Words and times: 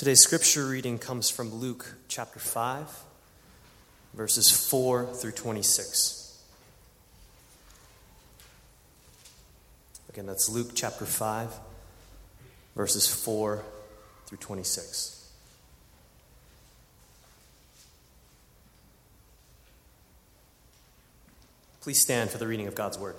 Today's 0.00 0.22
scripture 0.22 0.66
reading 0.66 0.98
comes 0.98 1.28
from 1.28 1.52
Luke 1.52 1.94
chapter 2.08 2.38
5, 2.38 2.88
verses 4.14 4.50
4 4.50 5.04
through 5.04 5.32
26. 5.32 6.42
Again, 10.08 10.24
that's 10.24 10.48
Luke 10.48 10.70
chapter 10.74 11.04
5, 11.04 11.52
verses 12.74 13.06
4 13.06 13.62
through 14.24 14.38
26. 14.38 15.30
Please 21.82 22.00
stand 22.00 22.30
for 22.30 22.38
the 22.38 22.46
reading 22.46 22.68
of 22.68 22.74
God's 22.74 22.98
word. 22.98 23.16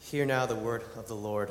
Hear 0.00 0.26
now 0.26 0.44
the 0.44 0.54
word 0.54 0.82
of 0.98 1.08
the 1.08 1.16
Lord. 1.16 1.50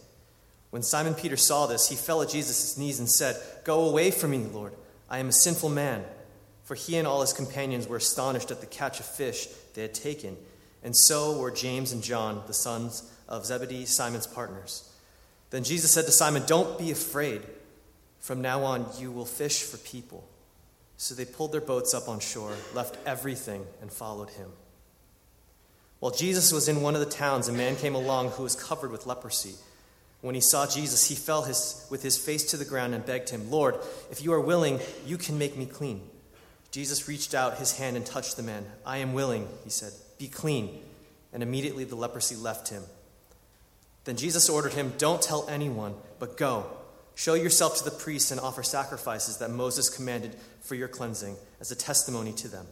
When 0.71 0.81
Simon 0.81 1.13
Peter 1.13 1.37
saw 1.37 1.67
this, 1.67 1.89
he 1.89 1.95
fell 1.95 2.21
at 2.21 2.29
Jesus' 2.29 2.77
knees 2.77 2.99
and 2.99 3.09
said, 3.09 3.35
Go 3.63 3.87
away 3.87 4.09
from 4.09 4.31
me, 4.31 4.39
Lord. 4.39 4.73
I 5.09 5.19
am 5.19 5.29
a 5.29 5.33
sinful 5.33 5.69
man. 5.69 6.03
For 6.63 6.75
he 6.75 6.95
and 6.95 7.05
all 7.05 7.21
his 7.21 7.33
companions 7.33 7.87
were 7.87 7.97
astonished 7.97 8.49
at 8.49 8.61
the 8.61 8.65
catch 8.65 8.99
of 9.01 9.05
fish 9.05 9.47
they 9.73 9.81
had 9.81 9.93
taken, 9.93 10.37
and 10.83 10.95
so 10.95 11.37
were 11.37 11.51
James 11.51 11.91
and 11.91 12.01
John, 12.01 12.43
the 12.47 12.53
sons 12.53 13.11
of 13.27 13.45
Zebedee, 13.45 13.85
Simon's 13.85 14.27
partners. 14.27 14.89
Then 15.49 15.65
Jesus 15.65 15.93
said 15.93 16.05
to 16.05 16.11
Simon, 16.11 16.43
Don't 16.47 16.79
be 16.79 16.91
afraid. 16.91 17.41
From 18.19 18.41
now 18.41 18.63
on, 18.63 18.85
you 18.99 19.11
will 19.11 19.25
fish 19.25 19.63
for 19.63 19.77
people. 19.77 20.27
So 20.95 21.13
they 21.13 21.25
pulled 21.25 21.51
their 21.51 21.59
boats 21.59 21.93
up 21.93 22.07
on 22.07 22.19
shore, 22.19 22.55
left 22.73 22.97
everything, 23.05 23.65
and 23.81 23.91
followed 23.91 24.29
him. 24.29 24.51
While 25.99 26.11
Jesus 26.11 26.53
was 26.53 26.69
in 26.69 26.81
one 26.81 26.93
of 26.93 27.01
the 27.01 27.05
towns, 27.05 27.47
a 27.47 27.51
man 27.51 27.75
came 27.75 27.95
along 27.95 28.29
who 28.29 28.43
was 28.43 28.55
covered 28.55 28.91
with 28.91 29.05
leprosy. 29.05 29.55
When 30.21 30.35
he 30.35 30.41
saw 30.41 30.67
Jesus, 30.67 31.07
he 31.07 31.15
fell 31.15 31.43
his, 31.43 31.85
with 31.89 32.03
his 32.03 32.17
face 32.17 32.51
to 32.51 32.57
the 32.57 32.65
ground 32.65 32.93
and 32.93 33.05
begged 33.05 33.29
him, 33.29 33.49
Lord, 33.49 33.75
if 34.11 34.21
you 34.21 34.33
are 34.33 34.39
willing, 34.39 34.79
you 35.05 35.17
can 35.17 35.37
make 35.37 35.57
me 35.57 35.65
clean. 35.65 36.01
Jesus 36.69 37.07
reached 37.07 37.33
out 37.33 37.57
his 37.57 37.77
hand 37.77 37.97
and 37.97 38.05
touched 38.05 38.37
the 38.37 38.43
man. 38.43 38.65
I 38.85 38.97
am 38.97 39.13
willing, 39.13 39.47
he 39.63 39.69
said. 39.69 39.91
Be 40.19 40.27
clean. 40.27 40.79
And 41.33 41.41
immediately 41.41 41.85
the 41.85 41.95
leprosy 41.95 42.35
left 42.35 42.69
him. 42.69 42.83
Then 44.05 44.15
Jesus 44.15 44.47
ordered 44.47 44.73
him, 44.73 44.93
Don't 44.97 45.21
tell 45.21 45.47
anyone, 45.49 45.95
but 46.19 46.37
go. 46.37 46.65
Show 47.15 47.33
yourself 47.33 47.77
to 47.77 47.83
the 47.83 47.91
priests 47.91 48.31
and 48.31 48.39
offer 48.39 48.63
sacrifices 48.63 49.37
that 49.37 49.51
Moses 49.51 49.89
commanded 49.89 50.35
for 50.61 50.75
your 50.75 50.87
cleansing 50.87 51.35
as 51.59 51.71
a 51.71 51.75
testimony 51.75 52.31
to 52.33 52.47
them. 52.47 52.67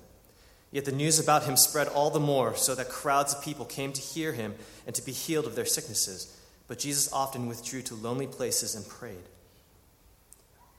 Yet 0.72 0.86
the 0.86 0.91
news 0.91 1.19
about 1.19 1.44
him 1.44 1.58
spread 1.58 1.88
all 1.88 2.09
the 2.09 2.19
more, 2.19 2.56
so 2.56 2.75
that 2.75 2.89
crowds 2.89 3.34
of 3.34 3.44
people 3.44 3.66
came 3.66 3.91
to 3.91 4.02
hear 4.02 4.34
him 4.34 4.56
and 4.86 4.95
to 4.95 5.02
be 5.02 5.11
healed 5.11 5.45
of 5.45 5.56
their 5.56 5.66
sicknesses. 5.66 6.36
But 6.70 6.80
Jesus 6.80 7.12
often 7.12 7.48
withdrew 7.48 7.81
to 7.81 7.95
lonely 7.95 8.28
places 8.28 8.75
and 8.75 8.88
prayed. 8.88 9.28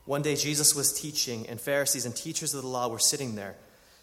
One 0.07 0.23
day 0.23 0.37
Jesus 0.37 0.75
was 0.75 0.99
teaching, 0.99 1.47
and 1.49 1.61
Pharisees 1.61 2.07
and 2.07 2.17
teachers 2.17 2.55
of 2.55 2.63
the 2.63 2.69
law 2.69 2.89
were 2.89 3.01
sitting 3.01 3.35
there. 3.35 3.57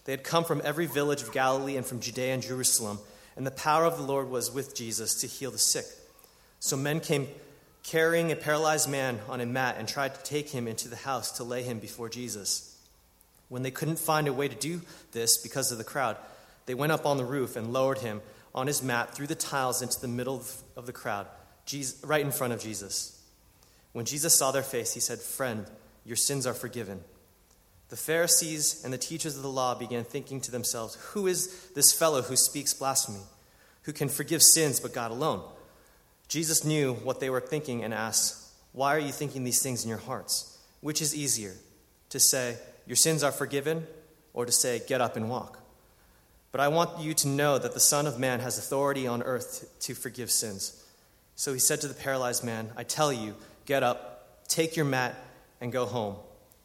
They 0.03 0.11
had 0.11 0.23
come 0.23 0.43
from 0.43 0.61
every 0.63 0.85
village 0.85 1.21
of 1.21 1.31
Galilee 1.31 1.77
and 1.77 1.85
from 1.85 2.01
Judea 2.01 2.33
and 2.33 2.43
Jerusalem, 2.43 2.99
and 3.37 3.47
the 3.47 3.51
power 3.51 3.85
of 3.85 3.97
the 3.97 4.03
Lord 4.03 4.29
was 4.29 4.51
with 4.51 4.75
Jesus 4.75 5.21
to 5.21 5.27
heal 5.27 5.49
the 5.49 5.57
sick. 5.57 5.85
So 6.59 6.75
men 6.75 6.99
came 6.99 7.29
carrying 7.83 8.33
a 8.33 8.35
paralyzed 8.35 8.89
man 8.89 9.19
on 9.29 9.39
a 9.39 9.45
mat 9.45 9.77
and 9.79 9.87
tried 9.87 10.13
to 10.13 10.23
take 10.23 10.49
him 10.49 10.67
into 10.67 10.89
the 10.89 10.97
house 10.97 11.31
to 11.37 11.43
lay 11.45 11.63
him 11.63 11.79
before 11.79 12.09
Jesus. 12.09 12.77
When 13.47 13.63
they 13.63 13.71
couldn't 13.71 13.99
find 13.99 14.27
a 14.27 14.33
way 14.33 14.49
to 14.49 14.55
do 14.55 14.81
this 15.13 15.37
because 15.37 15.71
of 15.71 15.77
the 15.77 15.85
crowd, 15.85 16.17
they 16.65 16.73
went 16.73 16.91
up 16.91 17.05
on 17.05 17.15
the 17.15 17.23
roof 17.23 17.55
and 17.55 17.71
lowered 17.71 17.99
him 17.99 18.21
on 18.53 18.67
his 18.67 18.83
mat 18.83 19.15
through 19.15 19.27
the 19.27 19.35
tiles 19.35 19.81
into 19.81 20.01
the 20.01 20.09
middle 20.09 20.43
of 20.75 20.85
the 20.85 20.91
crowd. 20.91 21.27
Jesus, 21.67 22.03
right 22.03 22.25
in 22.25 22.31
front 22.31 22.53
of 22.53 22.59
Jesus. 22.59 23.21
When 23.91 24.05
Jesus 24.05 24.35
saw 24.35 24.51
their 24.51 24.63
face, 24.63 24.93
he 24.93 24.99
said, 24.99 25.19
Friend, 25.19 25.65
your 26.05 26.15
sins 26.15 26.47
are 26.47 26.53
forgiven. 26.53 27.01
The 27.89 27.97
Pharisees 27.97 28.81
and 28.83 28.93
the 28.93 28.97
teachers 28.97 29.37
of 29.37 29.43
the 29.43 29.49
law 29.49 29.75
began 29.75 30.03
thinking 30.03 30.41
to 30.41 30.51
themselves, 30.51 30.95
Who 31.11 31.27
is 31.27 31.69
this 31.75 31.93
fellow 31.93 32.21
who 32.21 32.35
speaks 32.35 32.73
blasphemy? 32.73 33.21
Who 33.83 33.93
can 33.93 34.09
forgive 34.09 34.41
sins 34.41 34.79
but 34.79 34.93
God 34.93 35.11
alone? 35.11 35.43
Jesus 36.27 36.65
knew 36.65 36.93
what 36.93 37.19
they 37.19 37.29
were 37.29 37.39
thinking 37.39 37.83
and 37.83 37.93
asked, 37.93 38.51
Why 38.71 38.95
are 38.95 38.99
you 38.99 39.11
thinking 39.11 39.43
these 39.43 39.61
things 39.61 39.83
in 39.83 39.89
your 39.89 39.99
hearts? 39.99 40.57
Which 40.81 41.01
is 41.01 41.15
easier, 41.15 41.53
to 42.09 42.19
say, 42.19 42.57
Your 42.85 42.97
sins 42.97 43.23
are 43.23 43.31
forgiven, 43.31 43.87
or 44.33 44.45
to 44.45 44.51
say, 44.51 44.81
Get 44.87 45.01
up 45.01 45.15
and 45.17 45.29
walk? 45.29 45.59
But 46.51 46.61
I 46.61 46.69
want 46.69 46.99
you 46.99 47.13
to 47.13 47.27
know 47.27 47.57
that 47.57 47.73
the 47.73 47.79
Son 47.79 48.07
of 48.07 48.19
Man 48.19 48.39
has 48.39 48.57
authority 48.57 49.05
on 49.05 49.21
earth 49.23 49.69
to 49.81 49.93
forgive 49.93 50.31
sins. 50.31 50.83
So 51.37 51.53
he 51.53 51.59
said 51.59 51.81
to 51.81 51.87
the 51.87 51.93
paralyzed 51.93 52.43
man, 52.43 52.71
I 52.75 52.83
tell 52.83 53.13
you, 53.13 53.35
get 53.67 53.83
up, 53.83 54.47
take 54.49 54.75
your 54.75 54.85
mat, 54.85 55.15
and 55.61 55.71
go 55.71 55.85
home. 55.85 56.15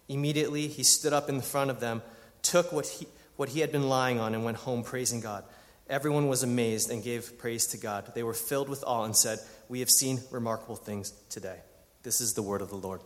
Immediately 0.09 0.67
he 0.67 0.83
stood 0.83 1.13
up 1.13 1.29
in 1.29 1.37
the 1.37 1.43
front 1.43 1.71
of 1.71 1.79
them, 1.79 2.01
took 2.41 2.73
what 2.73 2.87
he, 2.87 3.07
what 3.37 3.51
he 3.51 3.61
had 3.61 3.71
been 3.71 3.91
lying 3.91 4.19
on, 4.19 4.35
and 4.35 4.47
went 4.47 4.57
home 4.57 4.83
praising 4.83 5.21
God. 5.21 5.45
Everyone 5.91 6.27
was 6.27 6.43
amazed 6.43 6.91
and 6.91 7.05
gave 7.05 7.39
praise 7.39 7.67
to 7.69 7.77
God. 7.77 8.13
They 8.15 8.23
were 8.23 8.33
filled 8.33 8.71
with 8.71 8.83
awe 8.87 9.05
and 9.05 9.15
said, 9.15 9.41
We 9.69 9.81
have 9.81 9.91
seen 9.91 10.21
remarkable 10.31 10.77
things 10.77 11.13
today. 11.29 11.59
This 12.03 12.23
is 12.23 12.33
the 12.33 12.43
word 12.43 12.63
of 12.63 12.71
the 12.71 12.77
Lord. 12.77 13.03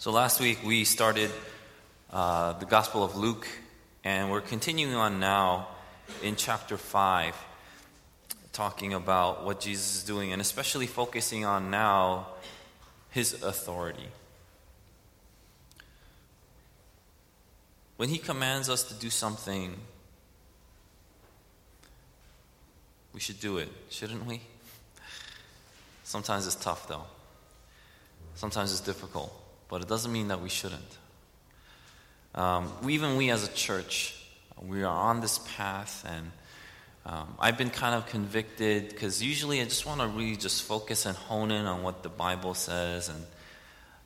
So 0.00 0.12
last 0.12 0.38
week 0.38 0.60
we 0.64 0.84
started 0.84 1.28
uh, 2.12 2.52
the 2.52 2.66
Gospel 2.66 3.02
of 3.02 3.16
Luke, 3.16 3.48
and 4.04 4.30
we're 4.30 4.40
continuing 4.40 4.94
on 4.94 5.18
now 5.18 5.66
in 6.22 6.36
chapter 6.36 6.76
5, 6.76 7.34
talking 8.52 8.94
about 8.94 9.44
what 9.44 9.58
Jesus 9.58 9.96
is 9.96 10.04
doing, 10.04 10.32
and 10.32 10.40
especially 10.40 10.86
focusing 10.86 11.44
on 11.44 11.72
now 11.72 12.28
his 13.10 13.42
authority. 13.42 14.06
When 17.96 18.08
he 18.08 18.18
commands 18.18 18.70
us 18.70 18.84
to 18.84 18.94
do 18.94 19.10
something, 19.10 19.74
we 23.12 23.18
should 23.18 23.40
do 23.40 23.58
it, 23.58 23.68
shouldn't 23.90 24.24
we? 24.26 24.42
Sometimes 26.04 26.46
it's 26.46 26.54
tough, 26.54 26.86
though. 26.86 27.02
Sometimes 28.36 28.70
it's 28.70 28.80
difficult 28.80 29.34
but 29.68 29.82
it 29.82 29.88
doesn't 29.88 30.12
mean 30.12 30.28
that 30.28 30.40
we 30.40 30.48
shouldn't. 30.48 30.98
Um, 32.34 32.72
even 32.88 33.16
we 33.16 33.30
as 33.30 33.46
a 33.46 33.52
church, 33.52 34.14
we 34.60 34.82
are 34.82 34.94
on 34.94 35.20
this 35.20 35.38
path, 35.56 36.04
and 36.06 36.30
um, 37.06 37.34
I've 37.38 37.56
been 37.56 37.70
kind 37.70 37.94
of 37.94 38.06
convicted 38.06 38.90
because 38.90 39.22
usually 39.22 39.60
I 39.60 39.64
just 39.64 39.86
want 39.86 40.00
to 40.00 40.08
really 40.08 40.36
just 40.36 40.62
focus 40.62 41.06
and 41.06 41.16
hone 41.16 41.50
in 41.50 41.64
on 41.64 41.82
what 41.82 42.02
the 42.02 42.10
Bible 42.10 42.52
says 42.52 43.08
and, 43.08 43.24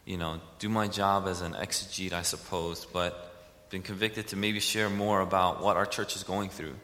you 0.05 0.17
know, 0.17 0.41
do 0.61 0.69
my 0.69 0.87
job 0.87 1.27
as 1.27 1.41
an 1.41 1.55
exegete, 1.55 2.13
I 2.13 2.23
suppose, 2.23 2.85
but 2.85 3.33
been 3.71 3.83
convicted 3.83 4.29
to 4.29 4.37
maybe 4.37 4.61
share 4.61 4.89
more 4.89 5.21
about 5.21 5.63
what 5.63 5.77
our 5.77 5.87
church 5.87 6.15
is 6.15 6.23
going 6.23 6.51
through 6.51 6.75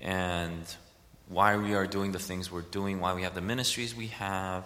and 0.00 0.64
why 1.28 1.56
we 1.56 1.74
are 1.74 1.86
doing 1.86 2.10
the 2.10 2.18
things 2.18 2.50
we're 2.50 2.62
doing, 2.62 3.00
why 3.00 3.14
we 3.14 3.22
have 3.22 3.34
the 3.34 3.40
ministries 3.40 3.94
we 3.94 4.08
have, 4.08 4.64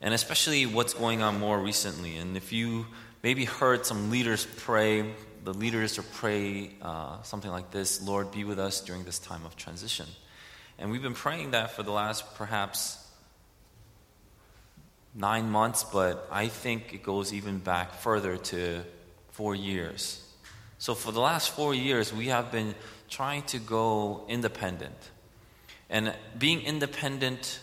and 0.00 0.14
especially 0.14 0.66
what's 0.66 0.94
going 0.94 1.22
on 1.22 1.40
more 1.40 1.58
recently. 1.58 2.16
And 2.16 2.36
if 2.36 2.52
you 2.52 2.86
maybe 3.22 3.44
heard 3.44 3.86
some 3.86 4.10
leaders 4.10 4.46
pray, 4.58 5.12
the 5.44 5.54
leaders 5.54 5.94
to 5.94 6.02
pray 6.02 6.70
uh, 6.82 7.22
something 7.22 7.50
like 7.50 7.70
this 7.70 8.02
Lord, 8.02 8.30
be 8.30 8.44
with 8.44 8.58
us 8.58 8.80
during 8.80 9.04
this 9.04 9.18
time 9.18 9.44
of 9.44 9.56
transition. 9.56 10.06
And 10.78 10.90
we've 10.90 11.02
been 11.02 11.14
praying 11.14 11.52
that 11.52 11.70
for 11.70 11.82
the 11.82 11.92
last 11.92 12.34
perhaps 12.34 12.98
nine 15.14 15.48
months, 15.50 15.84
but 15.84 16.28
I 16.30 16.48
think 16.48 16.92
it 16.92 17.02
goes 17.02 17.32
even 17.32 17.58
back 17.58 17.94
further 17.94 18.36
to 18.36 18.84
four 19.30 19.54
years. 19.54 20.20
So 20.78 20.94
for 20.94 21.12
the 21.12 21.20
last 21.20 21.50
four 21.50 21.74
years, 21.74 22.12
we 22.12 22.26
have 22.26 22.50
been 22.50 22.74
trying 23.08 23.42
to 23.44 23.58
go 23.58 24.24
independent. 24.28 24.96
And 25.88 26.12
being 26.36 26.62
independent 26.62 27.60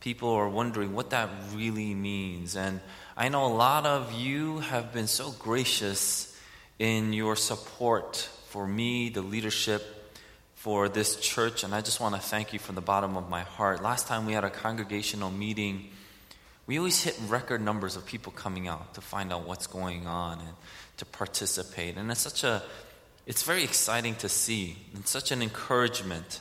people 0.00 0.30
are 0.30 0.48
wondering 0.48 0.94
what 0.94 1.10
that 1.10 1.28
really 1.54 1.94
means. 1.94 2.56
And 2.56 2.80
I 3.16 3.28
know 3.28 3.46
a 3.46 3.54
lot 3.54 3.86
of 3.86 4.12
you 4.12 4.60
have 4.60 4.92
been 4.92 5.06
so 5.06 5.30
gracious 5.32 6.36
in 6.78 7.12
your 7.12 7.36
support 7.36 8.28
for 8.48 8.66
me, 8.66 9.08
the 9.08 9.22
leadership, 9.22 9.82
for 10.54 10.88
this 10.88 11.16
church. 11.16 11.64
And 11.64 11.74
I 11.74 11.80
just 11.80 12.00
want 12.00 12.14
to 12.14 12.20
thank 12.20 12.52
you 12.52 12.58
from 12.58 12.74
the 12.74 12.80
bottom 12.80 13.16
of 13.16 13.28
my 13.28 13.42
heart. 13.42 13.82
Last 13.82 14.06
time 14.06 14.26
we 14.26 14.32
had 14.32 14.44
a 14.44 14.50
congregational 14.50 15.30
meeting, 15.30 15.88
we 16.66 16.78
always 16.78 17.02
hit 17.02 17.18
record 17.28 17.62
numbers 17.62 17.96
of 17.96 18.04
people 18.04 18.32
coming 18.32 18.68
out 18.68 18.94
to 18.94 19.00
find 19.00 19.32
out 19.32 19.46
what's 19.46 19.66
going 19.66 20.06
on 20.06 20.38
and 20.38 20.54
to 20.98 21.06
participate. 21.06 21.96
And 21.96 22.10
it's 22.10 22.20
such 22.20 22.44
a 22.44 22.62
it's 23.26 23.42
very 23.42 23.62
exciting 23.62 24.14
to 24.16 24.28
see 24.28 24.78
and 24.94 25.06
such 25.06 25.32
an 25.32 25.42
encouragement. 25.42 26.40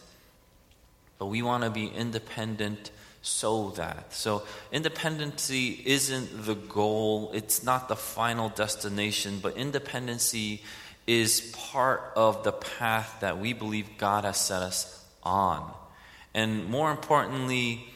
But 1.20 1.26
we 1.26 1.42
want 1.42 1.64
to 1.66 1.70
be 1.70 1.88
independent 1.88 2.92
so 3.28 3.72
that. 3.72 4.14
So, 4.14 4.44
independency 4.72 5.82
isn't 5.86 6.46
the 6.46 6.56
goal, 6.56 7.32
it's 7.34 7.64
not 7.64 7.90
the 7.90 7.96
final 7.96 8.50
destination, 8.50 9.40
but 9.42 9.58
independency 9.58 10.62
is 11.06 11.54
part 11.72 12.12
of 12.16 12.44
the 12.44 12.52
path 12.52 13.18
that 13.22 13.40
we 13.40 13.54
believe 13.54 13.88
God 13.98 14.26
has 14.26 14.38
set 14.38 14.62
us 14.62 15.06
on. 15.24 15.72
And 16.34 16.68
more 16.70 16.92
importantly, 16.92 17.88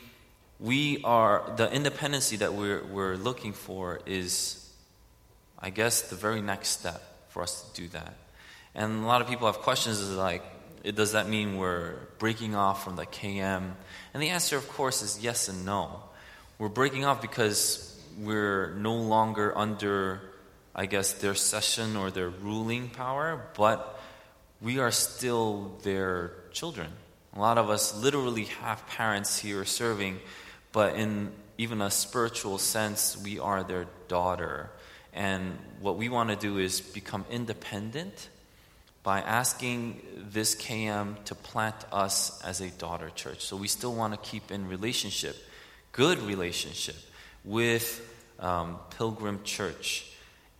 we 0.60 1.02
are, 1.04 1.52
the 1.58 1.72
independency 1.74 2.38
that 2.38 2.54
we're, 2.54 2.84
we're 2.86 3.16
looking 3.16 3.54
for 3.54 4.00
is, 4.06 4.70
I 5.60 5.70
guess, 5.72 6.04
the 6.04 6.16
very 6.16 6.42
next 6.42 6.70
step 6.70 7.02
for 7.30 7.42
us 7.44 7.62
to 7.62 7.82
do 7.82 7.88
that. 7.90 8.14
And 8.76 9.04
a 9.04 9.08
lot 9.08 9.22
of 9.22 9.28
people 9.28 9.48
have 9.48 9.60
questions 9.60 10.00
is 10.00 10.16
like, 10.16 10.44
does 10.84 11.12
that 11.12 11.30
mean 11.30 11.58
we're 11.58 11.96
breaking 12.18 12.56
off 12.56 12.84
from 12.84 12.96
the 12.96 13.06
KM? 13.06 13.72
And 14.14 14.24
the 14.24 14.30
answer, 14.30 14.58
of 14.58 14.68
course, 14.70 15.02
is 15.02 15.24
yes 15.24 15.48
and 15.48 15.66
no. 15.66 16.02
We're 16.58 16.70
breaking 16.70 17.06
off 17.06 17.22
because 17.22 18.00
we're 18.18 18.74
no 18.76 18.96
longer 18.96 19.58
under, 19.58 20.22
I 20.76 20.86
guess, 20.86 21.14
their 21.14 21.36
session 21.36 21.96
or 21.96 22.12
their 22.12 22.30
ruling 22.30 22.90
power, 22.90 23.44
but 23.56 24.00
we 24.62 24.80
are 24.80 24.92
still 24.92 25.78
their 25.84 26.34
children. 26.52 26.90
A 27.36 27.40
lot 27.40 27.58
of 27.58 27.70
us 27.70 27.96
literally 27.96 28.46
have 28.46 28.86
parents 28.88 29.40
here 29.40 29.66
serving, 29.66 30.20
but 30.72 30.96
in 30.96 31.32
even 31.58 31.82
a 31.82 31.92
spiritual 31.92 32.58
sense, 32.58 33.18
we 33.24 33.40
are 33.40 33.64
their 33.64 33.88
daughter. 34.08 34.70
And 35.14 35.58
what 35.80 35.98
we 35.98 36.10
want 36.10 36.30
to 36.30 36.36
do 36.36 36.58
is 36.58 36.82
become 36.82 37.26
independent 37.30 38.30
by 39.04 39.22
asking 39.22 40.02
this 40.30 40.56
KM 40.56 41.24
to 41.26 41.36
plant 41.36 41.76
us 41.92 42.42
as 42.44 42.62
a 42.62 42.70
daughter 42.70 43.10
church. 43.16 43.42
So 43.42 43.56
we 43.56 43.68
still 43.68 43.94
want 43.94 44.14
to 44.14 44.30
keep 44.30 44.52
in 44.52 44.68
relationship, 44.68 45.36
good 45.92 46.20
relationship 46.20 46.96
with 47.44 48.08
um, 48.40 48.78
Pilgrim 48.98 49.42
Church 49.44 50.08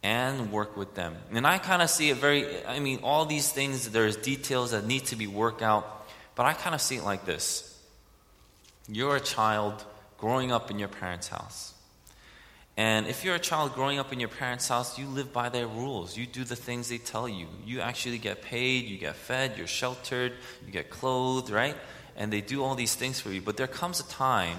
and 0.04 0.52
work 0.52 0.76
with 0.76 0.96
them. 0.96 1.16
And 1.32 1.46
I 1.46 1.60
kind 1.60 1.82
of 1.82 1.90
see 1.90 2.10
it 2.10 2.18
very, 2.18 2.66
I 2.66 2.80
mean, 2.80 3.00
all 3.04 3.26
these 3.26 3.52
things, 3.52 3.90
there's 3.90 4.16
details 4.16 4.72
that 4.72 4.86
need 4.86 5.06
to 5.08 5.16
be 5.16 5.28
worked 5.28 5.62
out, 5.62 6.08
but 6.36 6.46
I 6.46 6.54
kind 6.54 6.74
of 6.74 6.82
see 6.82 6.96
it 6.96 7.04
like 7.04 7.26
this. 7.26 7.68
You're 8.88 9.18
a 9.18 9.22
child 9.22 9.86
growing 10.18 10.52
up 10.52 10.72
in 10.72 10.80
your 10.80 10.88
parents' 10.88 11.28
house. 11.28 11.74
And 12.78 13.06
if 13.08 13.26
you're 13.26 13.36
a 13.36 13.40
child 13.40 13.74
growing 13.74 14.00
up 14.00 14.14
in 14.14 14.20
your 14.20 14.30
parents' 14.30 14.70
house, 14.70 14.98
you 14.98 15.06
live 15.06 15.34
by 15.34 15.50
their 15.50 15.68
rules. 15.68 16.16
You 16.16 16.26
do 16.26 16.44
the 16.44 16.56
things 16.56 16.90
they 16.90 16.98
tell 16.98 17.28
you. 17.28 17.48
You 17.66 17.82
actually 17.82 18.18
get 18.18 18.42
paid, 18.42 18.86
you 18.86 18.98
get 18.98 19.16
fed, 19.16 19.58
you're 19.58 19.68
sheltered, 19.68 20.34
you 20.66 20.72
get 20.72 20.90
clothed, 20.90 21.50
right? 21.50 21.76
And 22.16 22.32
they 22.32 22.42
do 22.42 22.64
all 22.64 22.76
these 22.76 22.96
things 22.96 23.20
for 23.20 23.32
you. 23.32 23.42
But 23.42 23.58
there 23.58 23.68
comes 23.68 24.00
a 24.00 24.08
time 24.08 24.58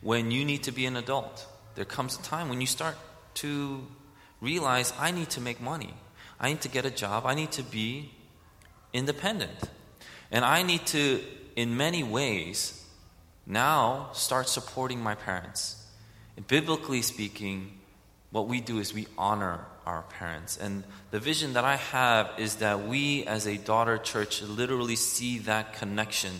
when 0.00 0.30
you 0.30 0.44
need 0.44 0.62
to 0.64 0.72
be 0.72 0.86
an 0.86 0.96
adult. 0.96 1.46
There 1.74 1.84
comes 1.84 2.18
a 2.18 2.22
time 2.22 2.48
when 2.48 2.60
you 2.60 2.66
start 2.66 2.96
to 3.34 3.86
realize 4.40 4.92
I 4.98 5.10
need 5.10 5.30
to 5.30 5.40
make 5.40 5.60
money. 5.60 5.94
I 6.38 6.48
need 6.48 6.60
to 6.62 6.68
get 6.68 6.84
a 6.84 6.90
job. 6.90 7.26
I 7.26 7.34
need 7.34 7.52
to 7.52 7.62
be 7.62 8.12
independent. 8.92 9.68
And 10.30 10.44
I 10.44 10.62
need 10.62 10.86
to, 10.86 11.20
in 11.56 11.76
many 11.76 12.04
ways, 12.04 12.84
now 13.46 14.10
start 14.12 14.48
supporting 14.48 15.00
my 15.00 15.16
parents 15.16 15.81
biblically 16.48 17.02
speaking, 17.02 17.78
what 18.30 18.48
we 18.48 18.60
do 18.60 18.78
is 18.78 18.94
we 18.94 19.06
honor 19.18 19.66
our 19.86 20.02
parents. 20.02 20.56
And 20.56 20.84
the 21.10 21.20
vision 21.20 21.52
that 21.54 21.64
I 21.64 21.76
have 21.76 22.30
is 22.38 22.56
that 22.56 22.86
we, 22.86 23.24
as 23.26 23.46
a 23.46 23.56
daughter 23.56 23.98
church, 23.98 24.42
literally 24.42 24.96
see 24.96 25.38
that 25.40 25.74
connection. 25.74 26.32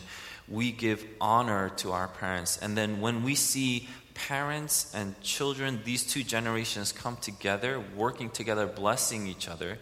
We 0.48 0.72
give 0.72 1.04
honor 1.20 1.70
to 1.76 1.92
our 1.92 2.08
parents. 2.08 2.58
And 2.58 2.76
then 2.76 3.00
when 3.00 3.22
we 3.22 3.34
see 3.34 3.88
parents 4.14 4.92
and 4.94 5.20
children, 5.20 5.80
these 5.84 6.04
two 6.04 6.22
generations 6.22 6.92
come 6.92 7.16
together, 7.16 7.82
working 7.96 8.30
together, 8.30 8.66
blessing 8.66 9.26
each 9.26 9.48
other, 9.48 9.78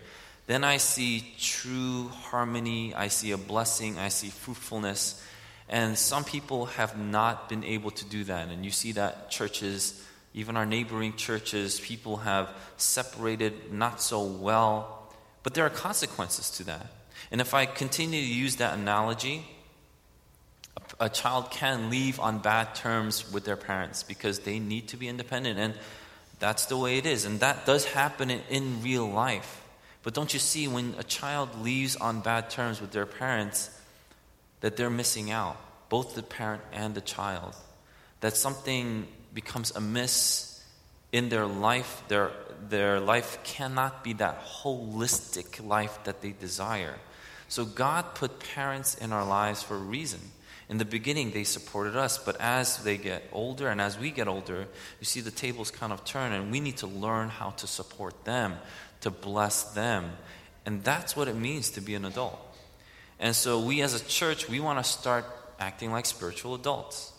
then 0.46 0.64
I 0.64 0.78
see 0.78 1.32
true 1.38 2.08
harmony, 2.08 2.94
I 2.94 3.08
see 3.08 3.30
a 3.30 3.38
blessing, 3.38 3.98
I 3.98 4.08
see 4.08 4.30
fruitfulness. 4.30 5.24
And 5.70 5.96
some 5.96 6.24
people 6.24 6.66
have 6.66 6.98
not 6.98 7.48
been 7.48 7.62
able 7.62 7.92
to 7.92 8.04
do 8.04 8.24
that. 8.24 8.48
And 8.48 8.64
you 8.64 8.72
see 8.72 8.90
that 8.92 9.30
churches, 9.30 10.04
even 10.34 10.56
our 10.56 10.66
neighboring 10.66 11.14
churches, 11.14 11.78
people 11.78 12.16
have 12.18 12.50
separated 12.76 13.72
not 13.72 14.02
so 14.02 14.24
well. 14.24 15.12
But 15.44 15.54
there 15.54 15.64
are 15.64 15.70
consequences 15.70 16.50
to 16.50 16.64
that. 16.64 16.86
And 17.30 17.40
if 17.40 17.54
I 17.54 17.66
continue 17.66 18.20
to 18.20 18.26
use 18.26 18.56
that 18.56 18.76
analogy, 18.76 19.46
a, 20.98 21.08
child 21.08 21.52
can 21.52 21.88
leave 21.88 22.18
on 22.18 22.40
bad 22.40 22.74
terms 22.74 23.30
with 23.32 23.44
their 23.44 23.56
parents 23.56 24.02
because 24.02 24.40
they 24.40 24.58
need 24.58 24.88
to 24.88 24.96
be 24.96 25.06
independent. 25.06 25.60
And 25.60 25.74
that's 26.40 26.66
the 26.66 26.76
way 26.76 26.98
it 26.98 27.06
is. 27.06 27.24
And 27.24 27.38
that 27.40 27.64
does 27.64 27.84
happen 27.84 28.30
in 28.30 28.82
real 28.82 29.08
life. 29.08 29.62
But 30.02 30.14
don't 30.14 30.32
you 30.32 30.40
see, 30.40 30.66
when 30.66 30.96
a 30.98 31.04
child 31.04 31.62
leaves 31.62 31.94
on 31.94 32.22
bad 32.22 32.50
terms 32.50 32.80
with 32.80 32.90
their 32.90 33.06
parents, 33.06 33.70
that 34.60 34.76
they're 34.76 34.90
missing 34.90 35.30
out, 35.30 35.56
both 35.88 36.14
the 36.14 36.22
parent 36.22 36.62
and 36.72 36.94
the 36.94 37.00
child. 37.00 37.54
That 38.20 38.36
something 38.36 39.06
becomes 39.32 39.70
amiss 39.74 40.62
in 41.12 41.28
their 41.28 41.46
life, 41.46 42.02
their, 42.08 42.30
their 42.68 43.00
life 43.00 43.38
cannot 43.42 44.04
be 44.04 44.12
that 44.14 44.44
holistic 44.44 45.66
life 45.66 45.98
that 46.04 46.20
they 46.20 46.32
desire. 46.32 46.94
So 47.48 47.64
God 47.64 48.14
put 48.14 48.38
parents 48.54 48.94
in 48.94 49.12
our 49.12 49.24
lives 49.24 49.62
for 49.62 49.74
a 49.74 49.78
reason. 49.78 50.20
In 50.68 50.78
the 50.78 50.84
beginning, 50.84 51.32
they 51.32 51.42
supported 51.42 51.96
us, 51.96 52.16
but 52.16 52.40
as 52.40 52.84
they 52.84 52.96
get 52.96 53.24
older 53.32 53.66
and 53.66 53.80
as 53.80 53.98
we 53.98 54.12
get 54.12 54.28
older, 54.28 54.68
you 55.00 55.04
see 55.04 55.20
the 55.20 55.32
tables 55.32 55.72
kind 55.72 55.92
of 55.92 56.04
turn, 56.04 56.32
and 56.32 56.52
we 56.52 56.60
need 56.60 56.76
to 56.76 56.86
learn 56.86 57.28
how 57.28 57.50
to 57.50 57.66
support 57.66 58.24
them, 58.24 58.54
to 59.00 59.10
bless 59.10 59.64
them. 59.64 60.12
And 60.64 60.84
that's 60.84 61.16
what 61.16 61.26
it 61.26 61.34
means 61.34 61.70
to 61.70 61.80
be 61.80 61.96
an 61.96 62.04
adult. 62.04 62.38
And 63.20 63.36
so 63.36 63.60
we 63.60 63.82
as 63.82 63.94
a 63.94 64.04
church, 64.04 64.48
we 64.48 64.60
want 64.60 64.82
to 64.82 64.90
start 64.90 65.26
acting 65.60 65.92
like 65.92 66.06
spiritual 66.06 66.54
adults. 66.54 67.12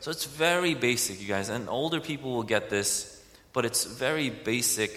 So 0.00 0.10
it's 0.10 0.24
very 0.24 0.74
basic, 0.74 1.20
you 1.20 1.28
guys, 1.28 1.48
and 1.48 1.68
older 1.68 2.00
people 2.00 2.32
will 2.32 2.42
get 2.42 2.68
this, 2.68 3.22
but 3.52 3.64
it's 3.64 3.84
very 3.84 4.28
basic. 4.28 4.90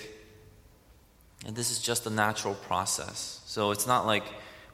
And 1.45 1.55
this 1.55 1.71
is 1.71 1.79
just 1.79 2.05
a 2.07 2.09
natural 2.09 2.55
process. 2.55 3.41
So 3.45 3.71
it's 3.71 3.87
not 3.87 4.05
like 4.05 4.23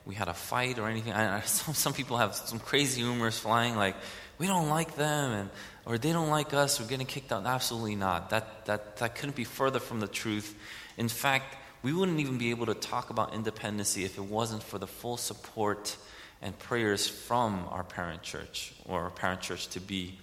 we 0.06 0.16
had 0.16 0.30
a 0.30 0.34
fight 0.34 0.80
or 0.80 0.88
anything. 0.88 1.14
I, 1.14 1.42
some, 1.46 1.76
some 1.76 1.94
people 1.94 2.18
have 2.18 2.36
some 2.36 2.60
crazy 2.60 3.04
rumors 3.04 3.38
flying 3.38 3.76
like, 3.76 3.96
we 4.38 4.48
don't 4.48 4.70
like 4.70 4.96
them, 4.96 5.32
and, 5.32 5.50
or 5.86 5.98
they 5.98 6.12
don't 6.12 6.30
like 6.30 6.54
us, 6.54 6.80
we're 6.80 6.88
getting 6.88 7.06
kicked 7.06 7.32
out. 7.32 7.46
Absolutely 7.46 7.96
not. 7.96 8.32
That, 8.32 8.66
that, 8.66 8.98
that 8.98 9.16
couldn't 9.16 9.36
be 9.36 9.46
further 9.46 9.80
from 9.80 10.00
the 10.00 10.08
truth. 10.08 10.54
In 10.98 11.08
fact, 11.08 11.56
we 11.86 11.94
wouldn't 11.94 12.20
even 12.20 12.40
be 12.40 12.50
able 12.50 12.66
to 12.66 12.74
talk 12.74 13.12
about 13.12 13.36
independency 13.36 14.06
if 14.06 14.18
it 14.18 14.24
wasn't 14.24 14.64
for 14.64 14.80
the 14.80 14.88
full 14.88 15.18
support 15.18 15.96
and 16.42 16.58
prayers 16.58 17.08
from 17.08 17.64
our 17.70 17.84
parent 17.84 18.24
church 18.24 18.74
or 18.86 19.04
our 19.04 19.12
parent 19.12 19.40
church 19.40 19.68
to 19.68 19.80
be. 19.80 20.18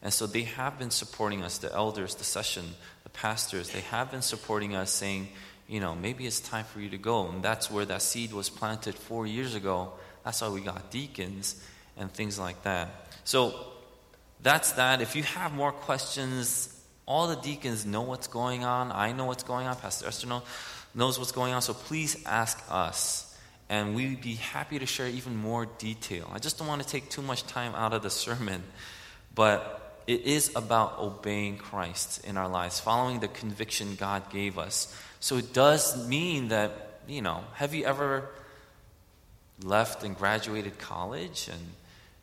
And 0.00 0.10
so 0.10 0.26
they 0.26 0.44
have 0.44 0.78
been 0.78 0.90
supporting 0.90 1.42
us, 1.42 1.58
the 1.58 1.70
elders, 1.70 2.14
the 2.14 2.24
session, 2.24 2.64
the 3.02 3.10
pastors, 3.10 3.68
they 3.68 3.82
have 3.82 4.10
been 4.10 4.22
supporting 4.22 4.74
us 4.74 4.90
saying, 4.90 5.28
you 5.68 5.80
know, 5.80 5.94
maybe 5.94 6.26
it's 6.26 6.40
time 6.40 6.64
for 6.64 6.80
you 6.80 6.88
to 6.88 6.96
go. 6.96 7.28
And 7.28 7.42
that's 7.42 7.70
where 7.70 7.84
that 7.84 8.00
seed 8.00 8.32
was 8.32 8.48
planted 8.48 8.94
four 8.94 9.26
years 9.26 9.54
ago. 9.54 9.92
That's 10.24 10.40
why 10.40 10.48
we 10.48 10.62
got 10.62 10.90
deacons 10.90 11.62
and 11.98 12.10
things 12.10 12.38
like 12.38 12.62
that. 12.62 12.88
So 13.24 13.54
that's 14.42 14.72
that. 14.72 15.02
If 15.02 15.14
you 15.14 15.24
have 15.24 15.52
more 15.52 15.72
questions, 15.72 16.74
all 17.04 17.28
the 17.28 17.36
deacons 17.36 17.84
know 17.84 18.00
what's 18.00 18.28
going 18.28 18.64
on. 18.64 18.90
I 18.92 19.12
know 19.12 19.26
what's 19.26 19.42
going 19.42 19.66
on. 19.66 19.76
Pastor 19.76 20.06
Esther 20.06 20.26
knows 20.26 20.42
knows 20.94 21.18
what's 21.18 21.32
going 21.32 21.52
on. 21.52 21.62
So 21.62 21.74
please 21.74 22.22
ask 22.26 22.62
us. 22.70 23.28
And 23.68 23.94
we'd 23.94 24.20
be 24.20 24.34
happy 24.34 24.78
to 24.78 24.86
share 24.86 25.08
even 25.08 25.34
more 25.36 25.66
detail. 25.78 26.30
I 26.34 26.38
just 26.38 26.58
don't 26.58 26.68
want 26.68 26.82
to 26.82 26.88
take 26.88 27.08
too 27.08 27.22
much 27.22 27.44
time 27.46 27.74
out 27.74 27.94
of 27.94 28.02
the 28.02 28.10
sermon, 28.10 28.62
but 29.34 30.02
it 30.06 30.22
is 30.22 30.52
about 30.54 30.98
obeying 30.98 31.56
Christ 31.56 32.22
in 32.24 32.36
our 32.36 32.48
lives, 32.48 32.80
following 32.80 33.20
the 33.20 33.28
conviction 33.28 33.94
God 33.94 34.30
gave 34.30 34.58
us. 34.58 34.94
So 35.20 35.36
it 35.36 35.54
does 35.54 36.06
mean 36.06 36.48
that, 36.48 37.00
you 37.08 37.22
know, 37.22 37.44
have 37.54 37.72
you 37.72 37.84
ever 37.84 38.28
left 39.62 40.02
and 40.02 40.16
graduated 40.16 40.78
college 40.78 41.48
and 41.50 41.60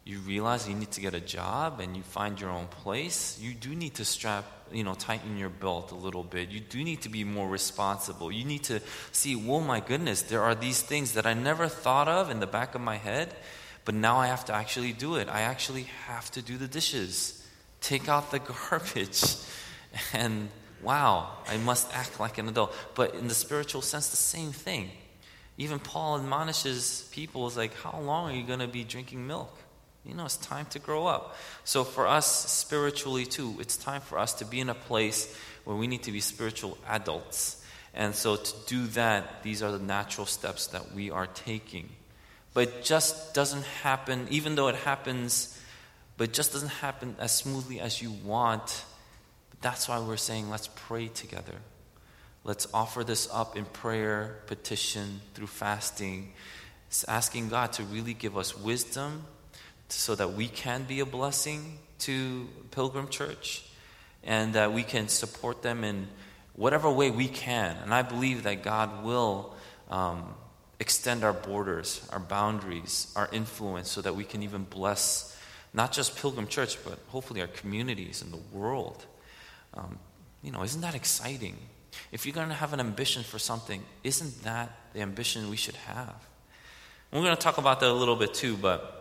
you 0.04 0.20
realize 0.20 0.68
you 0.68 0.76
need 0.76 0.92
to 0.92 1.02
get 1.02 1.14
a 1.14 1.20
job 1.20 1.80
and 1.80 1.96
you 1.96 2.04
find 2.04 2.40
your 2.40 2.50
own 2.50 2.68
place, 2.68 3.40
you 3.42 3.54
do 3.54 3.74
need 3.74 3.96
to 3.96 4.06
strap, 4.06 4.46
you 4.72 4.84
know, 4.84 4.94
tighten 4.94 5.38
your 5.38 5.50
belt 5.50 5.92
a 5.92 5.96
little 5.96 6.24
bit. 6.24 6.50
You 6.50 6.60
do 6.60 6.84
need 6.84 7.02
to 7.02 7.10
be 7.10 7.24
more 7.24 7.48
responsible. 7.48 8.32
You 8.32 8.46
need 8.46 8.64
to 8.66 8.82
see, 9.12 9.36
oh 9.48 9.62
my 9.62 9.80
goodness, 9.80 10.24
there 10.24 10.42
are 10.42 10.56
these 10.56 10.82
things 10.82 11.14
that 11.14 11.26
I 11.26 11.34
never 11.34 11.68
thought 11.68 12.08
of 12.08 12.30
in 12.30 12.40
the 12.40 12.48
back 12.48 12.76
of 12.76 12.82
my 12.82 12.98
head, 12.98 13.36
but 13.86 13.96
now 13.96 14.18
I 14.18 14.28
have 14.28 14.46
to 14.46 14.54
actually 14.54 14.94
do 14.94 15.16
it. 15.16 15.28
I 15.30 15.42
actually 15.42 15.84
have 16.08 16.30
to 16.32 16.42
do 16.42 16.58
the 16.58 16.68
dishes, 16.68 17.46
take 17.82 18.08
out 18.08 18.32
the 18.32 18.40
garbage, 18.70 19.24
and 20.14 20.50
wow, 20.82 21.30
I 21.48 21.58
must 21.58 21.94
act 21.96 22.20
like 22.20 22.38
an 22.38 22.48
adult. 22.48 22.74
But 22.96 23.16
in 23.16 23.28
the 23.28 23.36
spiritual 23.36 23.82
sense, 23.82 24.10
the 24.10 24.18
same 24.18 24.52
thing. 24.52 24.92
Even 25.58 25.80
Paul 25.80 26.18
admonishes 26.18 27.10
people, 27.12 27.46
is 27.48 27.58
like, 27.58 27.74
how 27.76 28.00
long 28.00 28.32
are 28.32 28.34
you 28.34 28.44
going 28.44 28.60
to 28.60 28.68
be 28.68 28.84
drinking 28.84 29.28
milk? 29.28 29.54
You 30.06 30.14
know, 30.14 30.26
it's 30.26 30.38
time 30.38 30.66
to 30.68 30.80
grow 30.80 31.08
up. 31.08 31.36
So, 31.64 31.84
for 31.84 32.08
us 32.08 32.26
spiritually 32.50 33.26
too, 33.26 33.58
it's 33.60 33.76
time 33.76 34.02
for 34.02 34.18
us 34.18 34.34
to 34.36 34.46
be 34.46 34.60
in 34.60 34.70
a 34.70 34.76
place 34.76 35.34
where 35.66 35.76
we 35.76 35.88
need 35.88 36.04
to 36.04 36.12
be 36.12 36.22
spiritual 36.22 36.78
adults. 36.88 37.64
And 37.94 38.16
so, 38.16 38.38
to 38.38 38.54
do 38.68 38.88
that, 38.88 39.44
these 39.44 39.62
are 39.62 39.72
the 39.72 39.80
natural 39.80 40.26
steps 40.26 40.68
that 40.68 40.94
we 40.94 41.12
are 41.12 41.28
taking. 41.28 41.90
But 42.54 42.70
it 42.70 42.84
just 42.84 43.34
doesn't 43.34 43.66
happen, 43.84 44.28
even 44.32 44.56
though 44.56 44.70
it 44.70 44.76
happens, 44.76 45.60
but 46.18 46.30
it 46.30 46.34
just 46.34 46.54
doesn't 46.54 46.70
happen 46.70 47.16
as 47.20 47.36
smoothly 47.36 47.80
as 47.80 48.02
you 48.02 48.12
want. 48.12 48.84
That's 49.62 49.90
why 49.90 50.00
we're 50.00 50.18
saying, 50.18 50.50
let's 50.50 50.70
pray 50.74 51.10
together. 51.10 51.56
Let's 52.46 52.68
offer 52.74 53.04
this 53.04 53.30
up 53.32 53.58
in 53.58 53.66
prayer, 53.66 54.40
petition, 54.48 55.22
through 55.34 55.48
fasting, 55.48 56.32
asking 57.08 57.50
God 57.50 57.74
to 57.74 57.84
really 57.84 58.14
give 58.14 58.38
us 58.38 58.58
wisdom 58.58 59.26
so 59.90 60.16
that 60.16 60.34
we 60.34 60.48
can 60.48 60.84
be 60.84 61.00
a 61.00 61.06
blessing 61.06 61.80
to 62.00 62.48
Pilgrim 62.72 63.10
Church 63.10 63.64
and 64.24 64.54
that 64.54 64.74
we 64.74 64.84
can 64.84 65.08
support 65.08 65.62
them 65.62 65.84
in 65.84 66.08
whatever 66.56 66.90
way 66.90 67.12
we 67.12 67.28
can. 67.28 67.76
And 67.84 67.94
I 67.94 68.02
believe 68.02 68.44
that 68.44 68.64
God 68.64 69.04
will 69.04 69.56
um, 69.90 70.36
extend 70.80 71.24
our 71.24 71.34
borders, 71.34 72.08
our 72.12 72.20
boundaries, 72.20 73.12
our 73.16 73.30
influence 73.32 73.90
so 73.90 74.02
that 74.02 74.16
we 74.16 74.24
can 74.24 74.44
even 74.44 74.64
bless 74.64 75.38
not 75.74 75.92
just 75.92 76.18
Pilgrim 76.18 76.48
Church, 76.48 76.84
but 76.84 76.98
hopefully 77.10 77.42
our 77.42 77.48
communities 77.48 78.22
and 78.22 78.34
the 78.34 78.58
world. 78.58 79.06
Um, 79.74 80.00
you 80.42 80.52
know, 80.52 80.64
isn't 80.64 80.82
that 80.82 80.96
exciting? 80.96 81.56
If 82.12 82.26
you're 82.26 82.34
going 82.34 82.50
to 82.50 82.56
have 82.56 82.74
an 82.74 82.80
ambition 82.80 83.24
for 83.24 83.40
something, 83.40 83.84
isn't 84.04 84.44
that 84.44 84.76
the 84.94 85.02
ambition 85.02 85.50
we 85.50 85.58
should 85.58 85.76
have? 85.76 86.16
We're 87.12 87.22
going 87.22 87.36
to 87.36 87.42
talk 87.42 87.58
about 87.58 87.80
that 87.82 87.90
a 87.90 87.94
little 87.94 88.16
bit 88.16 88.34
too, 88.34 88.56
but 88.56 88.99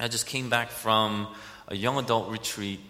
I 0.00 0.08
just 0.08 0.26
came 0.26 0.50
back 0.50 0.70
from 0.70 1.28
a 1.68 1.76
young 1.76 1.98
adult 1.98 2.28
retreat, 2.28 2.80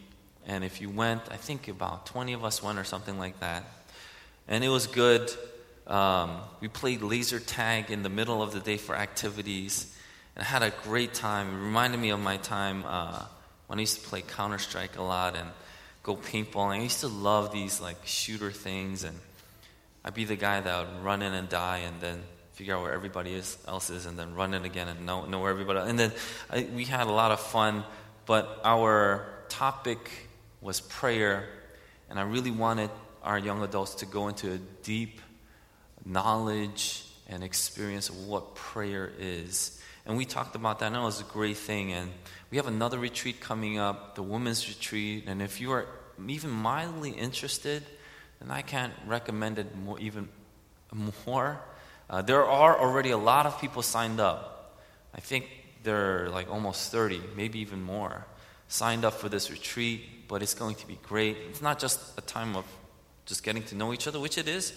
and 0.46 0.64
if 0.64 0.80
you 0.80 0.88
went, 0.88 1.20
I 1.30 1.36
think 1.36 1.68
about 1.68 2.06
20 2.06 2.32
of 2.32 2.44
us 2.44 2.62
went 2.62 2.78
or 2.78 2.84
something 2.84 3.18
like 3.18 3.40
that. 3.40 3.64
And 4.48 4.64
it 4.64 4.70
was 4.70 4.86
good. 4.86 5.30
Um, 5.86 6.38
we 6.60 6.68
played 6.68 7.02
laser 7.02 7.40
tag 7.40 7.90
in 7.90 8.02
the 8.02 8.08
middle 8.08 8.42
of 8.42 8.52
the 8.52 8.60
day 8.60 8.78
for 8.78 8.96
activities, 8.96 9.94
and 10.34 10.44
had 10.44 10.62
a 10.62 10.72
great 10.82 11.12
time. 11.12 11.48
It 11.50 11.64
reminded 11.64 12.00
me 12.00 12.08
of 12.08 12.20
my 12.20 12.38
time 12.38 12.84
uh, 12.86 13.22
when 13.66 13.78
I 13.78 13.82
used 13.82 14.02
to 14.02 14.08
play 14.08 14.22
Counter 14.22 14.58
Strike 14.58 14.96
a 14.96 15.02
lot 15.02 15.36
and 15.36 15.48
go 16.02 16.16
paintballing. 16.16 16.78
I 16.78 16.82
used 16.84 17.00
to 17.00 17.08
love 17.08 17.52
these 17.52 17.82
like 17.82 17.98
shooter 18.06 18.50
things, 18.50 19.04
and 19.04 19.18
I'd 20.06 20.14
be 20.14 20.24
the 20.24 20.36
guy 20.36 20.60
that 20.60 20.86
would 20.86 21.04
run 21.04 21.20
in 21.20 21.34
and 21.34 21.50
die, 21.50 21.78
and 21.78 22.00
then 22.00 22.22
figure 22.54 22.76
out 22.76 22.82
where 22.82 22.92
everybody 22.92 23.34
is, 23.34 23.58
else 23.66 23.90
is, 23.90 24.06
and 24.06 24.18
then 24.18 24.34
run 24.34 24.54
it 24.54 24.64
again 24.64 24.88
and 24.88 25.04
know, 25.04 25.26
know 25.26 25.40
where 25.40 25.50
everybody. 25.50 25.80
And 25.80 25.98
then 25.98 26.12
I, 26.50 26.66
we 26.74 26.84
had 26.84 27.06
a 27.06 27.12
lot 27.12 27.30
of 27.30 27.40
fun, 27.40 27.84
but 28.26 28.60
our 28.64 29.26
topic 29.48 30.28
was 30.60 30.80
prayer, 30.80 31.48
and 32.08 32.18
I 32.18 32.22
really 32.22 32.50
wanted 32.50 32.90
our 33.22 33.38
young 33.38 33.62
adults 33.62 33.96
to 33.96 34.06
go 34.06 34.28
into 34.28 34.52
a 34.52 34.58
deep 34.82 35.20
knowledge 36.04 37.04
and 37.28 37.42
experience 37.42 38.08
of 38.08 38.26
what 38.26 38.54
prayer 38.54 39.10
is. 39.18 39.80
And 40.06 40.16
we 40.16 40.24
talked 40.24 40.54
about 40.54 40.80
that. 40.80 40.86
and 40.86 40.96
it 40.96 41.00
was 41.00 41.20
a 41.20 41.24
great 41.24 41.56
thing. 41.56 41.92
And 41.92 42.10
we 42.50 42.58
have 42.58 42.66
another 42.66 42.98
retreat 42.98 43.40
coming 43.40 43.78
up, 43.78 44.14
the 44.14 44.22
women's 44.22 44.68
retreat. 44.68 45.24
And 45.26 45.40
if 45.40 45.60
you 45.60 45.72
are 45.72 45.86
even 46.28 46.50
mildly 46.50 47.10
interested, 47.10 47.82
then 48.40 48.50
I 48.50 48.62
can't 48.62 48.92
recommend 49.06 49.58
it 49.58 49.74
more, 49.76 49.98
even 49.98 50.28
more. 50.92 51.60
Uh, 52.08 52.22
there 52.22 52.44
are 52.44 52.78
already 52.78 53.10
a 53.10 53.18
lot 53.18 53.46
of 53.46 53.60
people 53.60 53.82
signed 53.82 54.20
up. 54.20 54.80
I 55.14 55.20
think 55.20 55.48
there 55.82 56.24
are 56.24 56.30
like 56.30 56.50
almost 56.50 56.92
30, 56.92 57.20
maybe 57.36 57.60
even 57.60 57.82
more, 57.82 58.26
signed 58.68 59.04
up 59.04 59.14
for 59.14 59.28
this 59.28 59.50
retreat, 59.50 60.28
but 60.28 60.42
it's 60.42 60.54
going 60.54 60.74
to 60.76 60.86
be 60.86 60.98
great. 61.02 61.36
It's 61.48 61.62
not 61.62 61.78
just 61.78 62.18
a 62.18 62.22
time 62.22 62.56
of 62.56 62.64
just 63.26 63.42
getting 63.42 63.62
to 63.64 63.74
know 63.74 63.92
each 63.92 64.06
other, 64.06 64.20
which 64.20 64.36
it 64.36 64.48
is, 64.48 64.72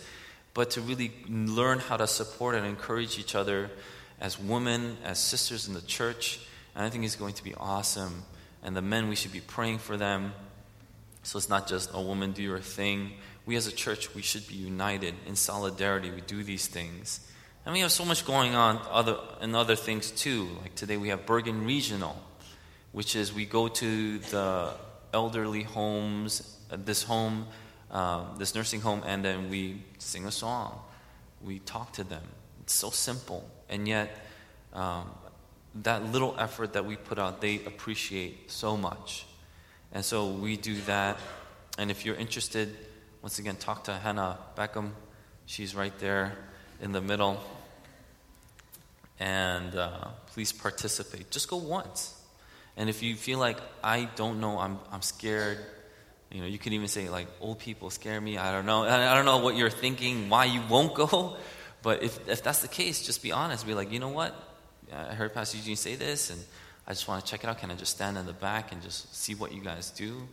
but 0.53 0.71
to 0.71 0.81
really 0.81 1.11
learn 1.27 1.79
how 1.79 1.97
to 1.97 2.07
support 2.07 2.55
and 2.55 2.65
encourage 2.65 3.19
each 3.19 3.35
other 3.35 3.69
as 4.19 4.39
women, 4.39 4.97
as 5.03 5.19
sisters 5.19 5.67
in 5.67 5.73
the 5.73 5.81
church. 5.81 6.39
And 6.75 6.85
I 6.85 6.89
think 6.89 7.03
it's 7.03 7.15
going 7.15 7.33
to 7.35 7.43
be 7.43 7.53
awesome. 7.55 8.23
And 8.63 8.75
the 8.75 8.81
men, 8.81 9.09
we 9.09 9.15
should 9.15 9.33
be 9.33 9.41
praying 9.41 9.79
for 9.79 9.97
them. 9.97 10.33
So 11.23 11.37
it's 11.37 11.49
not 11.49 11.67
just 11.67 11.89
a 11.93 12.01
woman 12.01 12.31
do 12.31 12.41
your 12.41 12.59
thing 12.59 13.13
we 13.47 13.55
as 13.55 13.65
a 13.65 13.71
church, 13.71 14.13
we 14.13 14.21
should 14.21 14.45
be 14.47 14.55
united 14.55 15.15
in 15.25 15.37
solidarity. 15.37 16.11
We 16.11 16.19
do 16.21 16.43
these 16.43 16.67
things. 16.67 17.21
And 17.65 17.73
we 17.73 17.79
have 17.79 17.93
so 17.93 18.03
much 18.03 18.25
going 18.25 18.55
on 18.55 18.79
other, 18.91 19.17
and 19.39 19.55
other 19.55 19.75
things 19.77 20.11
too. 20.11 20.49
Like 20.61 20.75
today 20.75 20.97
we 20.97 21.07
have 21.09 21.25
Bergen 21.25 21.65
Regional, 21.65 22.21
which 22.91 23.15
is 23.15 23.33
we 23.33 23.45
go 23.45 23.69
to 23.69 24.19
the 24.19 24.73
elderly 25.13 25.63
homes, 25.63 26.57
uh, 26.69 26.77
this 26.83 27.03
home, 27.03 27.47
um, 27.89 28.35
this 28.37 28.53
nursing 28.53 28.81
home, 28.81 29.01
and 29.05 29.23
then 29.23 29.49
we 29.49 29.81
sing 29.97 30.25
a 30.25 30.31
song. 30.31 30.79
We 31.41 31.59
talk 31.59 31.93
to 31.93 32.03
them. 32.03 32.23
It's 32.63 32.73
so 32.73 32.89
simple. 32.89 33.49
And 33.69 33.87
yet, 33.87 34.25
um, 34.73 35.09
that 35.83 36.03
little 36.11 36.35
effort 36.37 36.73
that 36.73 36.85
we 36.85 36.97
put 36.97 37.17
out, 37.17 37.39
they 37.39 37.63
appreciate 37.63 38.51
so 38.51 38.75
much. 38.75 39.25
And 39.93 40.03
so 40.03 40.27
we 40.31 40.57
do 40.57 40.81
that. 40.81 41.17
And 41.77 41.89
if 41.89 42.05
you're 42.05 42.15
interested, 42.15 42.75
once 43.21 43.39
again, 43.39 43.55
talk 43.55 43.85
to 43.85 43.93
Hannah 43.93 44.37
Beckham. 44.55 44.91
She's 45.45 45.75
right 45.75 45.97
there 45.99 46.37
in 46.81 46.91
the 46.91 47.01
middle. 47.01 47.43
And 49.19 49.75
uh, 49.75 50.09
please 50.27 50.51
participate. 50.51 51.31
Just 51.31 51.49
go 51.49 51.57
once. 51.57 52.13
And 52.75 52.89
if 52.89 53.01
you 53.01 53.15
feel 53.15 53.39
like, 53.39 53.57
I 53.83 54.07
don't 54.15 54.39
know, 54.39 54.59
I'm, 54.59 54.77
I'm 54.91 55.01
scared, 55.01 55.57
you 56.31 56.41
know, 56.41 56.47
you 56.47 56.59
can 56.59 56.73
even 56.73 56.87
say, 56.87 57.09
like, 57.09 57.27
old 57.41 57.57
people 57.59 57.89
scare 57.89 58.21
me. 58.21 58.37
I 58.37 58.51
don't 58.51 58.65
know. 58.65 58.83
I 58.83 59.15
don't 59.15 59.25
know 59.25 59.37
what 59.37 59.55
you're 59.55 59.71
thinking, 59.71 60.29
why 60.29 60.45
you 60.45 60.61
won't 60.69 60.93
go. 60.93 61.37
But 61.83 62.01
if, 62.01 62.27
if 62.27 62.43
that's 62.43 62.63
the 62.63 62.67
case, 62.67 63.05
just 63.05 63.21
be 63.21 63.31
honest. 63.31 63.65
Be 63.65 63.75
like, 63.75 63.91
you 63.91 63.99
know 63.99 64.09
what? 64.09 64.35
I 64.91 65.13
heard 65.13 65.33
Pastor 65.33 65.57
Eugene 65.57 65.75
say 65.75 65.95
this, 65.95 66.31
and 66.31 66.43
I 66.87 66.91
just 66.91 67.07
want 67.07 67.23
to 67.23 67.31
check 67.31 67.43
it 67.43 67.47
out. 67.47 67.59
Can 67.59 67.71
I 67.71 67.75
just 67.75 67.95
stand 67.95 68.17
in 68.17 68.25
the 68.25 68.33
back 68.33 68.71
and 68.71 68.81
just 68.81 69.15
see 69.15 69.35
what 69.35 69.53
you 69.53 69.61
guys 69.61 69.91
do? 69.91 70.27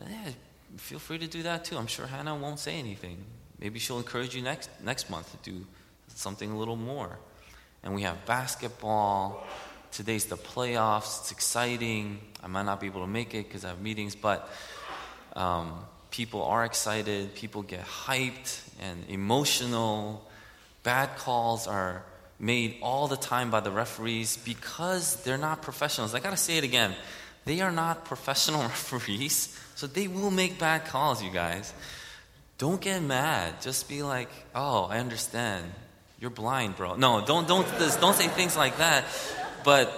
Yeah, 0.00 0.30
feel 0.76 0.98
free 0.98 1.18
to 1.18 1.26
do 1.26 1.42
that 1.44 1.64
too. 1.64 1.76
I'm 1.76 1.86
sure 1.86 2.06
Hannah 2.06 2.36
won't 2.36 2.58
say 2.58 2.78
anything. 2.78 3.18
Maybe 3.60 3.78
she'll 3.78 3.98
encourage 3.98 4.34
you 4.34 4.42
next 4.42 4.70
next 4.84 5.10
month 5.10 5.30
to 5.42 5.50
do 5.50 5.66
something 6.14 6.50
a 6.50 6.58
little 6.58 6.76
more. 6.76 7.18
And 7.82 7.94
we 7.94 8.02
have 8.02 8.24
basketball. 8.26 9.46
Today's 9.90 10.26
the 10.26 10.36
playoffs. 10.36 11.20
It's 11.20 11.32
exciting. 11.32 12.20
I 12.42 12.46
might 12.46 12.64
not 12.64 12.80
be 12.80 12.86
able 12.86 13.00
to 13.00 13.06
make 13.06 13.34
it 13.34 13.48
because 13.48 13.64
I 13.64 13.68
have 13.68 13.80
meetings, 13.80 14.14
but 14.14 14.48
um, 15.34 15.72
people 16.10 16.42
are 16.42 16.64
excited. 16.64 17.34
People 17.34 17.62
get 17.62 17.84
hyped 17.84 18.60
and 18.80 19.04
emotional. 19.08 20.28
Bad 20.82 21.16
calls 21.16 21.66
are 21.66 22.04
made 22.38 22.76
all 22.82 23.08
the 23.08 23.16
time 23.16 23.50
by 23.50 23.60
the 23.60 23.70
referees 23.70 24.36
because 24.36 25.22
they're 25.24 25.38
not 25.38 25.62
professionals. 25.62 26.14
I 26.14 26.20
got 26.20 26.30
to 26.30 26.36
say 26.36 26.58
it 26.58 26.64
again. 26.64 26.94
They 27.48 27.62
are 27.62 27.72
not 27.72 28.04
professional 28.04 28.60
referees. 28.74 29.58
So 29.74 29.86
they 29.86 30.06
will 30.06 30.30
make 30.30 30.58
bad 30.58 30.84
calls, 30.84 31.22
you 31.22 31.30
guys. 31.30 31.72
Don't 32.58 32.78
get 32.78 33.00
mad. 33.02 33.62
Just 33.62 33.88
be 33.88 34.02
like, 34.02 34.28
"Oh, 34.54 34.84
I 34.84 34.98
understand. 34.98 35.64
You're 36.20 36.36
blind, 36.42 36.76
bro." 36.76 36.96
No, 36.96 37.24
don't 37.24 37.48
don't 37.48 37.66
don't 38.02 38.14
say 38.14 38.28
things 38.28 38.54
like 38.54 38.76
that. 38.76 39.04
But 39.64 39.88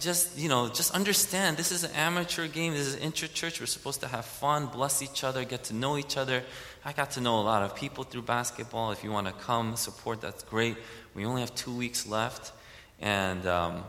just 0.00 0.36
you 0.36 0.48
know, 0.48 0.66
just 0.66 0.92
understand. 0.92 1.56
This 1.56 1.70
is 1.70 1.84
an 1.84 1.92
amateur 1.92 2.48
game. 2.48 2.72
This 2.72 2.88
is 2.88 2.96
inter 2.96 3.28
church. 3.28 3.60
We're 3.60 3.66
supposed 3.66 4.00
to 4.00 4.08
have 4.08 4.24
fun, 4.24 4.66
bless 4.66 5.00
each 5.00 5.22
other, 5.22 5.44
get 5.44 5.62
to 5.70 5.74
know 5.74 5.98
each 5.98 6.16
other. 6.16 6.42
I 6.84 6.92
got 6.92 7.12
to 7.12 7.20
know 7.20 7.38
a 7.38 7.46
lot 7.52 7.62
of 7.62 7.76
people 7.76 8.02
through 8.02 8.22
basketball. 8.22 8.90
If 8.90 9.04
you 9.04 9.12
want 9.12 9.28
to 9.28 9.34
come 9.34 9.76
support, 9.76 10.20
that's 10.20 10.42
great. 10.42 10.76
We 11.14 11.24
only 11.26 11.42
have 11.42 11.54
two 11.54 11.76
weeks 11.76 12.08
left, 12.08 12.50
and 12.98 13.46
um, 13.46 13.84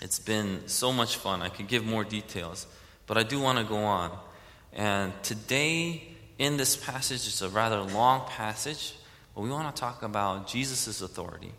it's 0.00 0.18
been 0.18 0.66
so 0.66 0.92
much 0.92 1.16
fun. 1.16 1.42
I 1.42 1.48
could 1.48 1.68
give 1.68 1.84
more 1.84 2.04
details. 2.04 2.66
But 3.06 3.18
I 3.18 3.22
do 3.22 3.40
want 3.40 3.58
to 3.58 3.64
go 3.64 3.76
on. 3.76 4.16
And 4.72 5.12
today, 5.22 6.08
in 6.38 6.56
this 6.56 6.76
passage, 6.76 7.26
it's 7.26 7.42
a 7.42 7.48
rather 7.48 7.80
long 7.80 8.26
passage, 8.28 8.94
but 9.34 9.42
we 9.42 9.50
want 9.50 9.74
to 9.74 9.80
talk 9.80 10.02
about 10.02 10.46
Jesus' 10.46 11.02
authority. 11.02 11.52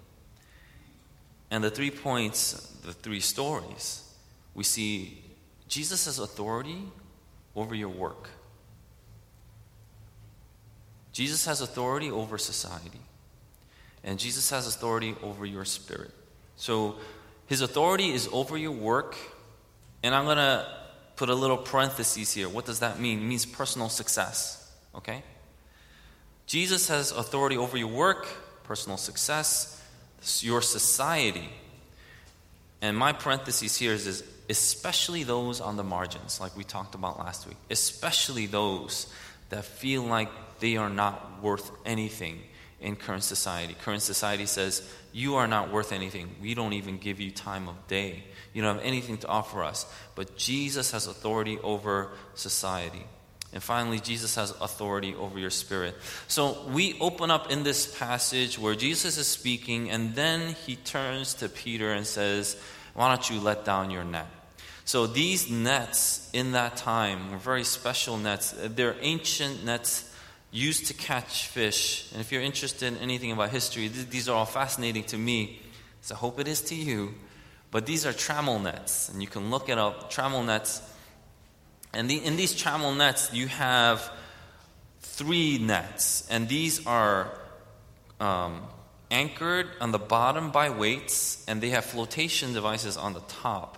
And 1.52 1.64
the 1.64 1.70
three 1.70 1.92
points, 1.92 2.54
the 2.84 2.94
three 2.94 3.20
stories, 3.20 4.10
we 4.56 4.64
see 4.64 5.22
Jesus 5.68 6.18
authority 6.18 6.84
over 7.56 7.76
your 7.76 7.90
work. 7.90 8.30
Jesus 11.12 11.46
has 11.46 11.60
authority 11.62 12.10
over 12.10 12.38
society. 12.38 13.02
And 14.04 14.18
Jesus 14.18 14.50
has 14.50 14.68
authority 14.68 15.16
over 15.22 15.46
your 15.46 15.66
spirit. 15.66 16.12
So 16.56 16.96
his 17.48 17.62
authority 17.62 18.12
is 18.12 18.30
over 18.32 18.58
your 18.58 18.72
work. 18.72 19.16
And 20.04 20.16
I'm 20.16 20.26
going 20.26 20.38
to 20.38 20.68
put 21.16 21.30
a 21.30 21.36
little 21.36 21.58
parenthesis 21.58 22.34
here. 22.34 22.50
What 22.50 22.66
does 22.66 22.80
that 22.80 23.00
mean? 23.00 23.20
It 23.20 23.26
means 23.26 23.46
personal 23.46 23.90
success. 23.90 24.72
Okay? 24.96 25.24
Jesus 26.48 26.88
has 26.88 27.12
authority 27.12 27.58
over 27.58 27.78
your 27.78 27.88
work, 27.88 28.28
personal 28.64 28.98
success, 28.98 29.82
your 30.42 30.62
society. 30.62 31.50
And 32.82 32.98
my 32.98 33.14
parenthesis 33.14 33.78
here 33.78 33.94
is, 33.94 34.08
is 34.08 34.24
especially 34.50 35.24
those 35.24 35.62
on 35.62 35.78
the 35.78 35.84
margins, 35.84 36.40
like 36.40 36.58
we 36.58 36.64
talked 36.64 36.96
about 36.96 37.20
last 37.20 37.48
week, 37.48 37.58
especially 37.70 38.48
those 38.48 39.12
that 39.50 39.66
feel 39.66 40.04
like 40.04 40.30
they 40.60 40.78
are 40.78 40.90
not 40.90 41.42
worth 41.42 41.72
anything 41.86 42.42
in 42.82 42.96
current 42.96 43.24
society. 43.24 43.76
Current 43.82 44.02
society 44.02 44.46
says, 44.46 44.82
You 45.14 45.36
are 45.36 45.48
not 45.48 45.72
worth 45.72 45.92
anything. 45.94 46.36
We 46.42 46.56
don't 46.56 46.74
even 46.74 46.98
give 46.98 47.20
you 47.20 47.32
time 47.32 47.70
of 47.70 47.88
day. 47.88 48.24
You 48.54 48.62
don't 48.62 48.78
have 48.78 48.86
anything 48.86 49.18
to 49.20 49.28
offer 49.28 49.64
us. 49.64 49.86
But 50.16 50.36
Jesus 50.36 50.92
has 50.92 51.08
authority 51.08 51.60
over 51.60 52.10
society. 52.34 53.06
And 53.54 53.62
finally, 53.62 54.00
Jesus 54.00 54.36
has 54.36 54.52
authority 54.62 55.14
over 55.14 55.38
your 55.38 55.50
spirit. 55.50 55.96
So 56.28 56.66
we 56.70 56.98
open 57.00 57.30
up 57.30 57.52
in 57.52 57.64
this 57.64 57.98
passage 57.98 58.58
where 58.58 58.76
Jesus 58.76 59.18
is 59.18 59.28
speaking, 59.28 59.90
and 59.90 60.16
then 60.16 60.56
he 60.66 60.78
turns 60.78 61.36
to 61.36 61.50
Peter 61.50 61.92
and 61.92 62.08
says, 62.08 62.58
Why 62.94 63.10
don't 63.10 63.30
you 63.30 63.40
let 63.40 63.64
down 63.66 63.92
your 63.92 64.04
net? 64.04 64.28
So 64.86 65.06
these 65.06 65.50
nets 65.50 66.30
in 66.34 66.54
that 66.54 66.78
time 66.78 67.32
were 67.32 67.38
very 67.38 67.64
special 67.64 68.18
nets. 68.18 68.54
They're 68.58 68.96
ancient 69.02 69.64
nets 69.64 70.11
used 70.52 70.88
to 70.88 70.94
catch 70.94 71.48
fish. 71.48 72.10
And 72.12 72.22
if 72.22 72.32
you're 72.32 72.42
interested 72.42 72.94
in 72.94 72.98
anything 73.00 73.32
about 73.32 73.50
history, 73.50 73.90
th- 73.90 74.10
these 74.10 74.28
are 74.30 74.36
all 74.36 74.46
fascinating 74.46 75.04
to 75.06 75.18
me. 75.18 75.62
So 76.02 76.16
I 76.16 76.18
hope 76.18 76.40
it 76.40 76.48
is 76.48 76.62
to 76.64 76.76
you. 76.76 77.14
But 77.72 77.86
these 77.86 78.06
are 78.06 78.12
trammel 78.12 78.62
nets, 78.62 79.08
and 79.08 79.22
you 79.22 79.28
can 79.30 79.50
look 79.50 79.70
it 79.70 79.78
up. 79.78 80.12
Trammel 80.12 80.46
nets. 80.46 80.82
And 81.94 82.10
the, 82.10 82.18
in 82.18 82.36
these 82.36 82.54
trammel 82.54 82.96
nets, 82.98 83.34
you 83.34 83.48
have 83.48 84.12
three 85.00 85.58
nets, 85.58 86.28
and 86.30 86.50
these 86.50 86.86
are 86.86 87.32
um, 88.20 88.62
anchored 89.10 89.68
on 89.80 89.92
the 89.92 90.00
bottom 90.00 90.52
by 90.52 90.70
weights, 90.70 91.46
and 91.48 91.62
they 91.62 91.70
have 91.70 91.86
flotation 91.86 92.54
devices 92.54 92.98
on 92.98 93.14
the 93.14 93.20
top, 93.22 93.78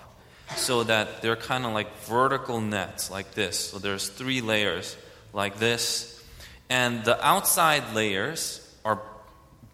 so 0.56 0.84
that 0.84 1.22
they're 1.22 1.36
kind 1.36 1.65
of 1.65 1.74
like 1.74 1.96
vertical 2.06 2.62
nets, 2.62 3.12
like 3.12 3.34
this. 3.34 3.60
So 3.60 3.80
there's 3.80 4.10
three 4.10 4.42
layers, 4.42 4.96
like 5.34 5.58
this, 5.58 6.12
and 6.74 7.03
the 7.03 7.24
outside 7.24 7.94
layers 7.94 8.68
are, 8.84 9.00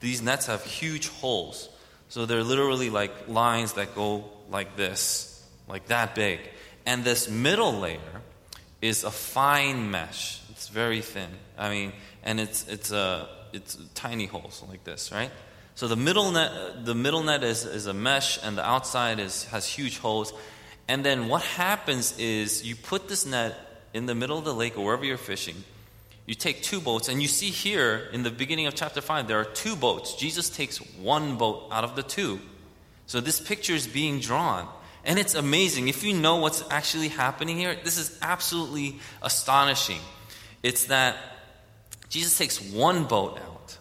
these 0.01 0.21
nets 0.21 0.47
have 0.47 0.65
huge 0.65 1.07
holes. 1.07 1.69
So 2.09 2.25
they're 2.25 2.43
literally 2.43 2.89
like 2.89 3.29
lines 3.29 3.71
that 3.73 3.95
go 3.95 4.25
like 4.49 4.75
this, 4.75 5.41
like 5.69 5.87
that 5.87 6.13
big. 6.13 6.41
And 6.85 7.05
this 7.05 7.29
middle 7.29 7.71
layer 7.71 8.21
is 8.81 9.05
a 9.05 9.11
fine 9.11 9.89
mesh. 9.89 10.41
It's 10.49 10.67
very 10.67 10.99
thin. 10.99 11.29
I 11.57 11.69
mean, 11.69 11.93
and 12.21 12.37
it's, 12.37 12.67
it's, 12.67 12.91
a, 12.91 13.29
it's 13.53 13.77
tiny 13.95 14.25
holes 14.25 14.61
like 14.67 14.83
this, 14.83 15.09
right? 15.13 15.31
So 15.75 15.87
the 15.87 15.95
middle 15.95 16.33
net, 16.33 16.83
the 16.83 16.95
middle 16.95 17.23
net 17.23 17.45
is, 17.45 17.63
is 17.63 17.85
a 17.85 17.93
mesh, 17.93 18.43
and 18.43 18.57
the 18.57 18.67
outside 18.67 19.21
is, 19.21 19.45
has 19.45 19.65
huge 19.65 19.99
holes. 19.99 20.33
And 20.89 21.05
then 21.05 21.29
what 21.29 21.43
happens 21.43 22.19
is 22.19 22.67
you 22.67 22.75
put 22.75 23.07
this 23.07 23.25
net 23.25 23.57
in 23.93 24.05
the 24.05 24.15
middle 24.15 24.37
of 24.37 24.43
the 24.43 24.53
lake 24.53 24.77
or 24.77 24.83
wherever 24.83 25.05
you're 25.05 25.15
fishing, 25.15 25.63
you 26.29 26.35
take 26.35 26.61
two 26.61 26.79
boats, 26.79 27.09
and 27.09 27.23
you 27.23 27.27
see 27.27 27.49
here 27.49 28.07
in 28.13 28.21
the 28.21 28.29
beginning 28.29 28.67
of 28.67 28.75
chapter 28.75 29.01
5, 29.01 29.27
there 29.27 29.39
are 29.39 29.45
two 29.45 29.75
boats. 29.75 30.13
Jesus 30.13 30.47
takes 30.47 30.77
one 30.97 31.37
boat 31.37 31.69
out 31.71 31.83
of 31.83 31.95
the 31.95 32.03
two. 32.03 32.39
So 33.07 33.19
this 33.19 33.41
picture 33.41 33.73
is 33.73 33.87
being 33.87 34.19
drawn. 34.19 34.67
And 35.03 35.17
it's 35.17 35.33
amazing. 35.33 35.87
If 35.87 36.03
you 36.03 36.13
know 36.13 36.35
what's 36.35 36.63
actually 36.69 37.07
happening 37.07 37.57
here, 37.57 37.75
this 37.83 37.97
is 37.97 38.15
absolutely 38.21 38.99
astonishing. 39.23 39.97
It's 40.61 40.85
that 40.85 41.15
Jesus 42.09 42.37
takes 42.37 42.61
one 42.61 43.05
boat 43.05 43.39
out. 43.39 43.79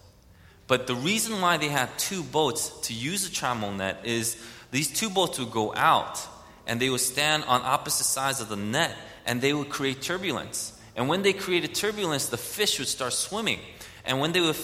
But 0.69 0.87
the 0.87 0.95
reason 0.95 1.43
why 1.43 1.59
they 1.59 1.69
had 1.69 1.91
two 1.99 2.23
boats 2.23 2.71
to 2.89 2.95
use 2.95 3.29
a 3.29 3.31
trammel 3.31 3.77
net 3.77 3.99
is 4.05 4.43
these 4.71 4.91
two 4.91 5.11
boats 5.11 5.39
would 5.39 5.51
go 5.51 5.75
out 5.75 6.19
and 6.67 6.81
they 6.81 6.89
would 6.89 7.01
stand 7.01 7.45
on 7.45 7.61
opposite 7.63 8.05
sides 8.05 8.41
of 8.41 8.49
the 8.49 8.57
net 8.57 8.97
and 9.27 9.43
they 9.43 9.53
would 9.53 9.69
create 9.69 10.01
turbulence. 10.01 10.73
And 10.99 11.09
when 11.09 11.23
they 11.23 11.33
created 11.33 11.77
turbulence, 11.77 12.27
the 12.27 12.37
fish 12.37 12.81
would 12.81 12.89
start 12.89 13.13
swimming. 13.13 13.61
And 14.05 14.19
when 14.19 14.33
they 14.33 14.41
would 14.41 14.57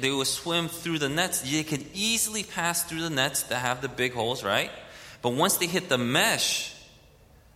they 0.00 0.12
would 0.12 0.28
swim 0.28 0.68
through 0.68 1.00
the 1.00 1.08
nets. 1.08 1.40
They 1.40 1.64
could 1.64 1.84
easily 1.94 2.44
pass 2.44 2.84
through 2.84 3.00
the 3.00 3.10
nets 3.10 3.42
that 3.44 3.56
have 3.56 3.82
the 3.82 3.88
big 3.88 4.14
holes, 4.14 4.44
right? 4.44 4.70
But 5.20 5.30
once 5.30 5.56
they 5.56 5.66
hit 5.66 5.88
the 5.88 5.98
mesh, 5.98 6.72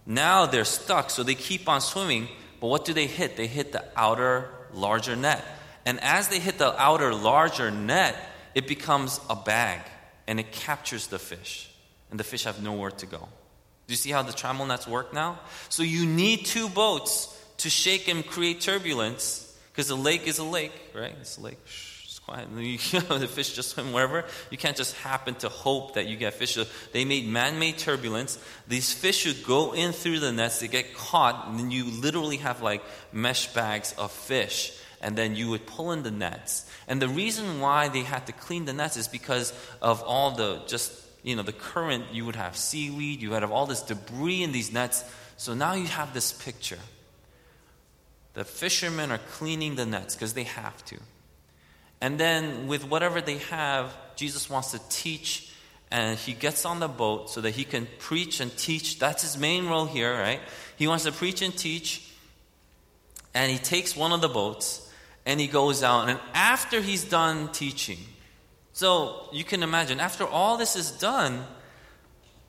now 0.05 0.47
they're 0.47 0.65
stuck, 0.65 1.11
so 1.11 1.23
they 1.23 1.37
keep 1.37 1.69
on 1.69 1.81
swimming. 1.81 2.27
But 2.61 2.67
what 2.67 2.85
do 2.85 2.93
they 2.93 3.07
hit? 3.07 3.37
They 3.37 3.47
hit 3.47 3.71
the 3.71 3.85
outer, 3.97 4.51
larger 4.73 5.15
net. 5.15 5.45
And 5.87 6.03
as 6.03 6.27
they 6.27 6.41
hit 6.41 6.59
the 6.59 6.75
outer, 6.77 7.15
larger 7.15 7.71
net, 7.71 8.17
it 8.57 8.67
becomes 8.67 9.21
a 9.31 9.37
bag 9.37 9.81
and 10.27 10.41
it 10.41 10.51
captures 10.51 11.07
the 11.07 11.21
fish. 11.21 11.71
And 12.11 12.19
the 12.19 12.25
fish 12.25 12.45
have 12.45 12.61
nowhere 12.61 12.91
to 12.91 13.07
go. 13.07 13.29
Do 13.87 13.93
you 13.93 13.97
see 13.97 14.11
how 14.11 14.23
the 14.23 14.33
trammel 14.33 14.67
nets 14.67 14.89
work 14.89 15.15
now? 15.15 15.39
So 15.69 15.85
you 15.85 16.05
need 16.05 16.47
two 16.47 16.69
boats 16.69 17.31
to 17.59 17.71
shake 17.71 18.09
and 18.09 18.27
create 18.27 18.61
turbulence 18.61 19.45
because 19.75 19.89
the 19.89 19.97
lake 19.97 20.27
is 20.27 20.39
a 20.39 20.45
lake, 20.45 20.73
right? 20.95 21.15
It's 21.21 21.37
a 21.37 21.41
lake. 21.41 21.59
Shh, 21.67 22.05
it's 22.05 22.19
quiet. 22.21 22.49
You 22.57 23.01
know, 23.09 23.19
the 23.19 23.27
fish 23.27 23.55
just 23.55 23.71
swim 23.71 23.93
wherever. 23.93 24.25
You 24.51 24.57
can't 24.57 24.77
just 24.77 24.95
happen 24.97 25.35
to 25.37 25.49
hope 25.49 25.95
that 25.95 26.07
you 26.07 26.17
get 26.17 26.35
fish. 26.35 26.57
They 26.93 27.05
made 27.05 27.27
man 27.27 27.59
made 27.59 27.79
turbulence. 27.79 28.39
These 28.69 28.93
fish 28.93 29.19
should 29.19 29.45
go 29.45 29.75
in 29.75 29.93
through 29.93 30.21
the 30.21 30.31
nets, 30.31 30.61
they 30.61 30.69
get 30.69 30.95
caught, 30.95 31.49
and 31.49 31.59
then 31.59 31.71
you 31.73 31.87
literally 31.87 32.37
have 32.37 32.63
like 32.63 32.83
mesh 33.13 33.53
bags 33.53 33.95
of 33.99 34.13
fish. 34.13 34.79
And 35.01 35.17
then 35.17 35.37
you 35.37 35.51
would 35.51 35.67
pull 35.67 35.93
in 35.93 36.03
the 36.03 36.11
nets. 36.11 36.71
And 36.89 37.03
the 37.03 37.09
reason 37.09 37.61
why 37.61 37.89
they 37.89 38.01
had 38.01 38.27
to 38.27 38.33
clean 38.33 38.65
the 38.65 38.73
nets 38.73 38.97
is 38.97 39.09
because 39.09 39.53
of 39.83 40.03
all 40.03 40.31
the 40.31 40.63
just, 40.67 40.93
you 41.23 41.37
know, 41.37 41.43
the 41.43 41.53
current. 41.53 42.05
You 42.13 42.25
would 42.27 42.37
have 42.37 42.57
seaweed, 42.57 43.21
you 43.21 43.31
would 43.31 43.43
have 43.43 43.51
all 43.51 43.67
this 43.67 43.83
debris 43.83 44.43
in 44.43 44.53
these 44.53 44.73
nets. 44.73 45.05
So 45.37 45.53
now 45.53 45.75
you 45.75 45.87
have 45.87 46.15
this 46.15 46.33
picture 46.33 46.79
the 48.35 48.45
fishermen 48.45 49.11
are 49.11 49.19
cleaning 49.19 49.77
the 49.77 49.87
nets 49.87 50.15
because 50.15 50.35
they 50.35 50.45
have 50.45 50.85
to. 50.87 50.97
And 52.01 52.19
then, 52.19 52.67
with 52.67 52.89
whatever 52.89 53.21
they 53.21 53.39
have, 53.39 53.95
Jesus 54.17 54.51
wants 54.51 54.73
to 54.73 54.81
teach, 54.91 55.53
and 55.91 56.19
he 56.19 56.33
gets 56.33 56.65
on 56.65 56.81
the 56.81 56.89
boat 56.89 57.31
so 57.31 57.41
that 57.41 57.53
he 57.53 57.65
can 57.65 57.89
preach 57.99 58.41
and 58.41 58.55
teach. 58.57 58.99
That's 58.99 59.23
his 59.23 59.39
main 59.39 59.67
role 59.67 59.87
here, 59.87 60.13
right? 60.13 60.41
He 60.77 60.87
wants 60.87 61.05
to 61.05 61.13
preach 61.13 61.41
and 61.41 61.57
teach, 61.57 62.13
and 63.33 63.51
he 63.51 63.59
takes 63.59 63.97
one 63.97 64.13
of 64.13 64.21
the 64.21 64.29
boats 64.29 64.85
and 65.27 65.41
he 65.41 65.47
goes 65.47 65.83
out. 65.83 66.09
And 66.09 66.19
after 66.35 66.81
he's 66.81 67.05
done 67.05 67.51
teaching, 67.53 67.99
so 68.73 69.29
you 69.33 69.45
can 69.45 69.63
imagine, 69.63 70.01
after 70.01 70.27
all 70.27 70.57
this 70.57 70.77
is 70.77 70.91
done, 70.91 71.45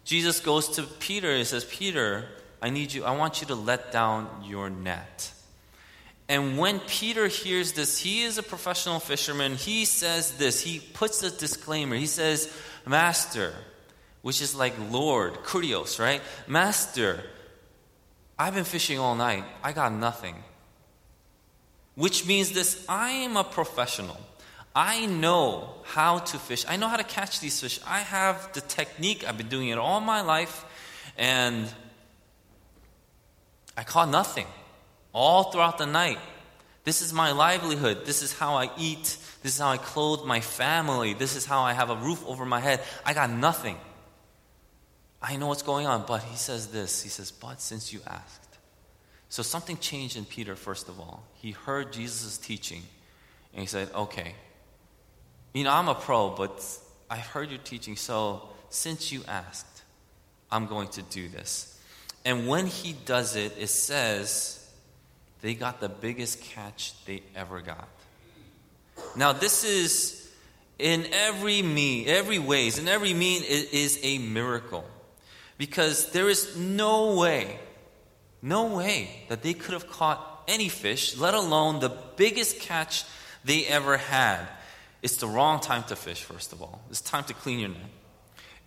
Jesus 0.03 0.39
goes 0.39 0.69
to 0.69 0.83
Peter 0.83 1.31
and 1.31 1.45
says, 1.45 1.65
Peter, 1.65 2.25
I 2.61 2.69
need 2.69 2.93
you, 2.93 3.03
I 3.05 3.15
want 3.15 3.41
you 3.41 3.47
to 3.47 3.55
let 3.55 3.91
down 3.91 4.43
your 4.43 4.69
net. 4.69 5.31
And 6.27 6.57
when 6.57 6.79
Peter 6.79 7.27
hears 7.27 7.73
this, 7.73 7.99
he 7.99 8.23
is 8.23 8.37
a 8.37 8.43
professional 8.43 8.99
fisherman. 8.99 9.55
He 9.55 9.85
says 9.85 10.37
this, 10.37 10.61
he 10.61 10.79
puts 10.79 11.21
a 11.21 11.29
disclaimer. 11.29 11.95
He 11.95 12.07
says, 12.07 12.51
Master, 12.85 13.53
which 14.23 14.41
is 14.41 14.55
like 14.55 14.73
Lord, 14.91 15.35
kurios, 15.43 15.99
right? 15.99 16.21
Master, 16.47 17.23
I've 18.39 18.55
been 18.55 18.63
fishing 18.63 18.97
all 18.97 19.15
night. 19.15 19.43
I 19.63 19.71
got 19.71 19.93
nothing. 19.93 20.35
Which 21.93 22.25
means 22.25 22.51
this 22.51 22.83
I 22.89 23.11
am 23.11 23.37
a 23.37 23.43
professional. 23.43 24.19
I 24.75 25.05
know 25.05 25.75
how 25.83 26.19
to 26.19 26.37
fish. 26.37 26.65
I 26.67 26.75
know 26.75 26.89
how 26.89 26.97
to 26.97 27.03
catch 27.03 27.39
these 27.39 27.61
fish. 27.61 27.79
I 27.87 27.99
have 27.99 28.51
the 28.53 28.61
technique. 28.61 29.25
I've 29.25 29.37
been 29.37 29.47
doing 29.47 29.69
it 29.69 29.77
all 29.77 30.01
my 30.01 30.21
life. 30.21 30.65
And 31.17 31.71
I 33.77 33.83
caught 33.83 34.09
nothing 34.09 34.47
all 35.15 35.45
throughout 35.45 35.77
the 35.77 35.85
night. 35.85 36.19
This 36.83 37.01
is 37.01 37.13
my 37.13 37.31
livelihood. 37.31 38.05
This 38.05 38.21
is 38.21 38.33
how 38.33 38.55
I 38.55 38.69
eat. 38.77 39.17
This 39.41 39.55
is 39.55 39.59
how 39.59 39.69
I 39.69 39.77
clothe 39.77 40.27
my 40.27 40.41
family. 40.41 41.13
This 41.13 41.35
is 41.35 41.45
how 41.45 41.61
I 41.61 41.73
have 41.73 41.89
a 41.89 41.95
roof 41.95 42.23
over 42.27 42.45
my 42.45 42.59
head. 42.59 42.81
I 43.03 43.13
got 43.13 43.31
nothing. 43.31 43.77
I 45.21 45.37
know 45.37 45.47
what's 45.47 45.63
going 45.63 45.87
on. 45.87 46.03
But 46.05 46.21
he 46.21 46.35
says 46.35 46.67
this 46.67 47.01
He 47.01 47.09
says, 47.09 47.31
But 47.31 47.59
since 47.61 47.91
you 47.91 48.01
asked. 48.05 48.41
So 49.29 49.41
something 49.41 49.77
changed 49.77 50.17
in 50.17 50.25
Peter, 50.25 50.55
first 50.55 50.89
of 50.89 50.99
all. 50.99 51.23
He 51.35 51.51
heard 51.51 51.91
Jesus' 51.91 52.37
teaching 52.37 52.83
and 53.53 53.61
he 53.61 53.67
said, 53.67 53.89
Okay, 53.95 54.35
you 55.53 55.63
know, 55.63 55.71
I'm 55.71 55.87
a 55.87 55.95
pro, 55.95 56.29
but 56.29 56.63
I 57.09 57.17
heard 57.17 57.49
your 57.49 57.59
teaching. 57.59 57.95
So 57.95 58.49
since 58.69 59.11
you 59.11 59.23
asked, 59.27 59.83
I'm 60.51 60.67
going 60.67 60.89
to 60.89 61.01
do 61.03 61.29
this. 61.29 61.79
And 62.25 62.47
when 62.47 62.67
he 62.67 62.93
does 63.05 63.35
it, 63.35 63.53
it 63.57 63.67
says 63.67 64.64
they 65.41 65.53
got 65.53 65.79
the 65.79 65.89
biggest 65.89 66.41
catch 66.41 66.93
they 67.05 67.21
ever 67.35 67.61
got. 67.61 67.87
Now, 69.15 69.33
this 69.33 69.63
is 69.63 70.31
in 70.79 71.07
every 71.11 71.61
me, 71.61 72.05
every 72.05 72.39
ways, 72.39 72.77
in 72.77 72.87
every 72.87 73.13
mean, 73.13 73.43
it 73.43 73.73
is 73.73 73.99
a 74.03 74.17
miracle. 74.17 74.85
Because 75.57 76.11
there 76.11 76.29
is 76.29 76.57
no 76.57 77.15
way, 77.15 77.59
no 78.41 78.75
way 78.75 79.23
that 79.29 79.41
they 79.41 79.53
could 79.53 79.73
have 79.73 79.89
caught 79.89 80.43
any 80.47 80.67
fish, 80.67 81.17
let 81.17 81.33
alone 81.33 81.79
the 81.79 81.95
biggest 82.17 82.59
catch 82.59 83.05
they 83.45 83.65
ever 83.65 83.97
had. 83.97 84.45
It's 85.01 85.17
the 85.17 85.27
wrong 85.27 85.59
time 85.59 85.83
to 85.85 85.95
fish, 85.95 86.23
first 86.23 86.51
of 86.51 86.61
all. 86.61 86.81
It's 86.89 86.99
time 86.99 87.23
to 87.25 87.33
clean 87.33 87.59
your 87.59 87.69
net. 87.69 87.79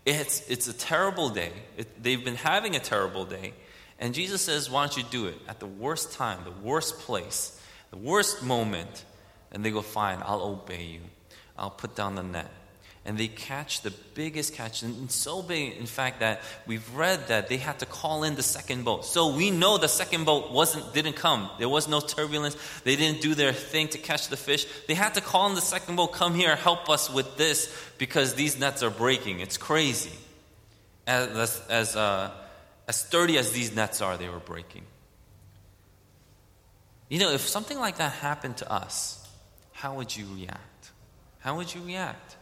It's, 0.07 0.49
it's 0.49 0.69
a 0.69 0.73
terrible 0.73 1.29
day. 1.29 1.53
It, 1.77 2.03
they've 2.03 2.25
been 2.25 2.37
having 2.37 2.77
a 2.77 2.81
terrible 2.81 3.27
day. 3.27 3.53
And 3.99 4.15
Jesus 4.15 4.43
says, 4.43 4.71
Why 4.71 4.87
don't 4.87 4.97
you 4.97 5.03
do 5.11 5.27
it 5.27 5.37
at 5.49 5.61
the 5.61 5.67
worst 5.67 6.13
time, 6.13 6.45
the 6.45 6.67
worst 6.67 7.01
place, 7.01 7.61
the 7.91 7.97
worst 7.97 8.43
moment? 8.43 9.05
And 9.51 9.65
they 9.65 9.71
go, 9.71 9.83
Fine, 9.83 10.23
I'll 10.25 10.43
obey 10.43 10.85
you. 10.85 11.01
I'll 11.57 11.71
put 11.71 11.97
down 11.97 12.15
the 12.15 12.23
net. 12.23 12.51
And 13.05 13.17
they 13.17 13.29
catch 13.29 13.81
the 13.81 13.93
biggest 14.13 14.53
catch, 14.53 14.83
and 14.83 15.11
so 15.11 15.41
big, 15.41 15.79
in 15.79 15.87
fact, 15.87 16.21
that 16.21 16.43
we've 16.67 16.95
read 16.95 17.29
that 17.29 17.49
they 17.49 17.57
had 17.57 17.79
to 17.79 17.87
call 17.87 18.23
in 18.23 18.35
the 18.35 18.43
second 18.43 18.85
boat. 18.85 19.07
So 19.07 19.35
we 19.35 19.51
know 19.51 19.79
the 19.79 19.89
second 19.89 20.27
boat 20.27 20.53
wasn't 20.53 20.93
didn't 20.93 21.15
come. 21.17 21.49
There 21.59 21.71
was 21.71 21.89
no 21.89 22.01
turbulence. 22.01 22.57
They 22.85 22.97
didn't 22.97 23.23
do 23.23 23.35
their 23.35 23.55
thing 23.55 23.89
to 23.89 23.99
catch 23.99 24.29
the 24.29 24.37
fish. 24.37 24.67
They 24.89 24.95
had 24.95 25.15
to 25.15 25.23
call 25.23 25.49
in 25.49 25.55
the 25.55 25.63
second 25.63 25.97
boat, 25.97 26.13
come 26.13 26.35
here, 26.35 26.55
help 26.55 26.91
us 26.91 27.09
with 27.09 27.39
this, 27.39 27.75
because 27.97 28.35
these 28.35 28.59
nets 28.59 28.83
are 28.83 28.91
breaking. 28.91 29.41
It's 29.41 29.57
crazy. 29.57 30.13
As 31.07 31.63
as 31.71 31.97
uh, 31.97 32.31
as 32.89 32.97
sturdy 32.97 33.39
as 33.39 33.53
these 33.53 33.75
nets 33.75 34.01
are, 34.01 34.17
they 34.17 34.29
were 34.29 34.41
breaking. 34.41 34.83
You 37.09 37.21
know, 37.21 37.31
if 37.31 37.43
something 37.43 37.79
like 37.79 37.99
that 37.99 38.13
happened 38.13 38.57
to 38.59 38.73
us, 38.73 39.27
how 39.73 39.95
would 39.95 40.15
you 40.17 40.27
react? 40.35 40.91
How 41.41 41.57
would 41.57 41.73
you 41.73 41.83
react? 41.83 42.37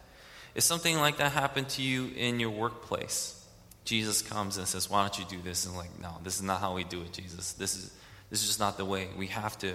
If 0.54 0.62
something 0.62 0.96
like 0.96 1.18
that 1.18 1.32
happened 1.32 1.68
to 1.70 1.82
you 1.82 2.10
in 2.16 2.40
your 2.40 2.50
workplace, 2.50 3.44
Jesus 3.84 4.22
comes 4.22 4.56
and 4.56 4.66
says, 4.66 4.88
Why 4.88 5.02
don't 5.02 5.18
you 5.18 5.24
do 5.26 5.42
this? 5.42 5.66
And 5.66 5.76
like, 5.76 6.00
no, 6.00 6.14
this 6.24 6.36
is 6.36 6.42
not 6.42 6.60
how 6.60 6.74
we 6.74 6.84
do 6.84 7.02
it, 7.02 7.12
Jesus. 7.12 7.52
This 7.52 7.76
is 7.76 7.92
this 8.30 8.40
is 8.40 8.46
just 8.46 8.60
not 8.60 8.76
the 8.76 8.84
way. 8.84 9.08
We 9.16 9.26
have 9.28 9.58
to 9.58 9.74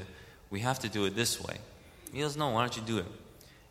we 0.49 0.61
have 0.61 0.79
to 0.79 0.89
do 0.89 1.05
it 1.05 1.15
this 1.15 1.41
way. 1.41 1.57
He 2.13 2.19
goes, 2.19 2.35
No, 2.35 2.49
why 2.49 2.61
don't 2.61 2.75
you 2.75 2.83
do 2.83 2.97
it? 2.97 3.05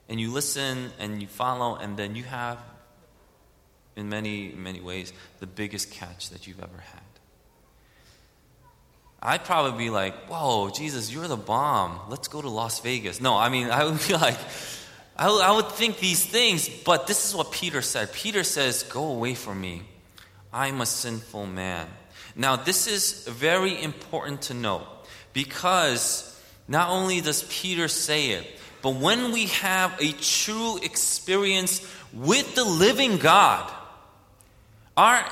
And 0.08 0.20
you 0.20 0.32
listen 0.32 0.90
and 0.98 1.20
you 1.20 1.28
follow, 1.28 1.76
and 1.76 1.96
then 1.96 2.16
you 2.16 2.24
have, 2.24 2.58
in 4.00 4.08
many, 4.08 4.52
many 4.56 4.80
ways, 4.80 5.12
the 5.38 5.46
biggest 5.46 5.92
catch 5.92 6.30
that 6.30 6.46
you've 6.46 6.62
ever 6.62 6.78
had. 6.78 7.00
I'd 9.22 9.44
probably 9.44 9.84
be 9.84 9.90
like, 9.90 10.14
Whoa, 10.28 10.70
Jesus, 10.70 11.12
you're 11.12 11.28
the 11.28 11.36
bomb. 11.36 12.00
Let's 12.08 12.28
go 12.28 12.40
to 12.40 12.48
Las 12.48 12.80
Vegas. 12.80 13.20
No, 13.20 13.36
I 13.36 13.48
mean, 13.48 13.70
I 13.70 13.84
would 13.84 14.00
be 14.06 14.14
like, 14.14 14.38
I, 15.16 15.52
would 15.52 15.68
think 15.68 15.98
these 15.98 16.24
things, 16.24 16.68
but 16.68 17.06
this 17.06 17.28
is 17.28 17.34
what 17.34 17.52
Peter 17.52 17.82
said. 17.82 18.12
Peter 18.12 18.42
says, 18.42 18.84
Go 18.84 19.04
away 19.04 19.34
from 19.34 19.60
me. 19.60 19.82
I'm 20.52 20.80
a 20.80 20.86
sinful 20.86 21.46
man. 21.46 21.86
Now, 22.34 22.56
this 22.56 22.86
is 22.86 23.26
very 23.28 23.80
important 23.82 24.42
to 24.42 24.54
note 24.54 24.86
because 25.32 26.26
not 26.66 26.88
only 26.88 27.20
does 27.20 27.42
Peter 27.50 27.86
say 27.86 28.30
it, 28.30 28.46
but 28.82 28.94
when 28.94 29.32
we 29.32 29.46
have 29.46 29.94
a 30.00 30.12
true 30.12 30.78
experience 30.78 31.86
with 32.14 32.54
the 32.54 32.64
living 32.64 33.18
God, 33.18 33.70
our 35.00 35.24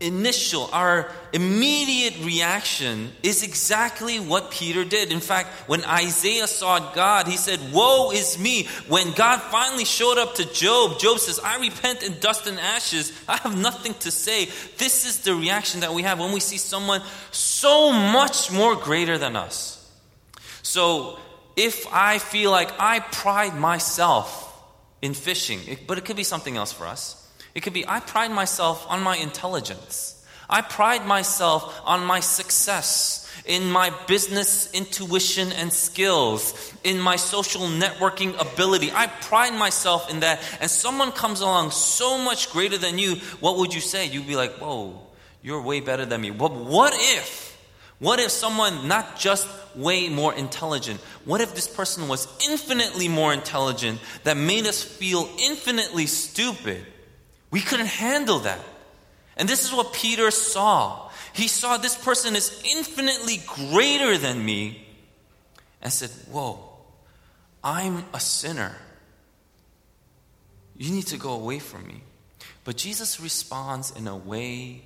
initial, 0.00 0.68
our 0.70 1.10
immediate 1.32 2.22
reaction 2.22 3.10
is 3.22 3.42
exactly 3.42 4.20
what 4.20 4.50
Peter 4.50 4.84
did. 4.84 5.10
In 5.10 5.20
fact, 5.20 5.48
when 5.66 5.82
Isaiah 5.82 6.46
saw 6.46 6.92
God, 6.92 7.26
he 7.26 7.38
said, 7.38 7.58
Woe 7.72 8.10
is 8.10 8.38
me. 8.38 8.68
When 8.86 9.12
God 9.12 9.40
finally 9.40 9.86
showed 9.86 10.18
up 10.18 10.34
to 10.34 10.52
Job, 10.52 10.98
Job 10.98 11.20
says, 11.20 11.40
I 11.42 11.58
repent 11.58 12.02
in 12.02 12.18
dust 12.20 12.46
and 12.46 12.60
ashes. 12.60 13.18
I 13.26 13.38
have 13.38 13.56
nothing 13.56 13.94
to 14.00 14.10
say. 14.10 14.50
This 14.76 15.06
is 15.06 15.20
the 15.20 15.34
reaction 15.34 15.80
that 15.80 15.94
we 15.94 16.02
have 16.02 16.20
when 16.20 16.32
we 16.32 16.40
see 16.40 16.58
someone 16.58 17.00
so 17.30 17.90
much 17.90 18.52
more 18.52 18.76
greater 18.76 19.16
than 19.16 19.36
us. 19.36 19.80
So, 20.60 21.18
if 21.56 21.86
I 21.90 22.18
feel 22.18 22.50
like 22.50 22.68
I 22.78 23.00
pride 23.00 23.56
myself 23.56 24.52
in 25.00 25.14
fishing, 25.14 25.78
but 25.86 25.96
it 25.96 26.04
could 26.04 26.16
be 26.16 26.24
something 26.24 26.58
else 26.58 26.72
for 26.72 26.86
us. 26.86 27.23
It 27.54 27.62
could 27.62 27.72
be 27.72 27.86
I 27.86 28.00
pride 28.00 28.32
myself 28.32 28.86
on 28.88 29.02
my 29.02 29.16
intelligence. 29.16 30.14
I 30.48 30.60
pride 30.60 31.06
myself 31.06 31.80
on 31.84 32.04
my 32.04 32.20
success, 32.20 33.30
in 33.46 33.70
my 33.70 33.92
business 34.06 34.70
intuition 34.72 35.52
and 35.52 35.72
skills, 35.72 36.72
in 36.84 37.00
my 37.00 37.16
social 37.16 37.62
networking 37.62 38.38
ability. 38.40 38.90
I 38.92 39.06
pride 39.06 39.54
myself 39.54 40.10
in 40.10 40.20
that. 40.20 40.40
And 40.60 40.70
someone 40.70 41.12
comes 41.12 41.40
along 41.40 41.70
so 41.70 42.18
much 42.18 42.52
greater 42.52 42.76
than 42.76 42.98
you, 42.98 43.16
what 43.40 43.56
would 43.56 43.72
you 43.72 43.80
say? 43.80 44.06
You'd 44.06 44.26
be 44.26 44.36
like, 44.36 44.52
whoa, 44.58 45.00
you're 45.42 45.62
way 45.62 45.80
better 45.80 46.04
than 46.04 46.20
me. 46.20 46.30
But 46.30 46.52
what 46.52 46.92
if? 46.94 47.44
What 48.00 48.18
if 48.18 48.30
someone 48.30 48.88
not 48.88 49.18
just 49.18 49.48
way 49.74 50.08
more 50.08 50.34
intelligent? 50.34 51.00
What 51.24 51.40
if 51.40 51.54
this 51.54 51.68
person 51.68 52.08
was 52.08 52.28
infinitely 52.50 53.08
more 53.08 53.32
intelligent 53.32 54.00
that 54.24 54.36
made 54.36 54.66
us 54.66 54.82
feel 54.82 55.28
infinitely 55.38 56.06
stupid? 56.06 56.84
We 57.54 57.60
couldn't 57.60 57.86
handle 57.86 58.40
that. 58.40 58.58
And 59.36 59.48
this 59.48 59.62
is 59.64 59.72
what 59.72 59.92
Peter 59.92 60.32
saw. 60.32 61.08
He 61.34 61.46
saw 61.46 61.76
this 61.76 61.96
person 61.96 62.34
is 62.34 62.60
infinitely 62.64 63.42
greater 63.46 64.18
than 64.18 64.44
me 64.44 64.84
and 65.80 65.92
said, 65.92 66.10
Whoa, 66.32 66.58
I'm 67.62 68.06
a 68.12 68.18
sinner. 68.18 68.74
You 70.76 70.90
need 70.90 71.06
to 71.06 71.16
go 71.16 71.30
away 71.30 71.60
from 71.60 71.86
me. 71.86 72.02
But 72.64 72.76
Jesus 72.76 73.20
responds 73.20 73.92
in 73.92 74.08
a 74.08 74.16
way 74.16 74.82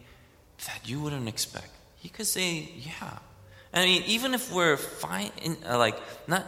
that 0.67 0.87
you 0.87 1.01
wouldn't 1.01 1.27
expect. 1.27 1.71
He 1.97 2.11
could 2.11 2.27
say, 2.27 2.69
Yeah. 2.77 3.19
I 3.73 3.87
mean, 3.87 4.03
even 4.07 4.35
if 4.35 4.53
we're 4.53 4.77
fine, 4.77 5.31
uh, 5.67 5.79
like, 5.79 5.97
not, 6.27 6.45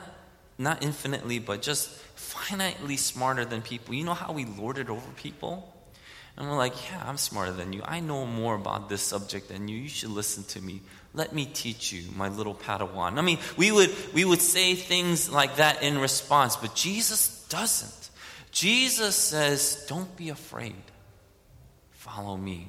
not 0.58 0.82
infinitely, 0.82 1.38
but 1.38 1.62
just 1.62 1.88
finitely 2.14 2.98
smarter 2.98 3.46
than 3.46 3.62
people, 3.62 3.94
you 3.94 4.04
know 4.04 4.12
how 4.12 4.32
we 4.32 4.44
lord 4.44 4.76
it 4.76 4.90
over 4.90 5.10
people? 5.16 5.79
And 6.36 6.48
we're 6.48 6.56
like, 6.56 6.74
yeah, 6.90 7.02
I'm 7.06 7.16
smarter 7.16 7.52
than 7.52 7.72
you. 7.72 7.82
I 7.84 8.00
know 8.00 8.24
more 8.24 8.54
about 8.54 8.88
this 8.88 9.02
subject 9.02 9.48
than 9.48 9.68
you. 9.68 9.76
You 9.76 9.88
should 9.88 10.10
listen 10.10 10.44
to 10.44 10.60
me. 10.60 10.80
Let 11.12 11.34
me 11.34 11.44
teach 11.44 11.92
you, 11.92 12.04
my 12.16 12.28
little 12.28 12.54
Padawan. 12.54 13.18
I 13.18 13.20
mean, 13.22 13.38
we 13.56 13.72
would, 13.72 13.90
we 14.14 14.24
would 14.24 14.40
say 14.40 14.74
things 14.74 15.28
like 15.28 15.56
that 15.56 15.82
in 15.82 15.98
response, 15.98 16.56
but 16.56 16.74
Jesus 16.74 17.46
doesn't. 17.48 18.10
Jesus 18.52 19.16
says, 19.16 19.84
don't 19.88 20.16
be 20.16 20.28
afraid. 20.28 20.74
Follow 21.90 22.36
me. 22.36 22.68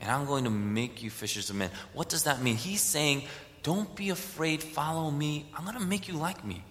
And 0.00 0.10
I'm 0.10 0.26
going 0.26 0.44
to 0.44 0.50
make 0.50 1.02
you 1.02 1.10
fishers 1.10 1.50
of 1.50 1.56
men. 1.56 1.70
What 1.92 2.08
does 2.08 2.24
that 2.24 2.40
mean? 2.40 2.56
He's 2.56 2.80
saying, 2.80 3.24
don't 3.62 3.94
be 3.94 4.10
afraid. 4.10 4.62
Follow 4.62 5.10
me. 5.10 5.46
I'm 5.54 5.64
going 5.64 5.78
to 5.78 5.84
make 5.84 6.08
you 6.08 6.14
like 6.14 6.44
me. 6.44 6.64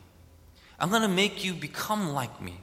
I'm 0.80 0.90
going 0.90 1.04
to 1.04 1.08
make 1.08 1.44
you 1.46 1.54
become 1.54 2.14
like 2.14 2.42
me. 2.42 2.58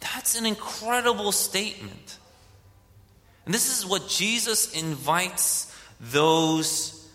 That's 0.00 0.36
an 0.36 0.46
incredible 0.46 1.30
statement. 1.30 2.18
And 3.44 3.54
this 3.54 3.76
is 3.76 3.84
what 3.84 4.08
Jesus 4.08 4.72
invites 4.72 5.74
those, 6.00 7.08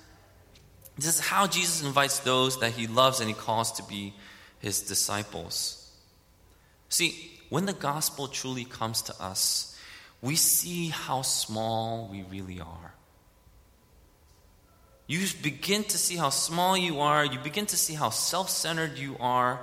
this 0.98 1.08
is 1.08 1.20
how 1.20 1.48
Jesus 1.48 1.84
invites 1.84 2.20
those 2.20 2.60
that 2.60 2.72
he 2.72 2.88
loves 2.88 3.20
and 3.20 3.30
he 3.30 3.36
calls 3.36 3.72
to 3.74 3.84
be 3.84 4.14
his 4.60 4.82
disciples. 4.82 5.92
See, 6.90 7.32
when 7.50 7.66
the 7.66 7.74
gospel 7.74 8.28
truly 8.28 8.66
comes 8.66 9.02
to 9.04 9.22
us, 9.22 9.78
we 10.22 10.36
see 10.36 10.90
how 10.90 11.22
small 11.22 12.10
we 12.12 12.24
really 12.24 12.60
are. 12.60 12.94
You 15.06 15.26
begin 15.42 15.86
to 15.86 15.98
see 15.98 16.18
how 16.18 16.30
small 16.30 16.78
you 16.78 17.00
are, 17.00 17.24
you 17.24 17.40
begin 17.40 17.66
to 17.68 17.78
see 17.78 17.94
how 17.94 18.10
self 18.10 18.50
centered 18.50 18.98
you 18.98 19.16
are, 19.22 19.62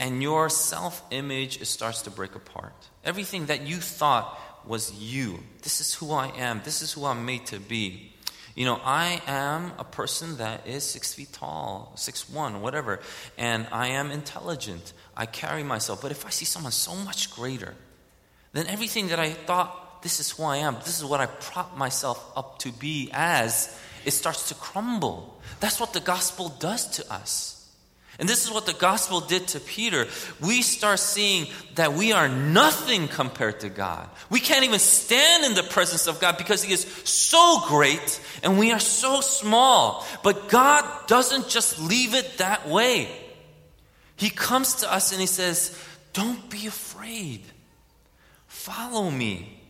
and 0.00 0.20
your 0.20 0.48
self 0.48 1.00
image 1.12 1.62
starts 1.64 2.02
to 2.02 2.10
break 2.10 2.34
apart. 2.34 2.74
Everything 3.04 3.46
that 3.46 3.66
you 3.68 3.76
thought 3.76 4.36
was 4.66 4.92
you. 4.92 5.40
This 5.62 5.80
is 5.80 5.94
who 5.94 6.12
I 6.12 6.28
am. 6.36 6.60
This 6.64 6.82
is 6.82 6.92
who 6.92 7.04
I'm 7.04 7.24
made 7.24 7.46
to 7.46 7.58
be. 7.58 8.12
You 8.54 8.64
know, 8.64 8.80
I 8.84 9.20
am 9.26 9.72
a 9.78 9.84
person 9.84 10.36
that 10.36 10.66
is 10.66 10.84
six 10.84 11.12
feet 11.12 11.32
tall, 11.32 11.92
six 11.96 12.30
one, 12.30 12.60
whatever, 12.60 13.00
and 13.36 13.66
I 13.72 13.88
am 13.88 14.12
intelligent. 14.12 14.92
I 15.16 15.26
carry 15.26 15.64
myself. 15.64 16.00
But 16.02 16.12
if 16.12 16.24
I 16.24 16.30
see 16.30 16.44
someone 16.44 16.72
so 16.72 16.94
much 16.94 17.34
greater, 17.34 17.74
then 18.52 18.68
everything 18.68 19.08
that 19.08 19.18
I 19.18 19.30
thought 19.30 20.02
this 20.02 20.20
is 20.20 20.30
who 20.30 20.44
I 20.44 20.58
am, 20.58 20.76
this 20.84 20.98
is 20.98 21.04
what 21.04 21.20
I 21.20 21.26
prop 21.26 21.76
myself 21.76 22.32
up 22.36 22.58
to 22.60 22.70
be 22.70 23.10
as, 23.12 23.76
it 24.04 24.12
starts 24.12 24.48
to 24.50 24.54
crumble. 24.54 25.40
That's 25.60 25.80
what 25.80 25.92
the 25.92 26.00
gospel 26.00 26.50
does 26.60 26.86
to 26.98 27.12
us. 27.12 27.53
And 28.18 28.28
this 28.28 28.44
is 28.44 28.50
what 28.50 28.66
the 28.66 28.72
gospel 28.72 29.20
did 29.20 29.48
to 29.48 29.60
Peter. 29.60 30.06
We 30.40 30.62
start 30.62 31.00
seeing 31.00 31.48
that 31.74 31.94
we 31.94 32.12
are 32.12 32.28
nothing 32.28 33.08
compared 33.08 33.60
to 33.60 33.68
God. 33.68 34.08
We 34.30 34.38
can't 34.38 34.64
even 34.64 34.78
stand 34.78 35.44
in 35.44 35.54
the 35.54 35.64
presence 35.64 36.06
of 36.06 36.20
God 36.20 36.38
because 36.38 36.62
He 36.62 36.72
is 36.72 36.84
so 37.04 37.60
great 37.66 38.20
and 38.44 38.58
we 38.58 38.70
are 38.70 38.80
so 38.80 39.20
small. 39.20 40.06
But 40.22 40.48
God 40.48 40.84
doesn't 41.08 41.48
just 41.48 41.80
leave 41.80 42.14
it 42.14 42.38
that 42.38 42.68
way. 42.68 43.08
He 44.16 44.30
comes 44.30 44.76
to 44.76 44.92
us 44.92 45.10
and 45.10 45.20
He 45.20 45.26
says, 45.26 45.76
Don't 46.12 46.48
be 46.48 46.68
afraid. 46.68 47.42
Follow 48.46 49.10
me. 49.10 49.60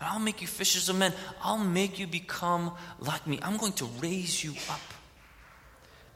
I'll 0.00 0.20
make 0.20 0.42
you 0.42 0.46
fishers 0.46 0.88
of 0.90 0.96
men. 0.96 1.12
I'll 1.42 1.58
make 1.58 1.98
you 1.98 2.06
become 2.06 2.72
like 3.00 3.26
me. 3.26 3.38
I'm 3.42 3.56
going 3.56 3.72
to 3.74 3.86
raise 4.00 4.44
you 4.44 4.52
up. 4.70 4.80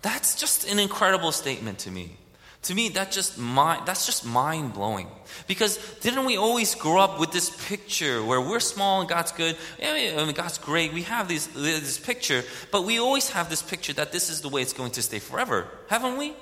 That's 0.03 0.35
just 0.35 0.69
an 0.69 0.79
incredible 0.79 1.33
statement 1.33 1.79
to 1.81 1.91
me. 1.91 2.17
To 2.63 2.75
me, 2.75 2.91
that 2.91 3.11
just 3.11 3.39
mind, 3.39 3.87
that's 3.87 4.07
just 4.07 4.25
mind 4.25 4.75
blowing. 4.75 5.09
Because 5.49 5.79
didn't 6.01 6.27
we 6.27 6.37
always 6.37 6.77
grow 6.77 7.01
up 7.01 7.19
with 7.19 7.33
this 7.33 7.51
picture 7.69 8.23
where 8.23 8.41
we're 8.41 8.61
small 8.61 9.01
and 9.01 9.09
God's 9.09 9.33
good? 9.33 9.57
I 9.83 9.93
mean, 10.25 10.33
God's 10.33 10.59
great. 10.59 10.93
We 10.93 11.03
have 11.03 11.27
this, 11.27 11.49
this 11.49 11.99
picture, 11.99 12.45
but 12.71 12.85
we 12.85 12.99
always 12.99 13.31
have 13.31 13.51
this 13.51 13.63
picture 13.63 13.93
that 13.95 14.13
this 14.13 14.31
is 14.31 14.43
the 14.43 14.49
way 14.49 14.63
it's 14.63 14.73
going 14.73 14.93
to 14.93 15.03
stay 15.03 15.19
forever, 15.19 15.67
haven't 15.89 16.19
we? 16.19 16.35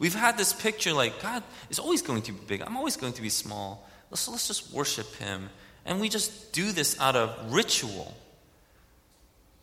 We've 0.00 0.14
had 0.14 0.36
this 0.36 0.52
picture 0.52 0.92
like 0.92 1.22
God 1.22 1.44
is 1.68 1.78
always 1.78 2.02
going 2.02 2.22
to 2.22 2.32
be 2.32 2.40
big. 2.46 2.62
I'm 2.62 2.76
always 2.76 2.96
going 2.96 3.12
to 3.12 3.22
be 3.22 3.28
small. 3.28 3.88
So 4.12 4.32
let's 4.32 4.48
just 4.48 4.72
worship 4.72 5.14
Him. 5.16 5.50
And 5.86 6.00
we 6.00 6.08
just 6.08 6.52
do 6.52 6.72
this 6.72 6.98
out 7.00 7.14
of 7.14 7.52
ritual. 7.52 8.12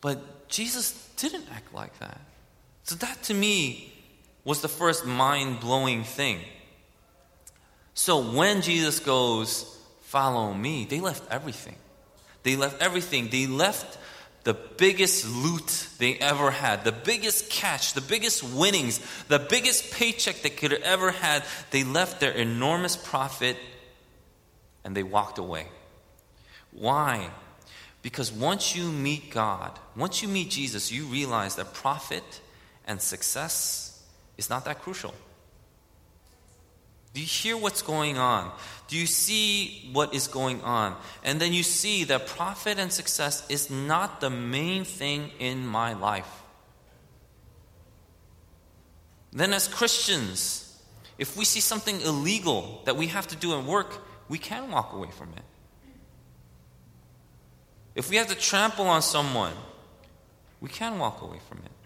But 0.00 0.48
Jesus 0.48 0.92
didn't 1.16 1.44
act 1.52 1.74
like 1.74 1.98
that. 1.98 2.20
So 2.88 2.94
that 2.94 3.22
to 3.24 3.34
me 3.34 3.92
was 4.44 4.62
the 4.62 4.68
first 4.68 5.04
mind 5.04 5.60
blowing 5.60 6.04
thing. 6.04 6.40
So 7.92 8.32
when 8.32 8.62
Jesus 8.62 8.98
goes, 8.98 9.74
Follow 10.04 10.54
me, 10.54 10.86
they 10.86 11.00
left 11.00 11.22
everything. 11.30 11.76
They 12.44 12.56
left 12.56 12.80
everything. 12.80 13.28
They 13.28 13.46
left 13.46 13.98
the 14.44 14.54
biggest 14.54 15.28
loot 15.28 15.86
they 15.98 16.14
ever 16.14 16.50
had, 16.50 16.82
the 16.84 16.92
biggest 16.92 17.50
catch, 17.50 17.92
the 17.92 18.00
biggest 18.00 18.42
winnings, 18.42 19.00
the 19.28 19.38
biggest 19.38 19.92
paycheck 19.92 20.40
they 20.40 20.48
could 20.48 20.70
have 20.70 20.80
ever 20.80 21.10
had. 21.10 21.44
They 21.72 21.84
left 21.84 22.20
their 22.20 22.32
enormous 22.32 22.96
profit 22.96 23.58
and 24.82 24.96
they 24.96 25.02
walked 25.02 25.36
away. 25.36 25.66
Why? 26.72 27.28
Because 28.00 28.32
once 28.32 28.74
you 28.74 28.90
meet 28.90 29.30
God, 29.30 29.78
once 29.94 30.22
you 30.22 30.28
meet 30.28 30.48
Jesus, 30.48 30.90
you 30.90 31.04
realize 31.04 31.56
that 31.56 31.74
profit 31.74 32.24
and 32.88 33.00
success 33.00 34.02
is 34.36 34.50
not 34.50 34.64
that 34.64 34.80
crucial. 34.80 35.14
Do 37.14 37.20
you 37.20 37.26
hear 37.26 37.56
what's 37.56 37.82
going 37.82 38.18
on? 38.18 38.50
Do 38.88 38.96
you 38.96 39.06
see 39.06 39.90
what 39.92 40.14
is 40.14 40.26
going 40.26 40.62
on? 40.62 40.96
And 41.22 41.40
then 41.40 41.52
you 41.52 41.62
see 41.62 42.04
that 42.04 42.26
profit 42.26 42.78
and 42.78 42.92
success 42.92 43.46
is 43.48 43.70
not 43.70 44.20
the 44.20 44.30
main 44.30 44.84
thing 44.84 45.30
in 45.38 45.66
my 45.66 45.92
life. 45.92 46.30
Then, 49.32 49.52
as 49.52 49.68
Christians, 49.68 50.80
if 51.18 51.36
we 51.36 51.44
see 51.44 51.60
something 51.60 52.00
illegal 52.00 52.80
that 52.86 52.96
we 52.96 53.08
have 53.08 53.26
to 53.28 53.36
do 53.36 53.54
in 53.54 53.66
work, 53.66 54.00
we 54.28 54.38
can 54.38 54.70
walk 54.70 54.92
away 54.94 55.10
from 55.10 55.28
it. 55.36 55.44
If 57.94 58.08
we 58.10 58.16
have 58.16 58.28
to 58.28 58.34
trample 58.34 58.86
on 58.86 59.02
someone, 59.02 59.54
we 60.60 60.68
can 60.70 60.98
walk 60.98 61.20
away 61.20 61.40
from 61.48 61.58
it. 61.58 61.77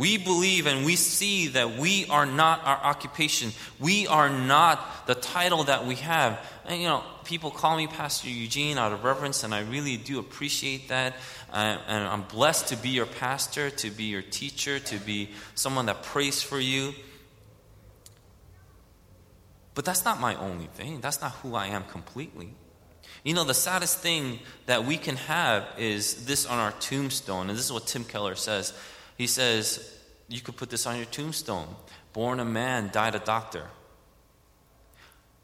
We 0.00 0.16
believe 0.16 0.66
and 0.66 0.86
we 0.86 0.96
see 0.96 1.48
that 1.48 1.76
we 1.76 2.06
are 2.06 2.24
not 2.24 2.64
our 2.64 2.78
occupation. 2.78 3.52
We 3.78 4.06
are 4.06 4.30
not 4.30 5.06
the 5.06 5.14
title 5.14 5.64
that 5.64 5.84
we 5.84 5.96
have. 5.96 6.40
And, 6.64 6.80
you 6.80 6.88
know, 6.88 7.04
people 7.24 7.50
call 7.50 7.76
me 7.76 7.86
Pastor 7.86 8.30
Eugene 8.30 8.78
out 8.78 8.92
of 8.92 9.04
reverence, 9.04 9.44
and 9.44 9.54
I 9.54 9.60
really 9.60 9.98
do 9.98 10.18
appreciate 10.18 10.88
that. 10.88 11.16
Uh, 11.52 11.76
and 11.86 12.08
I'm 12.08 12.22
blessed 12.22 12.68
to 12.68 12.76
be 12.76 12.88
your 12.88 13.04
pastor, 13.04 13.68
to 13.68 13.90
be 13.90 14.04
your 14.04 14.22
teacher, 14.22 14.78
to 14.78 14.96
be 14.96 15.28
someone 15.54 15.84
that 15.84 16.02
prays 16.02 16.42
for 16.42 16.58
you. 16.58 16.94
But 19.74 19.84
that's 19.84 20.06
not 20.06 20.18
my 20.18 20.34
only 20.36 20.68
thing. 20.68 21.02
That's 21.02 21.20
not 21.20 21.32
who 21.42 21.54
I 21.54 21.66
am 21.66 21.84
completely. 21.84 22.54
You 23.22 23.34
know, 23.34 23.44
the 23.44 23.52
saddest 23.52 23.98
thing 23.98 24.38
that 24.64 24.86
we 24.86 24.96
can 24.96 25.16
have 25.16 25.66
is 25.76 26.24
this 26.24 26.46
on 26.46 26.58
our 26.58 26.72
tombstone. 26.80 27.50
And 27.50 27.58
this 27.58 27.66
is 27.66 27.72
what 27.72 27.86
Tim 27.86 28.04
Keller 28.04 28.34
says. 28.34 28.72
He 29.20 29.26
says, 29.26 29.86
You 30.30 30.40
could 30.40 30.56
put 30.56 30.70
this 30.70 30.86
on 30.86 30.96
your 30.96 31.04
tombstone 31.04 31.68
born 32.14 32.40
a 32.40 32.44
man, 32.44 32.88
died 32.90 33.14
a 33.14 33.18
doctor. 33.18 33.66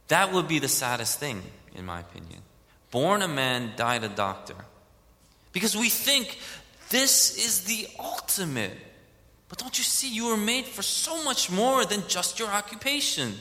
That 0.09 0.33
would 0.33 0.49
be 0.49 0.61
the 0.61 0.69
saddest 0.69 1.21
thing, 1.21 1.43
in 1.75 1.85
my 1.85 2.01
opinion. 2.01 2.41
Born 2.91 3.21
a 3.21 3.29
man, 3.29 3.73
died 3.77 4.03
a 4.03 4.09
doctor. 4.09 4.55
Because 5.53 5.77
we 5.77 5.91
think 5.91 6.39
this 6.89 7.37
is 7.37 7.65
the 7.65 7.87
ultimate. 8.01 8.79
But 9.51 9.59
don't 9.59 9.77
you 9.77 9.85
see, 9.85 10.09
you 10.09 10.29
were 10.29 10.39
made 10.39 10.65
for 10.65 10.81
so 10.81 11.23
much 11.23 11.51
more 11.51 11.85
than 11.85 12.03
just 12.09 12.39
your 12.39 12.49
occupation. 12.49 13.35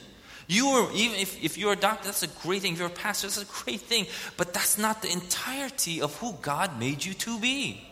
You 0.48 0.70
were, 0.70 0.92
even 0.92 1.18
if, 1.18 1.42
if 1.42 1.58
you're 1.58 1.74
a 1.74 1.78
doctor, 1.78 2.10
that's 2.10 2.24
a 2.24 2.46
great 2.46 2.62
thing. 2.62 2.74
If 2.74 2.80
you're 2.80 2.90
a 2.90 2.92
pastor, 2.92 3.28
that's 3.28 3.42
a 3.42 3.64
great 3.64 3.80
thing. 3.80 4.06
But 4.36 4.54
that's 4.54 4.78
not 4.78 5.02
the 5.02 5.14
entirety 5.14 6.02
of 6.02 6.14
who 6.18 6.34
God 6.42 6.78
made 6.78 7.06
you 7.06 7.14
to 7.14 7.40
be. 7.40 7.85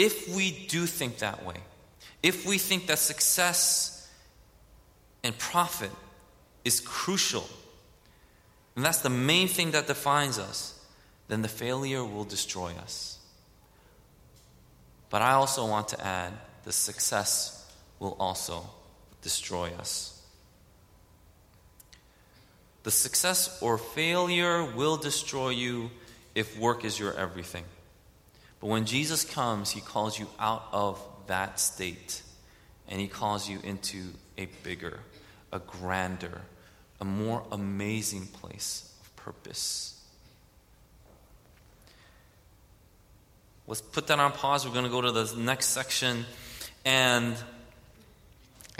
If 0.00 0.34
we 0.34 0.50
do 0.50 0.86
think 0.86 1.18
that 1.18 1.44
way, 1.44 1.56
if 2.22 2.46
we 2.46 2.56
think 2.56 2.86
that 2.86 2.98
success 2.98 4.08
and 5.22 5.36
profit 5.36 5.90
is 6.64 6.80
crucial, 6.80 7.46
and 8.74 8.82
that's 8.82 9.02
the 9.02 9.10
main 9.10 9.46
thing 9.46 9.72
that 9.72 9.86
defines 9.86 10.38
us, 10.38 10.82
then 11.28 11.42
the 11.42 11.48
failure 11.48 12.02
will 12.02 12.24
destroy 12.24 12.72
us. 12.82 13.18
But 15.10 15.20
I 15.20 15.32
also 15.32 15.66
want 15.66 15.88
to 15.88 16.02
add 16.02 16.32
the 16.64 16.72
success 16.72 17.70
will 17.98 18.16
also 18.18 18.70
destroy 19.20 19.68
us. 19.78 20.22
The 22.84 22.90
success 22.90 23.60
or 23.60 23.76
failure 23.76 24.64
will 24.64 24.96
destroy 24.96 25.50
you 25.50 25.90
if 26.34 26.58
work 26.58 26.86
is 26.86 26.98
your 26.98 27.12
everything. 27.12 27.64
But 28.60 28.66
when 28.66 28.84
Jesus 28.84 29.24
comes, 29.24 29.70
he 29.70 29.80
calls 29.80 30.18
you 30.18 30.28
out 30.38 30.64
of 30.72 31.02
that 31.26 31.58
state 31.58 32.22
and 32.88 33.00
he 33.00 33.08
calls 33.08 33.48
you 33.48 33.58
into 33.64 34.04
a 34.36 34.46
bigger, 34.62 35.00
a 35.52 35.58
grander, 35.58 36.42
a 37.00 37.04
more 37.04 37.42
amazing 37.50 38.26
place 38.26 38.92
of 39.00 39.16
purpose. 39.16 39.98
Let's 43.66 43.80
put 43.80 44.08
that 44.08 44.18
on 44.18 44.32
pause. 44.32 44.66
We're 44.66 44.74
going 44.74 44.84
to 44.84 44.90
go 44.90 45.00
to 45.00 45.12
the 45.12 45.40
next 45.40 45.66
section 45.66 46.26
and 46.84 47.36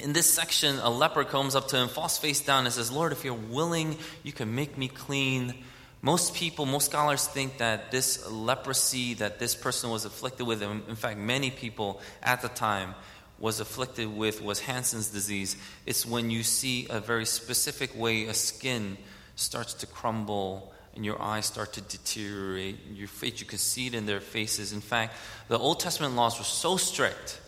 in 0.02 0.12
this 0.12 0.32
section, 0.32 0.78
a 0.78 0.88
leper 0.88 1.24
comes 1.24 1.54
up 1.54 1.68
to 1.68 1.76
him, 1.76 1.88
falls 1.88 2.16
face 2.16 2.40
down, 2.40 2.64
and 2.64 2.72
says, 2.72 2.90
Lord, 2.90 3.12
if 3.12 3.24
you're 3.24 3.34
willing, 3.34 3.98
you 4.22 4.32
can 4.32 4.54
make 4.54 4.78
me 4.78 4.88
clean. 4.88 5.54
Most 6.02 6.34
people, 6.34 6.64
most 6.64 6.86
scholars 6.86 7.26
think 7.26 7.58
that 7.58 7.90
this 7.90 8.28
leprosy 8.30 9.14
that 9.14 9.38
this 9.38 9.54
person 9.54 9.90
was 9.90 10.04
afflicted 10.06 10.46
with, 10.46 10.62
in 10.62 10.96
fact, 10.96 11.18
many 11.18 11.50
people 11.50 12.00
at 12.22 12.40
the 12.40 12.48
time 12.48 12.94
was 13.38 13.60
afflicted 13.60 14.14
with, 14.14 14.42
was 14.42 14.60
Hansen's 14.60 15.08
disease. 15.08 15.56
It's 15.86 16.06
when 16.06 16.30
you 16.30 16.42
see 16.42 16.86
a 16.88 17.00
very 17.00 17.26
specific 17.26 17.94
way 17.96 18.24
a 18.26 18.34
skin 18.34 18.96
starts 19.36 19.74
to 19.74 19.86
crumble 19.86 20.72
and 20.94 21.04
your 21.04 21.20
eyes 21.20 21.46
start 21.46 21.72
to 21.74 21.80
deteriorate. 21.80 22.78
Your 22.92 23.08
face, 23.08 23.40
you 23.40 23.46
can 23.46 23.58
see 23.58 23.86
it 23.86 23.94
in 23.94 24.06
their 24.06 24.20
faces. 24.20 24.72
In 24.72 24.80
fact, 24.80 25.16
the 25.48 25.58
Old 25.58 25.80
Testament 25.80 26.16
laws 26.16 26.38
were 26.38 26.44
so 26.44 26.76
strict 26.76 27.40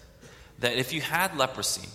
that 0.59 0.75
if 0.75 0.93
you 0.93 1.01
had 1.01 1.37
leprosy, 1.37 1.89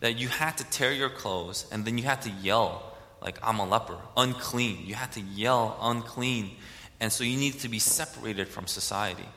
that 0.00 0.16
you 0.16 0.28
had 0.28 0.56
to 0.58 0.64
tear 0.64 0.92
your 0.92 1.10
clothes 1.10 1.66
and 1.72 1.84
then 1.84 1.98
you 1.98 2.04
had 2.04 2.22
to 2.22 2.30
yell, 2.30 2.87
like, 3.20 3.38
I'm 3.42 3.58
a 3.58 3.66
leper, 3.66 3.98
unclean. 4.16 4.86
You 4.86 4.94
had 4.94 5.12
to 5.12 5.20
yell, 5.20 5.76
unclean. 5.80 6.50
And 7.00 7.12
so 7.12 7.24
you 7.24 7.36
needed 7.36 7.60
to 7.60 7.68
be 7.68 7.78
separated 7.78 8.48
from 8.48 8.66
society. 8.66 9.28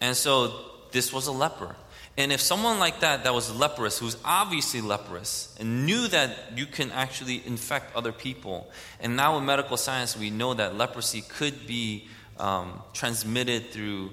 And 0.00 0.16
so 0.16 0.52
this 0.92 1.12
was 1.12 1.26
a 1.26 1.32
leper. 1.32 1.76
And 2.18 2.32
if 2.32 2.40
someone 2.40 2.78
like 2.78 3.00
that, 3.00 3.24
that 3.24 3.34
was 3.34 3.54
leprous, 3.54 3.98
who's 3.98 4.16
obviously 4.24 4.80
leprous, 4.80 5.54
and 5.60 5.84
knew 5.84 6.08
that 6.08 6.56
you 6.56 6.64
can 6.64 6.90
actually 6.92 7.42
infect 7.46 7.94
other 7.94 8.12
people, 8.12 8.70
and 9.00 9.16
now 9.16 9.36
in 9.36 9.44
medical 9.44 9.76
science 9.76 10.16
we 10.16 10.30
know 10.30 10.54
that 10.54 10.76
leprosy 10.76 11.20
could 11.20 11.66
be 11.66 12.08
um, 12.38 12.82
transmitted 12.94 13.70
through, 13.70 14.12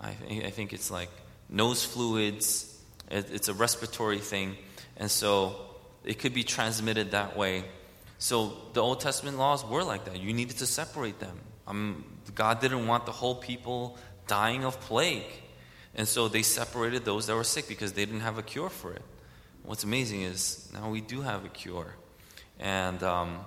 I, 0.00 0.14
I, 0.28 0.50
think 0.50 0.72
it's 0.72 0.90
like 0.90 1.10
nose 1.48 1.84
fluids, 1.84 2.80
it, 3.10 3.30
it's 3.32 3.48
a 3.48 3.54
respiratory 3.54 4.18
thing. 4.18 4.56
And 4.96 5.10
so 5.10 5.56
it 6.04 6.18
could 6.18 6.34
be 6.34 6.44
transmitted 6.44 7.12
that 7.12 7.36
way. 7.36 7.64
So 8.24 8.56
the 8.72 8.80
Old 8.80 9.00
Testament 9.00 9.36
laws 9.36 9.66
were 9.66 9.84
like 9.84 10.06
that. 10.06 10.18
You 10.18 10.32
needed 10.32 10.56
to 10.56 10.66
separate 10.66 11.20
them. 11.20 11.38
Um, 11.66 12.06
God 12.34 12.58
didn't 12.58 12.86
want 12.86 13.04
the 13.04 13.12
whole 13.12 13.34
people 13.34 13.98
dying 14.26 14.64
of 14.64 14.80
plague. 14.80 15.30
And 15.94 16.08
so 16.08 16.28
they 16.28 16.40
separated 16.40 17.04
those 17.04 17.26
that 17.26 17.34
were 17.34 17.44
sick 17.44 17.68
because 17.68 17.92
they 17.92 18.06
didn't 18.06 18.22
have 18.22 18.38
a 18.38 18.42
cure 18.42 18.70
for 18.70 18.94
it. 18.94 19.02
What's 19.62 19.84
amazing 19.84 20.22
is 20.22 20.70
now 20.72 20.88
we 20.88 21.02
do 21.02 21.20
have 21.20 21.44
a 21.44 21.50
cure. 21.50 21.96
And, 22.58 23.02
um, 23.02 23.40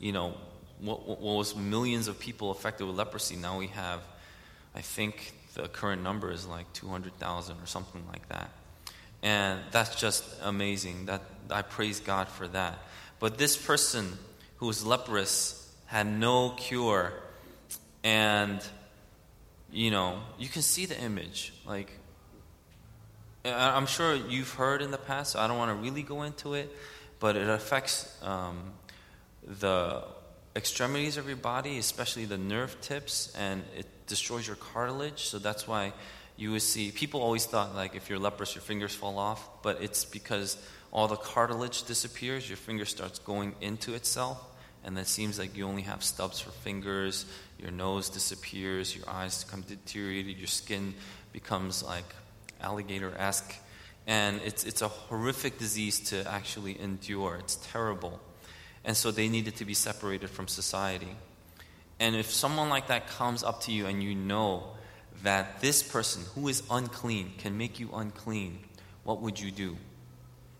you 0.00 0.10
know, 0.10 0.34
what, 0.80 1.06
what 1.06 1.20
was 1.20 1.54
millions 1.54 2.08
of 2.08 2.18
people 2.18 2.50
affected 2.50 2.88
with 2.88 2.96
leprosy, 2.96 3.36
now 3.36 3.56
we 3.56 3.68
have, 3.68 4.00
I 4.74 4.80
think 4.80 5.32
the 5.54 5.68
current 5.68 6.02
number 6.02 6.32
is 6.32 6.44
like 6.44 6.72
200,000 6.72 7.56
or 7.62 7.66
something 7.66 8.02
like 8.08 8.28
that. 8.30 8.50
And 9.22 9.60
that's 9.70 9.94
just 9.94 10.24
amazing. 10.42 11.06
That 11.06 11.22
I 11.50 11.62
praise 11.62 12.00
God 12.00 12.26
for 12.26 12.48
that. 12.48 12.80
But 13.18 13.38
this 13.38 13.56
person 13.56 14.18
who 14.56 14.66
was 14.66 14.84
leprous 14.84 15.72
had 15.86 16.06
no 16.06 16.50
cure 16.50 17.12
and 18.02 18.60
you 19.70 19.90
know, 19.90 20.20
you 20.38 20.48
can 20.48 20.62
see 20.62 20.86
the 20.86 20.98
image. 21.00 21.52
Like 21.66 21.90
I'm 23.44 23.86
sure 23.86 24.14
you've 24.14 24.52
heard 24.52 24.80
in 24.80 24.90
the 24.90 24.98
past, 24.98 25.32
so 25.32 25.40
I 25.40 25.48
don't 25.48 25.58
want 25.58 25.70
to 25.70 25.82
really 25.82 26.02
go 26.02 26.22
into 26.22 26.54
it, 26.54 26.74
but 27.18 27.36
it 27.36 27.48
affects 27.48 28.22
um, 28.22 28.72
the 29.42 30.04
extremities 30.56 31.16
of 31.16 31.26
your 31.26 31.36
body, 31.36 31.78
especially 31.78 32.24
the 32.24 32.38
nerve 32.38 32.80
tips, 32.80 33.34
and 33.36 33.64
it 33.76 33.86
destroys 34.06 34.46
your 34.46 34.56
cartilage. 34.56 35.24
So 35.24 35.38
that's 35.38 35.66
why 35.66 35.92
you 36.36 36.52
would 36.52 36.62
see 36.62 36.90
people 36.90 37.20
always 37.20 37.44
thought 37.44 37.74
like 37.74 37.94
if 37.94 38.08
you're 38.08 38.18
leprous, 38.18 38.54
your 38.54 38.62
fingers 38.62 38.94
fall 38.94 39.18
off, 39.18 39.62
but 39.62 39.82
it's 39.82 40.04
because 40.04 40.56
all 40.94 41.08
the 41.08 41.16
cartilage 41.16 41.82
disappears, 41.82 42.48
your 42.48 42.56
finger 42.56 42.84
starts 42.84 43.18
going 43.18 43.56
into 43.60 43.94
itself, 43.94 44.40
and 44.84 44.96
it 44.96 45.08
seems 45.08 45.40
like 45.40 45.56
you 45.56 45.66
only 45.66 45.82
have 45.82 46.04
stubs 46.04 46.40
for 46.40 46.50
fingers, 46.50 47.26
your 47.58 47.72
nose 47.72 48.08
disappears, 48.08 48.94
your 48.94 49.08
eyes 49.10 49.42
become 49.42 49.62
deteriorated, 49.62 50.38
your 50.38 50.46
skin 50.46 50.94
becomes 51.32 51.82
like 51.82 52.04
alligator 52.60 53.12
esque. 53.18 53.56
And 54.06 54.40
it's, 54.44 54.62
it's 54.64 54.82
a 54.82 54.88
horrific 54.88 55.58
disease 55.58 55.98
to 56.10 56.30
actually 56.30 56.80
endure. 56.80 57.36
It's 57.40 57.56
terrible. 57.72 58.20
And 58.84 58.96
so 58.96 59.10
they 59.10 59.28
needed 59.28 59.56
to 59.56 59.64
be 59.64 59.74
separated 59.74 60.30
from 60.30 60.46
society. 60.46 61.16
And 61.98 62.14
if 62.14 62.30
someone 62.30 62.68
like 62.68 62.86
that 62.88 63.08
comes 63.08 63.42
up 63.42 63.62
to 63.62 63.72
you 63.72 63.86
and 63.86 64.00
you 64.02 64.14
know 64.14 64.68
that 65.24 65.60
this 65.60 65.82
person 65.82 66.22
who 66.34 66.46
is 66.48 66.62
unclean 66.70 67.32
can 67.38 67.58
make 67.58 67.80
you 67.80 67.90
unclean, 67.94 68.60
what 69.02 69.20
would 69.22 69.40
you 69.40 69.50
do? 69.50 69.76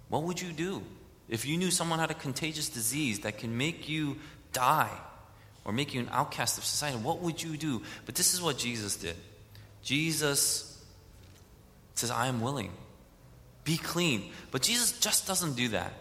What 0.09 0.23
would 0.25 0.41
you 0.41 0.53
do? 0.53 0.83
If 1.29 1.47
you 1.47 1.57
knew 1.57 1.71
someone 1.71 1.99
had 1.99 2.11
a 2.11 2.15
contagious 2.15 2.69
disease 2.69 3.21
that 3.21 3.39
can 3.39 3.57
make 3.57 3.89
you 3.89 4.17
die 4.53 4.91
or 5.65 5.73
make 5.73 5.95
you 5.95 6.01
an 6.01 6.09
outcast 6.13 6.59
of 6.59 6.65
society, 6.65 6.99
what 6.99 7.21
would 7.21 7.43
you 7.43 7.57
do? 7.57 7.83
But 8.05 8.15
this 8.15 8.35
is 8.35 8.43
what 8.43 8.59
Jesus 8.59 8.97
did. 8.97 9.17
Jesus 9.83 10.83
says, 11.95 12.11
I 12.11 12.27
am 12.27 12.41
willing. 12.41 12.73
Be 13.65 13.77
clean. 13.77 14.31
But 14.51 14.63
Jesus 14.63 14.93
just 14.99 15.27
doesn't 15.27 15.55
do 15.55 15.69
that. 15.69 15.93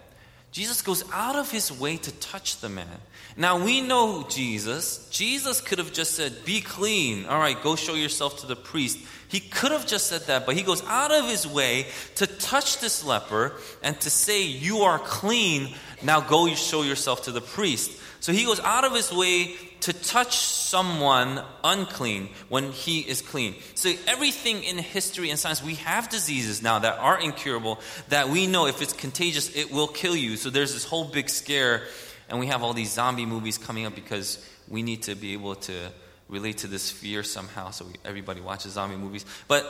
Jesus 0.54 0.84
goes 0.84 1.04
out 1.12 1.36
of 1.36 1.50
his 1.50 1.72
way 1.72 1.98
to 1.98 2.12
touch 2.20 2.60
the 2.62 2.70
man. 2.70 3.00
Now 3.36 3.66
we 3.66 3.82
know 3.82 4.24
Jesus. 4.30 5.10
Jesus 5.10 5.60
could 5.60 5.80
have 5.80 5.92
just 5.92 6.14
said, 6.14 6.46
Be 6.46 6.62
clean. 6.62 7.26
All 7.26 7.40
right, 7.40 7.60
go 7.64 7.76
show 7.76 7.96
yourself 7.96 8.42
to 8.42 8.46
the 8.46 8.56
priest. 8.56 9.00
He 9.30 9.40
could 9.40 9.72
have 9.72 9.88
just 9.88 10.06
said 10.06 10.22
that, 10.28 10.46
but 10.46 10.56
he 10.56 10.62
goes 10.62 10.84
out 10.86 11.12
of 11.12 11.28
his 11.28 11.48
way 11.48 11.88
to 12.18 12.28
touch 12.28 12.80
this 12.80 13.04
leper 13.04 13.54
and 13.82 14.00
to 14.02 14.12
say, 14.12 14.44
You 14.44 14.82
are 14.82 15.00
clean. 15.00 15.74
Now 16.04 16.22
go 16.22 16.48
show 16.50 16.84
yourself 16.84 17.24
to 17.24 17.32
the 17.32 17.42
priest. 17.42 18.00
So 18.20 18.32
he 18.32 18.46
goes 18.46 18.60
out 18.60 18.84
of 18.84 18.94
his 18.94 19.12
way 19.12 19.56
to 19.84 19.92
touch 19.92 20.38
someone 20.38 21.42
unclean 21.62 22.30
when 22.48 22.72
he 22.72 23.02
is 23.02 23.22
clean. 23.22 23.54
So 23.76 23.92
everything 24.08 24.64
in 24.64 24.78
history 24.78 25.30
and 25.30 25.38
science, 25.38 25.62
we 25.62 25.76
have 25.76 26.08
diseases 26.08 26.62
now 26.62 26.80
that 26.80 27.00
are 27.00 27.20
incurable 27.20 27.82
that 28.08 28.30
we 28.30 28.48
know 28.48 28.66
if 28.66 28.82
it's 28.82 28.94
contagious, 28.94 29.54
it 29.54 29.74
will 29.74 29.88
kill 29.88 30.16
you. 30.16 30.38
So 30.38 30.50
there's 30.50 30.74
this 30.74 30.86
whole 30.86 31.04
big 31.04 31.30
scare, 31.30 31.84
and 32.30 32.40
we 32.40 32.48
have 32.48 32.64
all 32.64 32.74
these 32.74 32.94
zombie 32.94 33.26
movies 33.26 33.58
coming 33.58 33.86
up 33.86 33.94
because 33.94 34.50
we 34.70 34.84
need 34.84 35.04
to 35.04 35.16
be 35.16 35.34
able 35.34 35.56
to 35.56 35.92
relate 36.30 36.60
to 36.60 36.68
this 36.68 36.90
fear 36.90 37.22
somehow. 37.22 37.72
So 37.72 37.84
we, 37.84 37.96
everybody 38.06 38.40
watches 38.40 38.74
zombie 38.74 38.96
movies. 38.96 39.26
But 39.50 39.66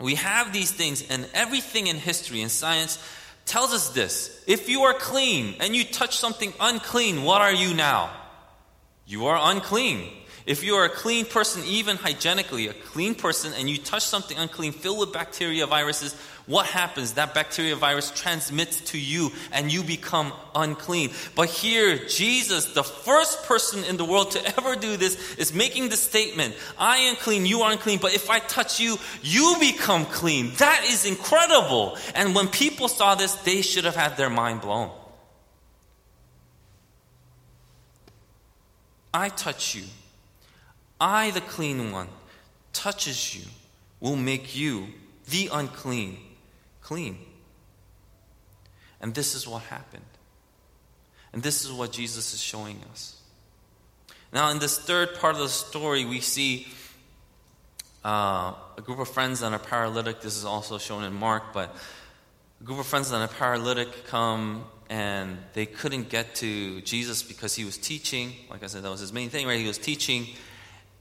we 0.00 0.14
have 0.14 0.50
these 0.54 0.72
things, 0.72 1.06
and 1.10 1.28
everything 1.34 1.88
in 1.88 1.96
history 1.96 2.40
and 2.40 2.50
science 2.50 2.98
tells 3.44 3.74
us 3.74 3.90
this. 3.90 4.42
If 4.46 4.70
you 4.70 4.84
are 4.84 4.94
clean 4.94 5.56
and 5.60 5.76
you 5.76 5.84
touch 5.84 6.16
something 6.16 6.54
unclean, 6.58 7.22
what 7.22 7.42
are 7.42 7.52
you 7.52 7.74
now? 7.74 8.12
You 9.08 9.26
are 9.28 9.50
unclean. 9.50 10.06
If 10.44 10.62
you 10.62 10.74
are 10.74 10.84
a 10.84 10.90
clean 10.90 11.24
person, 11.24 11.62
even 11.64 11.96
hygienically, 11.96 12.68
a 12.68 12.74
clean 12.74 13.14
person, 13.14 13.54
and 13.54 13.68
you 13.68 13.78
touch 13.78 14.04
something 14.04 14.36
unclean 14.36 14.72
filled 14.72 14.98
with 14.98 15.14
bacteria, 15.14 15.66
viruses, 15.66 16.14
what 16.44 16.66
happens? 16.66 17.14
That 17.14 17.32
bacteria 17.32 17.74
virus 17.74 18.10
transmits 18.10 18.80
to 18.92 18.98
you 18.98 19.30
and 19.50 19.72
you 19.72 19.82
become 19.82 20.32
unclean. 20.54 21.10
But 21.34 21.48
here, 21.48 21.96
Jesus, 22.06 22.72
the 22.74 22.82
first 22.82 23.44
person 23.44 23.82
in 23.84 23.96
the 23.96 24.04
world 24.04 24.32
to 24.32 24.46
ever 24.58 24.76
do 24.76 24.98
this, 24.98 25.36
is 25.36 25.54
making 25.54 25.88
the 25.88 25.96
statement 25.96 26.54
I 26.78 26.98
am 26.98 27.16
clean, 27.16 27.46
you 27.46 27.62
are 27.62 27.72
unclean, 27.72 27.98
but 28.00 28.14
if 28.14 28.28
I 28.28 28.40
touch 28.40 28.78
you, 28.78 28.98
you 29.22 29.56
become 29.58 30.04
clean. 30.04 30.52
That 30.56 30.84
is 30.86 31.06
incredible. 31.06 31.96
And 32.14 32.34
when 32.34 32.48
people 32.48 32.88
saw 32.88 33.14
this, 33.14 33.34
they 33.36 33.62
should 33.62 33.84
have 33.84 33.96
had 33.96 34.18
their 34.18 34.30
mind 34.30 34.60
blown. 34.60 34.90
I 39.12 39.28
touch 39.28 39.74
you. 39.74 39.84
I, 41.00 41.30
the 41.30 41.40
clean 41.40 41.92
one, 41.92 42.08
touches 42.72 43.34
you, 43.34 43.44
will 44.00 44.16
make 44.16 44.56
you, 44.56 44.88
the 45.28 45.48
unclean, 45.52 46.18
clean. 46.82 47.18
And 49.00 49.14
this 49.14 49.34
is 49.34 49.46
what 49.46 49.62
happened. 49.64 50.04
And 51.32 51.42
this 51.42 51.64
is 51.64 51.70
what 51.70 51.92
Jesus 51.92 52.34
is 52.34 52.40
showing 52.40 52.80
us. 52.90 53.20
Now, 54.32 54.50
in 54.50 54.58
this 54.58 54.78
third 54.78 55.14
part 55.14 55.34
of 55.34 55.40
the 55.40 55.48
story, 55.48 56.04
we 56.04 56.20
see 56.20 56.66
uh, 58.04 58.54
a 58.76 58.82
group 58.82 58.98
of 58.98 59.08
friends 59.08 59.42
and 59.42 59.54
a 59.54 59.58
paralytic. 59.58 60.20
This 60.20 60.36
is 60.36 60.44
also 60.44 60.78
shown 60.78 61.04
in 61.04 61.12
Mark, 61.12 61.52
but 61.52 61.74
a 62.60 62.64
group 62.64 62.78
of 62.78 62.86
friends 62.86 63.10
and 63.10 63.22
a 63.22 63.28
paralytic 63.28 64.06
come 64.06 64.64
and 64.88 65.38
they 65.52 65.66
couldn't 65.66 66.08
get 66.08 66.34
to 66.36 66.80
Jesus 66.80 67.22
because 67.22 67.54
he 67.54 67.64
was 67.64 67.76
teaching. 67.76 68.32
Like 68.50 68.62
I 68.62 68.66
said, 68.66 68.82
that 68.82 68.90
was 68.90 69.00
his 69.00 69.12
main 69.12 69.28
thing, 69.30 69.46
right? 69.46 69.60
He 69.60 69.66
was 69.66 69.78
teaching, 69.78 70.26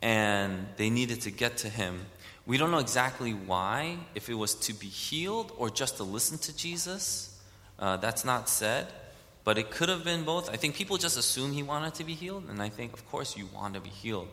and 0.01 0.67
they 0.77 0.89
needed 0.89 1.21
to 1.21 1.31
get 1.31 1.57
to 1.57 1.69
him. 1.69 2.05
We 2.45 2.57
don't 2.57 2.71
know 2.71 2.79
exactly 2.79 3.33
why, 3.33 3.97
if 4.15 4.29
it 4.29 4.33
was 4.33 4.55
to 4.55 4.73
be 4.73 4.87
healed 4.87 5.51
or 5.57 5.69
just 5.69 5.97
to 5.97 6.03
listen 6.03 6.37
to 6.39 6.55
Jesus. 6.55 7.37
Uh, 7.79 7.97
that's 7.97 8.25
not 8.25 8.49
said, 8.49 8.87
but 9.43 9.57
it 9.57 9.69
could 9.69 9.89
have 9.89 10.03
been 10.03 10.23
both. 10.23 10.49
I 10.49 10.55
think 10.55 10.75
people 10.75 10.97
just 10.97 11.17
assume 11.17 11.51
he 11.51 11.63
wanted 11.63 11.93
to 11.95 12.03
be 12.03 12.13
healed, 12.13 12.45
and 12.49 12.61
I 12.61 12.69
think, 12.69 12.93
of 12.93 13.05
course, 13.09 13.37
you 13.37 13.47
want 13.53 13.73
to 13.75 13.79
be 13.79 13.89
healed. 13.89 14.29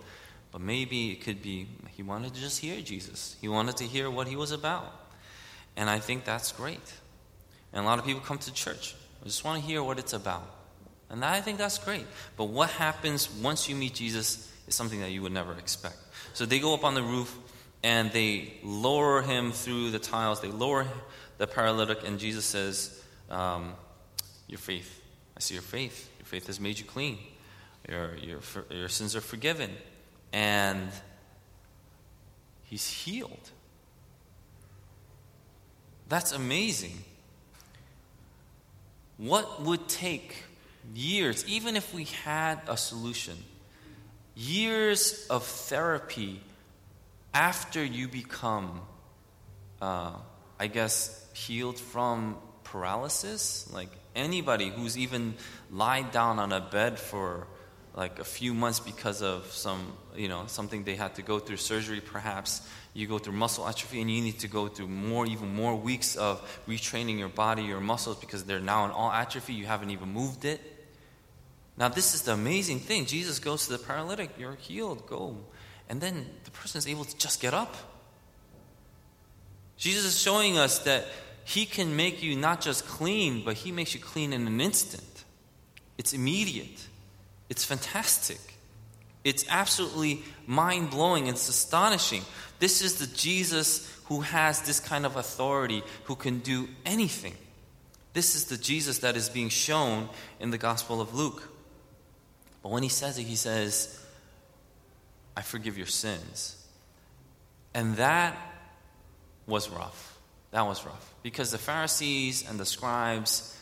But 0.50 0.60
maybe 0.60 1.10
it 1.10 1.20
could 1.22 1.42
be 1.42 1.66
he 1.96 2.02
wanted 2.02 2.34
to 2.34 2.40
just 2.40 2.60
hear 2.60 2.80
Jesus. 2.80 3.36
He 3.40 3.48
wanted 3.48 3.76
to 3.78 3.84
hear 3.84 4.08
what 4.08 4.28
he 4.28 4.36
was 4.36 4.52
about. 4.52 4.92
And 5.76 5.90
I 5.90 5.98
think 5.98 6.24
that's 6.24 6.52
great. 6.52 6.92
And 7.72 7.84
a 7.84 7.88
lot 7.88 7.98
of 7.98 8.04
people 8.04 8.20
come 8.20 8.38
to 8.38 8.52
church. 8.52 8.94
I 9.24 9.26
just 9.26 9.44
want 9.44 9.62
to 9.62 9.66
hear 9.66 9.82
what 9.82 9.98
it's 9.98 10.12
about. 10.12 10.48
And 11.08 11.24
I 11.24 11.40
think 11.40 11.58
that's 11.58 11.78
great. 11.78 12.06
But 12.36 12.46
what 12.46 12.70
happens 12.70 13.30
once 13.30 13.68
you 13.68 13.74
meet 13.74 13.94
Jesus 13.94 14.52
is 14.66 14.74
something 14.74 15.00
that 15.00 15.10
you 15.10 15.22
would 15.22 15.32
never 15.32 15.52
expect. 15.54 15.96
So 16.34 16.44
they 16.44 16.58
go 16.58 16.74
up 16.74 16.84
on 16.84 16.94
the 16.94 17.02
roof 17.02 17.34
and 17.82 18.10
they 18.12 18.54
lower 18.62 19.22
him 19.22 19.52
through 19.52 19.92
the 19.92 19.98
tiles. 19.98 20.40
They 20.40 20.48
lower 20.48 20.86
the 21.38 21.46
paralytic, 21.46 22.06
and 22.06 22.18
Jesus 22.18 22.44
says, 22.44 23.02
um, 23.30 23.74
Your 24.48 24.58
faith, 24.58 25.02
I 25.36 25.40
see 25.40 25.54
your 25.54 25.62
faith. 25.62 26.10
Your 26.18 26.26
faith 26.26 26.46
has 26.46 26.60
made 26.60 26.78
you 26.78 26.84
clean. 26.84 27.18
Your, 27.88 28.16
your, 28.16 28.40
your 28.70 28.88
sins 28.88 29.14
are 29.16 29.20
forgiven. 29.20 29.70
And 30.32 30.88
he's 32.62 32.88
healed. 32.88 33.50
That's 36.08 36.32
amazing. 36.32 37.04
What 39.16 39.62
would 39.62 39.88
take 39.88 40.44
years, 40.94 41.44
even 41.46 41.76
if 41.76 41.94
we 41.94 42.04
had 42.04 42.60
a 42.68 42.76
solution, 42.76 43.36
years 44.34 45.26
of 45.30 45.44
therapy 45.44 46.40
after 47.32 47.84
you 47.84 48.08
become, 48.08 48.80
uh, 49.80 50.12
I 50.58 50.66
guess, 50.66 51.26
healed 51.32 51.78
from 51.78 52.36
paralysis. 52.64 53.70
Like 53.72 53.90
anybody 54.14 54.68
who's 54.70 54.98
even 54.98 55.34
lied 55.70 56.10
down 56.12 56.38
on 56.38 56.52
a 56.52 56.60
bed 56.60 56.98
for 56.98 57.46
like 57.94 58.18
a 58.18 58.24
few 58.24 58.54
months 58.54 58.80
because 58.80 59.22
of 59.22 59.46
some, 59.52 59.92
you 60.16 60.28
know, 60.28 60.44
something 60.46 60.82
they 60.84 60.96
had 60.96 61.14
to 61.14 61.22
go 61.22 61.38
through 61.38 61.58
surgery, 61.58 62.00
perhaps 62.00 62.60
you 62.94 63.08
go 63.08 63.18
through 63.18 63.32
muscle 63.34 63.66
atrophy 63.66 64.00
and 64.00 64.10
you 64.10 64.22
need 64.22 64.38
to 64.38 64.48
go 64.48 64.68
through 64.68 64.86
more, 64.86 65.26
even 65.26 65.52
more 65.52 65.74
weeks 65.74 66.14
of 66.14 66.40
retraining 66.68 67.18
your 67.18 67.28
body, 67.28 67.64
your 67.64 67.80
muscles, 67.80 68.16
because 68.16 68.44
they're 68.44 68.60
now 68.60 68.84
in 68.84 68.92
all 68.92 69.10
atrophy. 69.10 69.52
You 69.52 69.66
haven't 69.66 69.90
even 69.90 70.10
moved 70.10 70.44
it. 70.44 70.60
Now, 71.76 71.88
this 71.88 72.14
is 72.14 72.22
the 72.22 72.32
amazing 72.32 72.78
thing. 72.78 73.04
Jesus 73.04 73.40
goes 73.40 73.66
to 73.66 73.72
the 73.72 73.78
paralytic, 73.78 74.30
You're 74.38 74.54
healed, 74.54 75.06
go. 75.08 75.36
And 75.88 76.00
then 76.00 76.24
the 76.44 76.52
person 76.52 76.78
is 76.78 76.86
able 76.86 77.04
to 77.04 77.18
just 77.18 77.42
get 77.42 77.52
up. 77.52 77.74
Jesus 79.76 80.04
is 80.04 80.20
showing 80.20 80.56
us 80.56 80.78
that 80.80 81.06
he 81.44 81.66
can 81.66 81.96
make 81.96 82.22
you 82.22 82.36
not 82.36 82.60
just 82.60 82.86
clean, 82.86 83.44
but 83.44 83.54
he 83.54 83.72
makes 83.72 83.92
you 83.92 84.00
clean 84.00 84.32
in 84.32 84.46
an 84.46 84.60
instant. 84.60 85.24
It's 85.98 86.12
immediate. 86.12 86.86
It's 87.48 87.64
fantastic. 87.64 88.53
It's 89.24 89.44
absolutely 89.48 90.22
mind 90.46 90.90
blowing. 90.90 91.26
It's 91.26 91.48
astonishing. 91.48 92.22
This 92.58 92.82
is 92.82 92.98
the 92.98 93.06
Jesus 93.16 93.90
who 94.04 94.20
has 94.20 94.62
this 94.62 94.80
kind 94.80 95.06
of 95.06 95.16
authority, 95.16 95.82
who 96.04 96.14
can 96.14 96.40
do 96.40 96.68
anything. 96.84 97.34
This 98.12 98.34
is 98.34 98.44
the 98.44 98.58
Jesus 98.58 98.98
that 98.98 99.16
is 99.16 99.28
being 99.28 99.48
shown 99.48 100.08
in 100.38 100.50
the 100.50 100.58
Gospel 100.58 101.00
of 101.00 101.14
Luke. 101.14 101.48
But 102.62 102.70
when 102.70 102.82
he 102.82 102.88
says 102.88 103.18
it, 103.18 103.24
he 103.24 103.34
says, 103.34 103.98
I 105.36 105.42
forgive 105.42 105.76
your 105.76 105.86
sins. 105.86 106.56
And 107.74 107.96
that 107.96 108.36
was 109.46 109.68
rough. 109.68 110.18
That 110.52 110.62
was 110.66 110.84
rough. 110.86 111.12
Because 111.22 111.50
the 111.50 111.58
Pharisees 111.58 112.48
and 112.48 112.60
the 112.60 112.64
scribes, 112.64 113.58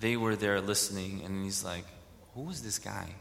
they 0.00 0.16
were 0.16 0.34
there 0.34 0.60
listening, 0.60 1.22
and 1.24 1.44
he's 1.44 1.64
like, 1.64 1.84
Who 2.34 2.50
is 2.50 2.62
this 2.62 2.80
guy? 2.80 3.14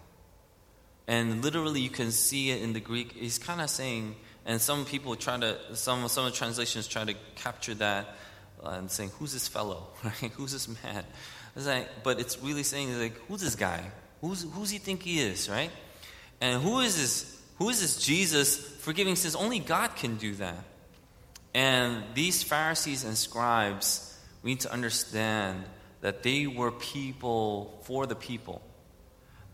And 1.11 1.43
literally, 1.43 1.81
you 1.81 1.89
can 1.89 2.09
see 2.13 2.51
it 2.51 2.61
in 2.61 2.71
the 2.71 2.79
Greek. 2.79 3.11
He's 3.11 3.37
kind 3.37 3.59
of 3.59 3.69
saying, 3.69 4.15
and 4.45 4.61
some 4.61 4.85
people 4.85 5.17
try 5.17 5.37
to, 5.37 5.57
some, 5.75 6.07
some 6.07 6.25
of 6.25 6.31
the 6.31 6.37
translations 6.37 6.87
try 6.87 7.03
to 7.03 7.13
capture 7.35 7.73
that 7.73 8.15
uh, 8.63 8.69
and 8.69 8.89
saying, 8.89 9.11
Who's 9.19 9.33
this 9.33 9.45
fellow? 9.49 9.87
Right? 10.05 10.31
Who's 10.31 10.53
this 10.53 10.69
man? 10.69 11.03
It's 11.53 11.67
like, 11.67 11.89
but 12.03 12.21
it's 12.21 12.41
really 12.41 12.63
saying, 12.63 12.97
like, 12.97 13.17
Who's 13.27 13.41
this 13.41 13.55
guy? 13.55 13.83
Who's, 14.21 14.43
who's 14.53 14.69
he 14.69 14.77
think 14.77 15.03
he 15.03 15.19
is, 15.19 15.49
right? 15.49 15.69
And 16.39 16.63
who 16.63 16.79
is 16.79 16.95
this? 16.95 17.41
Who 17.57 17.67
is 17.67 17.81
this 17.81 18.01
Jesus 18.01 18.57
forgiving 18.57 19.17
sins? 19.17 19.35
Only 19.35 19.59
God 19.59 19.97
can 19.97 20.15
do 20.15 20.35
that. 20.35 20.63
And 21.53 22.05
these 22.13 22.41
Pharisees 22.41 23.03
and 23.03 23.17
scribes, 23.17 24.17
we 24.43 24.51
need 24.51 24.61
to 24.61 24.71
understand 24.71 25.65
that 25.99 26.23
they 26.23 26.47
were 26.47 26.71
people 26.71 27.81
for 27.83 28.07
the 28.07 28.15
people. 28.15 28.61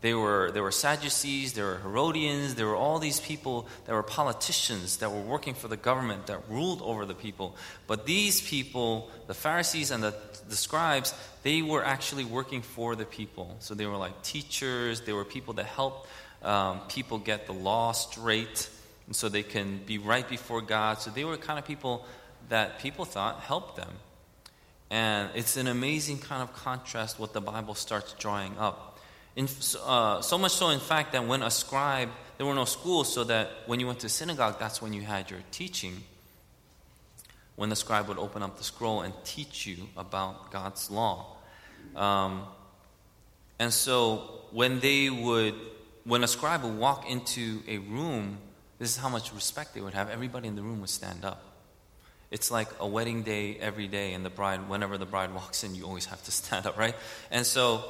They 0.00 0.14
were, 0.14 0.52
there 0.52 0.62
were 0.62 0.70
Sadducees, 0.70 1.54
there 1.54 1.64
were 1.64 1.78
Herodians, 1.78 2.54
there 2.54 2.66
were 2.66 2.76
all 2.76 3.00
these 3.00 3.18
people 3.18 3.66
that 3.86 3.92
were 3.92 4.04
politicians 4.04 4.98
that 4.98 5.10
were 5.10 5.20
working 5.20 5.54
for 5.54 5.66
the 5.66 5.76
government 5.76 6.28
that 6.28 6.48
ruled 6.48 6.82
over 6.82 7.04
the 7.04 7.14
people. 7.14 7.56
But 7.88 8.06
these 8.06 8.40
people, 8.40 9.10
the 9.26 9.34
Pharisees 9.34 9.90
and 9.90 10.02
the, 10.02 10.14
the 10.48 10.54
scribes, 10.54 11.12
they 11.42 11.62
were 11.62 11.84
actually 11.84 12.24
working 12.24 12.62
for 12.62 12.94
the 12.94 13.04
people. 13.04 13.56
So 13.58 13.74
they 13.74 13.86
were 13.86 13.96
like 13.96 14.22
teachers, 14.22 15.00
they 15.00 15.12
were 15.12 15.24
people 15.24 15.54
that 15.54 15.66
helped 15.66 16.08
um, 16.42 16.80
people 16.88 17.18
get 17.18 17.46
the 17.46 17.52
law 17.52 17.92
straight 17.92 18.68
and 19.06 19.16
so 19.16 19.28
they 19.28 19.42
can 19.42 19.78
be 19.86 19.98
right 19.98 20.28
before 20.28 20.60
God. 20.60 21.00
So 21.00 21.10
they 21.10 21.24
were 21.24 21.36
kind 21.36 21.58
of 21.58 21.64
people 21.64 22.04
that 22.50 22.78
people 22.78 23.04
thought 23.04 23.40
helped 23.40 23.76
them. 23.76 23.92
And 24.90 25.30
it's 25.34 25.56
an 25.56 25.66
amazing 25.66 26.18
kind 26.18 26.42
of 26.42 26.52
contrast 26.54 27.18
what 27.18 27.32
the 27.32 27.40
Bible 27.40 27.74
starts 27.74 28.14
drawing 28.14 28.56
up. 28.58 28.87
In, 29.36 29.48
uh, 29.84 30.20
so 30.20 30.38
much 30.38 30.52
so, 30.52 30.70
in 30.70 30.80
fact, 30.80 31.12
that 31.12 31.26
when 31.26 31.42
a 31.42 31.50
scribe, 31.50 32.10
there 32.36 32.46
were 32.46 32.54
no 32.54 32.64
schools, 32.64 33.12
so 33.12 33.24
that 33.24 33.50
when 33.66 33.80
you 33.80 33.86
went 33.86 34.00
to 34.00 34.08
synagogue, 34.08 34.58
that's 34.58 34.82
when 34.82 34.92
you 34.92 35.02
had 35.02 35.30
your 35.30 35.40
teaching. 35.50 36.02
When 37.56 37.68
the 37.68 37.76
scribe 37.76 38.08
would 38.08 38.18
open 38.18 38.42
up 38.42 38.56
the 38.56 38.64
scroll 38.64 39.02
and 39.02 39.12
teach 39.24 39.66
you 39.66 39.88
about 39.96 40.52
God's 40.52 40.90
law. 40.90 41.36
Um, 41.96 42.44
and 43.58 43.72
so 43.72 44.42
when 44.52 44.80
they 44.80 45.10
would, 45.10 45.54
when 46.04 46.22
a 46.22 46.28
scribe 46.28 46.62
would 46.62 46.78
walk 46.78 47.10
into 47.10 47.62
a 47.66 47.78
room, 47.78 48.38
this 48.78 48.90
is 48.90 48.96
how 48.96 49.08
much 49.08 49.32
respect 49.32 49.74
they 49.74 49.80
would 49.80 49.94
have. 49.94 50.08
Everybody 50.08 50.46
in 50.46 50.54
the 50.54 50.62
room 50.62 50.80
would 50.80 50.90
stand 50.90 51.24
up. 51.24 51.42
It's 52.30 52.50
like 52.50 52.68
a 52.78 52.86
wedding 52.86 53.22
day 53.22 53.56
every 53.56 53.88
day, 53.88 54.12
and 54.12 54.24
the 54.24 54.30
bride, 54.30 54.68
whenever 54.68 54.98
the 54.98 55.06
bride 55.06 55.34
walks 55.34 55.64
in, 55.64 55.74
you 55.74 55.84
always 55.84 56.06
have 56.06 56.22
to 56.24 56.30
stand 56.40 56.66
up, 56.66 56.76
right? 56.76 56.94
And 57.30 57.44
so 57.44 57.84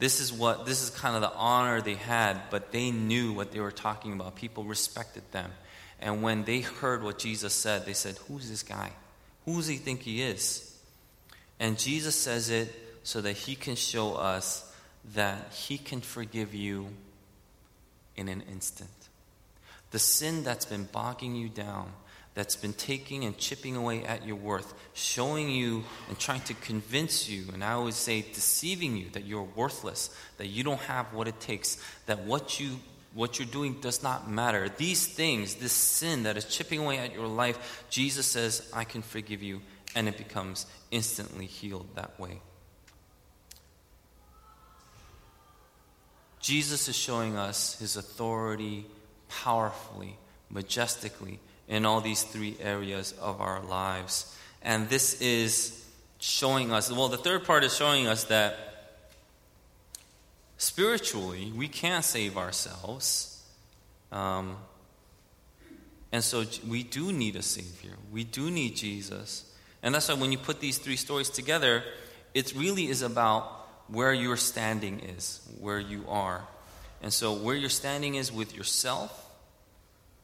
this 0.00 0.18
is 0.18 0.32
what 0.32 0.66
this 0.66 0.82
is 0.82 0.90
kind 0.90 1.14
of 1.14 1.20
the 1.20 1.32
honor 1.32 1.80
they 1.80 1.94
had, 1.94 2.40
but 2.50 2.72
they 2.72 2.90
knew 2.90 3.32
what 3.32 3.52
they 3.52 3.60
were 3.60 3.70
talking 3.70 4.12
about. 4.14 4.34
People 4.34 4.64
respected 4.64 5.22
them. 5.30 5.52
And 6.00 6.22
when 6.22 6.44
they 6.44 6.60
heard 6.60 7.02
what 7.02 7.18
Jesus 7.18 7.52
said, 7.52 7.84
they 7.84 7.92
said, 7.92 8.16
Who's 8.26 8.48
this 8.48 8.62
guy? 8.62 8.92
Who 9.44 9.56
does 9.56 9.68
he 9.68 9.76
think 9.76 10.00
he 10.00 10.22
is? 10.22 10.66
And 11.60 11.78
Jesus 11.78 12.16
says 12.16 12.48
it 12.48 12.74
so 13.02 13.20
that 13.20 13.34
he 13.34 13.54
can 13.54 13.76
show 13.76 14.14
us 14.14 14.66
that 15.14 15.52
he 15.52 15.76
can 15.76 16.00
forgive 16.00 16.54
you 16.54 16.88
in 18.16 18.28
an 18.28 18.42
instant. 18.50 18.90
The 19.90 19.98
sin 19.98 20.42
that's 20.42 20.64
been 20.64 20.84
bogging 20.84 21.36
you 21.36 21.48
down, 21.48 21.92
that's 22.34 22.56
been 22.56 22.72
taking 22.72 23.24
and 23.24 23.36
chipping 23.36 23.76
away 23.76 24.04
at 24.04 24.26
your 24.26 24.36
worth, 24.36 24.72
showing 24.94 25.50
you 25.50 25.84
and 26.08 26.18
trying 26.18 26.40
to 26.42 26.54
convince 26.54 27.28
you, 27.28 27.44
and 27.52 27.64
I 27.64 27.72
always 27.72 27.96
say 27.96 28.22
deceiving 28.22 28.96
you 28.96 29.10
that 29.10 29.24
you're 29.24 29.42
worthless, 29.42 30.10
that 30.38 30.46
you 30.46 30.62
don't 30.62 30.80
have 30.80 31.12
what 31.12 31.26
it 31.28 31.40
takes, 31.40 31.76
that 32.06 32.20
what 32.20 32.60
you 32.60 32.78
what 33.12 33.40
you're 33.40 33.48
doing 33.48 33.74
does 33.80 34.04
not 34.04 34.30
matter. 34.30 34.68
These 34.68 35.06
things, 35.06 35.56
this 35.56 35.72
sin 35.72 36.22
that 36.22 36.36
is 36.36 36.44
chipping 36.44 36.78
away 36.78 36.98
at 36.98 37.12
your 37.12 37.26
life, 37.26 37.84
Jesus 37.90 38.24
says, 38.26 38.70
I 38.72 38.84
can 38.84 39.02
forgive 39.02 39.42
you, 39.42 39.62
and 39.96 40.06
it 40.06 40.16
becomes 40.16 40.66
instantly 40.92 41.46
healed 41.46 41.88
that 41.96 42.18
way. 42.20 42.40
Jesus 46.40 46.88
is 46.88 46.96
showing 46.96 47.36
us 47.36 47.78
his 47.80 47.96
authority 47.96 48.86
powerfully, 49.28 50.16
majestically 50.48 51.40
in 51.70 51.86
all 51.86 52.00
these 52.00 52.24
three 52.24 52.56
areas 52.60 53.14
of 53.22 53.40
our 53.40 53.62
lives. 53.62 54.36
And 54.60 54.88
this 54.90 55.22
is 55.22 55.82
showing 56.18 56.72
us, 56.72 56.92
well, 56.92 57.08
the 57.08 57.16
third 57.16 57.44
part 57.44 57.64
is 57.64 57.74
showing 57.74 58.08
us 58.08 58.24
that 58.24 58.56
spiritually 60.58 61.52
we 61.56 61.68
can't 61.68 62.04
save 62.04 62.36
ourselves. 62.36 63.42
Um, 64.10 64.56
and 66.12 66.24
so 66.24 66.44
we 66.68 66.82
do 66.82 67.12
need 67.12 67.36
a 67.36 67.42
Savior. 67.42 67.92
We 68.10 68.24
do 68.24 68.50
need 68.50 68.74
Jesus. 68.74 69.50
And 69.80 69.94
that's 69.94 70.08
why 70.08 70.14
when 70.14 70.32
you 70.32 70.38
put 70.38 70.60
these 70.60 70.76
three 70.76 70.96
stories 70.96 71.30
together, 71.30 71.84
it 72.34 72.52
really 72.54 72.88
is 72.88 73.00
about 73.00 73.44
where 73.86 74.12
your 74.12 74.36
standing 74.36 75.00
is, 75.00 75.40
where 75.60 75.78
you 75.78 76.04
are. 76.08 76.42
And 77.00 77.12
so 77.12 77.32
where 77.32 77.54
your 77.54 77.70
standing 77.70 78.16
is 78.16 78.32
with 78.32 78.56
yourself, 78.56 79.30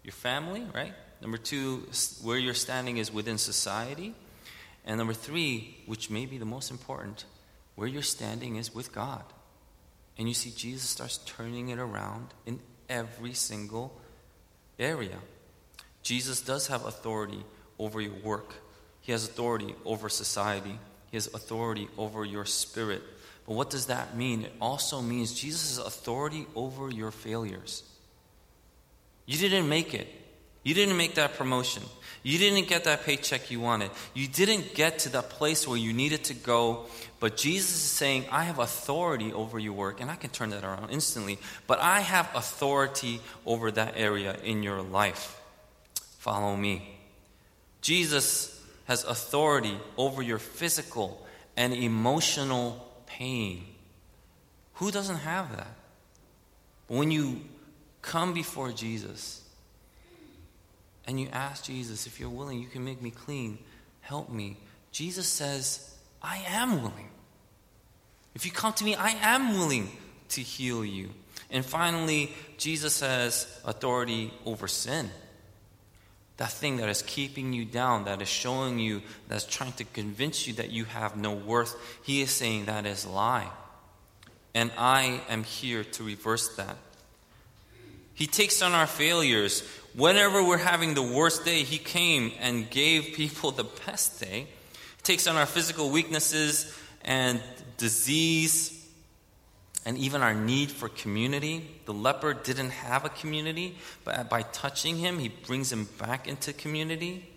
your 0.02 0.12
family, 0.12 0.66
right? 0.74 0.92
Number 1.20 1.38
two, 1.38 1.88
where 2.22 2.38
your 2.38 2.54
standing 2.54 2.98
is 2.98 3.12
within 3.12 3.38
society. 3.38 4.14
And 4.84 4.98
number 4.98 5.14
three, 5.14 5.78
which 5.86 6.10
may 6.10 6.26
be 6.26 6.38
the 6.38 6.44
most 6.44 6.70
important, 6.70 7.24
where 7.74 7.88
your 7.88 8.02
standing 8.02 8.56
is 8.56 8.74
with 8.74 8.92
God. 8.92 9.24
And 10.18 10.28
you 10.28 10.34
see, 10.34 10.50
Jesus 10.50 10.88
starts 10.88 11.18
turning 11.18 11.68
it 11.70 11.78
around 11.78 12.28
in 12.46 12.60
every 12.88 13.34
single 13.34 13.98
area. 14.78 15.18
Jesus 16.02 16.40
does 16.40 16.68
have 16.68 16.84
authority 16.84 17.44
over 17.78 18.00
your 18.00 18.14
work, 18.22 18.54
He 19.00 19.12
has 19.12 19.24
authority 19.24 19.74
over 19.84 20.08
society, 20.08 20.78
He 21.10 21.16
has 21.16 21.26
authority 21.26 21.88
over 21.98 22.24
your 22.24 22.44
spirit. 22.44 23.02
But 23.46 23.54
what 23.54 23.70
does 23.70 23.86
that 23.86 24.16
mean? 24.16 24.42
It 24.42 24.52
also 24.60 25.02
means 25.02 25.34
Jesus 25.38 25.78
authority 25.78 26.46
over 26.54 26.90
your 26.90 27.10
failures. 27.10 27.82
You 29.26 29.36
didn't 29.36 29.68
make 29.68 29.94
it. 29.94 30.08
You 30.66 30.74
didn't 30.74 30.96
make 30.96 31.14
that 31.14 31.34
promotion. 31.34 31.84
You 32.24 32.38
didn't 32.38 32.66
get 32.66 32.82
that 32.84 33.04
paycheck 33.04 33.52
you 33.52 33.60
wanted. 33.60 33.92
You 34.14 34.26
didn't 34.26 34.74
get 34.74 34.98
to 35.00 35.08
that 35.10 35.30
place 35.30 35.64
where 35.68 35.78
you 35.78 35.92
needed 35.92 36.24
to 36.24 36.34
go. 36.34 36.86
But 37.20 37.36
Jesus 37.36 37.70
is 37.70 37.82
saying, 37.82 38.24
I 38.32 38.42
have 38.42 38.58
authority 38.58 39.32
over 39.32 39.60
your 39.60 39.74
work, 39.74 40.00
and 40.00 40.10
I 40.10 40.16
can 40.16 40.30
turn 40.30 40.50
that 40.50 40.64
around 40.64 40.90
instantly. 40.90 41.38
But 41.68 41.78
I 41.78 42.00
have 42.00 42.28
authority 42.34 43.20
over 43.46 43.70
that 43.70 43.94
area 43.96 44.36
in 44.42 44.64
your 44.64 44.82
life. 44.82 45.40
Follow 46.18 46.56
me. 46.56 46.98
Jesus 47.80 48.60
has 48.86 49.04
authority 49.04 49.78
over 49.96 50.20
your 50.20 50.40
physical 50.40 51.24
and 51.56 51.72
emotional 51.72 52.84
pain. 53.06 53.62
Who 54.74 54.90
doesn't 54.90 55.18
have 55.18 55.56
that? 55.56 55.76
When 56.88 57.12
you 57.12 57.42
come 58.02 58.34
before 58.34 58.72
Jesus, 58.72 59.45
and 61.06 61.20
you 61.20 61.28
ask 61.32 61.64
Jesus, 61.64 62.06
if 62.06 62.18
you're 62.18 62.28
willing, 62.28 62.60
you 62.60 62.66
can 62.66 62.84
make 62.84 63.00
me 63.00 63.10
clean, 63.10 63.58
help 64.00 64.30
me. 64.30 64.56
Jesus 64.90 65.26
says, 65.26 65.94
I 66.22 66.44
am 66.48 66.82
willing. 66.82 67.10
If 68.34 68.44
you 68.44 68.52
come 68.52 68.72
to 68.74 68.84
me, 68.84 68.94
I 68.94 69.10
am 69.10 69.56
willing 69.58 69.90
to 70.30 70.40
heal 70.40 70.84
you. 70.84 71.10
And 71.50 71.64
finally, 71.64 72.32
Jesus 72.58 73.00
has 73.00 73.46
authority 73.64 74.32
over 74.44 74.66
sin. 74.68 75.10
That 76.38 76.50
thing 76.50 76.78
that 76.78 76.88
is 76.88 77.02
keeping 77.02 77.52
you 77.52 77.64
down, 77.64 78.04
that 78.04 78.20
is 78.20 78.28
showing 78.28 78.78
you, 78.78 79.02
that's 79.28 79.46
trying 79.46 79.72
to 79.74 79.84
convince 79.84 80.46
you 80.46 80.54
that 80.54 80.70
you 80.70 80.84
have 80.84 81.16
no 81.16 81.32
worth, 81.32 81.74
he 82.02 82.20
is 82.20 82.30
saying 82.30 82.66
that 82.66 82.84
is 82.84 83.04
a 83.04 83.10
lie. 83.10 83.48
And 84.54 84.70
I 84.76 85.20
am 85.28 85.44
here 85.44 85.84
to 85.84 86.02
reverse 86.02 86.56
that. 86.56 86.76
He 88.12 88.26
takes 88.26 88.62
on 88.62 88.72
our 88.72 88.86
failures 88.86 89.62
Whenever 89.96 90.44
we're 90.44 90.58
having 90.58 90.92
the 90.92 91.02
worst 91.02 91.46
day, 91.46 91.62
He 91.62 91.78
came 91.78 92.32
and 92.38 92.68
gave 92.68 93.02
people 93.14 93.50
the 93.50 93.64
best 93.86 94.20
day. 94.20 94.46
He 94.70 95.02
takes 95.02 95.26
on 95.26 95.36
our 95.36 95.46
physical 95.46 95.90
weaknesses 95.90 96.72
and 97.02 97.42
disease 97.78 98.72
and 99.86 99.96
even 99.96 100.20
our 100.20 100.34
need 100.34 100.70
for 100.70 100.88
community. 100.88 101.66
The 101.86 101.94
leper 101.94 102.34
didn't 102.34 102.70
have 102.70 103.04
a 103.04 103.08
community, 103.08 103.78
but 104.04 104.28
by 104.28 104.42
touching 104.42 104.96
him, 104.96 105.18
he 105.18 105.28
brings 105.28 105.72
him 105.72 105.88
back 105.98 106.26
into 106.26 106.52
community. 106.52 107.30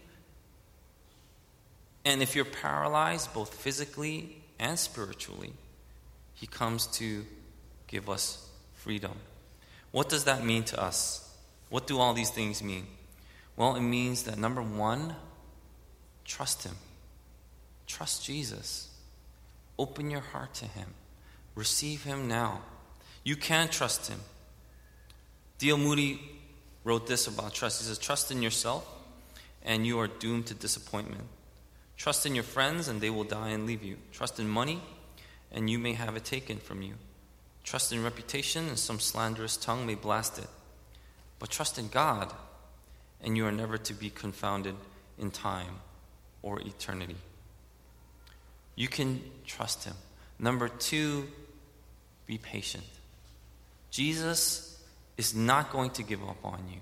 And 2.03 2.22
if 2.22 2.36
you're 2.36 2.45
paralyzed, 2.45 3.34
both 3.34 3.53
physically 3.53 4.41
and 4.57 4.80
spiritually, 4.80 5.53
he 6.34 6.47
comes 6.47 6.88
to 6.97 7.26
give 7.88 8.10
us 8.10 8.49
freedom. 8.74 9.14
What 9.91 10.10
does 10.10 10.24
that 10.24 10.43
mean 10.43 10.64
to 10.66 10.82
us? 10.82 11.28
What 11.70 11.88
do 11.88 11.99
all 11.99 12.13
these 12.13 12.32
things 12.32 12.63
mean? 12.63 12.88
Well, 13.55 13.76
it 13.76 13.82
means 13.82 14.24
that 14.24 14.38
number 14.38 14.61
one, 14.61 15.15
trust 16.26 16.63
him. 16.63 16.76
Trust 17.88 18.24
Jesus. 18.26 18.89
Open 19.78 20.09
your 20.09 20.22
heart 20.22 20.53
to 20.55 20.65
him. 20.65 20.93
Receive 21.55 22.03
him 22.03 22.28
now. 22.28 22.61
You 23.24 23.36
can 23.36 23.67
trust 23.67 24.09
him. 24.09 24.20
D.L. 25.57 25.78
Moody 25.78 26.22
wrote 26.84 27.07
this 27.07 27.28
about 27.28 27.53
trust. 27.53 27.82
He 27.82 27.88
says, 27.88 27.97
Trust 27.97 28.32
in 28.32 28.41
yourself, 28.41 28.88
and 29.63 29.86
you 29.86 29.99
are 29.99 30.07
doomed 30.07 30.47
to 30.47 30.53
disappointment. 30.53 31.26
Trust 31.97 32.26
in 32.26 32.34
your 32.34 32.45
friends, 32.45 32.88
and 32.88 33.01
they 33.01 33.09
will 33.09 33.26
die 33.26 33.49
and 33.49 33.65
leave 33.65 33.84
you. 33.84 33.97
Trust 34.13 34.39
in 34.39 34.47
money, 34.47 34.82
and 35.51 35.70
you 35.70 35.78
may 35.78 35.93
have 35.93 36.15
it 36.15 36.24
taken 36.24 36.57
from 36.57 36.82
you. 36.82 36.93
Trust 37.63 37.91
in 37.91 38.03
reputation, 38.03 38.70
and 38.70 38.80
some 38.80 38.99
slanderous 38.99 39.57
tongue 39.57 39.86
may 39.86 39.95
blast 39.95 40.39
it. 40.39 40.47
But 41.40 41.50
trust 41.50 41.80
in 41.80 41.88
God, 41.88 42.34
and 43.22 43.36
you 43.36 43.46
are 43.46 43.52
never 43.52 43.78
to 43.78 43.94
be 43.94 44.10
confounded 44.10 44.76
in 45.18 45.32
time 45.32 45.80
or 46.42 46.60
eternity. 46.60 47.16
You 48.76 48.88
can 48.88 49.22
trust 49.46 49.86
Him. 49.86 49.96
Number 50.38 50.70
two, 50.70 51.28
be 52.26 52.38
patient. 52.38 52.86
Jesus 53.92 54.82
is 55.18 55.34
not 55.36 55.72
going 55.72 55.90
to 55.92 56.04
give 56.04 56.24
up 56.24 56.46
on 56.46 56.64
you. 56.72 56.80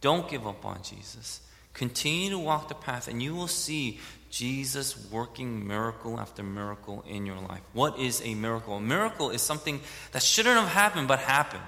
Don't 0.00 0.28
give 0.28 0.46
up 0.46 0.64
on 0.64 0.82
Jesus. 0.82 1.40
Continue 1.74 2.30
to 2.30 2.38
walk 2.38 2.68
the 2.68 2.74
path, 2.74 3.06
and 3.06 3.22
you 3.22 3.34
will 3.34 3.46
see 3.46 4.00
Jesus 4.30 5.08
working 5.10 5.66
miracle 5.66 6.18
after 6.18 6.42
miracle 6.42 7.04
in 7.06 7.24
your 7.24 7.36
life. 7.36 7.60
What 7.72 7.98
is 7.98 8.20
a 8.24 8.34
miracle? 8.34 8.76
A 8.76 8.80
miracle 8.80 9.30
is 9.30 9.42
something 9.42 9.80
that 10.12 10.22
shouldn't 10.22 10.58
have 10.58 10.68
happened 10.68 11.06
but 11.06 11.20
happened. 11.20 11.62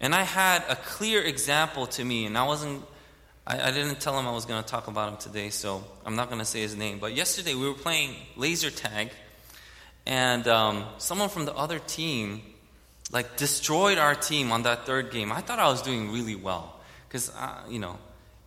And 0.00 0.14
I 0.14 0.22
had 0.22 0.64
a 0.68 0.76
clear 0.76 1.22
example 1.22 1.86
to 1.88 2.04
me, 2.04 2.26
and 2.26 2.36
I 2.38 2.46
wasn't. 2.46 2.84
I, 3.50 3.70
didn't 3.70 3.98
tell 4.02 4.18
him 4.18 4.26
I 4.26 4.32
was 4.32 4.44
going 4.44 4.62
to 4.62 4.68
talk 4.68 4.88
about 4.88 5.10
him 5.10 5.16
today, 5.16 5.48
so 5.48 5.82
I'm 6.04 6.16
not 6.16 6.28
going 6.28 6.38
to 6.38 6.44
say 6.44 6.60
his 6.60 6.76
name. 6.76 6.98
But 6.98 7.14
yesterday 7.14 7.54
we 7.54 7.66
were 7.66 7.72
playing 7.72 8.14
laser 8.36 8.70
tag, 8.70 9.08
and 10.04 10.46
um, 10.46 10.84
someone 10.98 11.30
from 11.30 11.46
the 11.46 11.54
other 11.54 11.78
team 11.78 12.42
like 13.10 13.38
destroyed 13.38 13.96
our 13.96 14.14
team 14.14 14.52
on 14.52 14.64
that 14.64 14.84
third 14.84 15.10
game. 15.10 15.32
I 15.32 15.40
thought 15.40 15.58
I 15.58 15.68
was 15.68 15.80
doing 15.80 16.12
really 16.12 16.34
well 16.34 16.78
because 17.08 17.32
you 17.70 17.78
know 17.78 17.96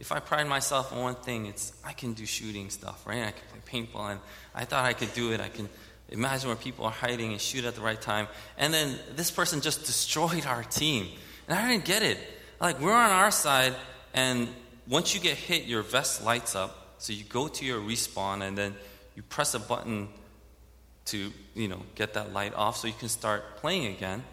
if 0.02 0.12
I 0.12 0.20
pride 0.20 0.48
myself 0.48 0.92
on 0.92 1.00
one 1.00 1.16
thing, 1.16 1.46
it's 1.46 1.74
I 1.86 1.94
can 1.94 2.14
do 2.14 2.26
shooting 2.26 2.72
stuff, 2.72 3.06
right? 3.06 3.24
I 3.24 3.32
can 3.32 3.44
play 3.52 3.82
paintball, 3.82 4.12
and 4.12 4.20
I 4.54 4.66
thought 4.66 4.84
I 4.84 4.94
could 4.94 5.14
do 5.14 5.32
it. 5.32 5.40
I 5.40 5.50
can 5.50 5.70
imagine 6.10 6.50
where 6.50 6.58
people 6.58 6.86
are 6.86 6.92
hiding 6.92 7.32
and 7.32 7.40
shoot 7.40 7.66
at 7.66 7.76
the 7.76 7.82
right 7.82 8.02
time. 8.02 8.28
And 8.58 8.74
then 8.74 8.98
this 9.16 9.30
person 9.30 9.62
just 9.62 9.86
destroyed 9.86 10.46
our 10.48 10.64
team, 10.64 11.08
and 11.52 11.60
I 11.60 11.70
didn't 11.70 11.84
get 11.84 12.02
it. 12.02 12.18
Like 12.62 12.80
we're 12.80 12.94
on 12.94 13.10
our 13.10 13.30
side, 13.30 13.76
and 14.14 14.48
once 14.88 15.14
you 15.14 15.20
get 15.20 15.36
hit, 15.36 15.66
your 15.66 15.82
vest 15.82 16.24
lights 16.24 16.56
up. 16.56 16.96
So 17.00 17.12
you 17.12 17.26
go 17.26 17.50
to 17.50 17.66
your 17.66 17.82
respawn, 17.82 18.42
and 18.42 18.58
then 18.58 18.74
you 19.18 19.24
press 19.24 19.54
a 19.54 19.60
button 19.60 20.08
to 21.08 21.34
you 21.54 21.68
know 21.68 21.82
get 21.96 22.14
that 22.14 22.32
light 22.32 22.54
off, 22.56 22.78
so 22.78 22.88
you 22.88 22.94
can 22.98 23.10
start 23.10 23.58
playing 23.58 23.88
again. 23.88 24.24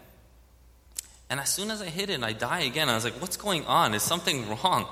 And 1.29 1.41
as 1.41 1.49
soon 1.49 1.71
as 1.71 1.81
I 1.81 1.87
hit 1.87 2.09
it 2.09 2.23
I 2.23 2.31
die 2.31 2.61
again, 2.61 2.87
I 2.87 2.95
was 2.95 3.03
like, 3.03 3.21
what's 3.21 3.37
going 3.37 3.65
on? 3.65 3.93
Is 3.93 4.01
something 4.01 4.47
wrong? 4.63 4.87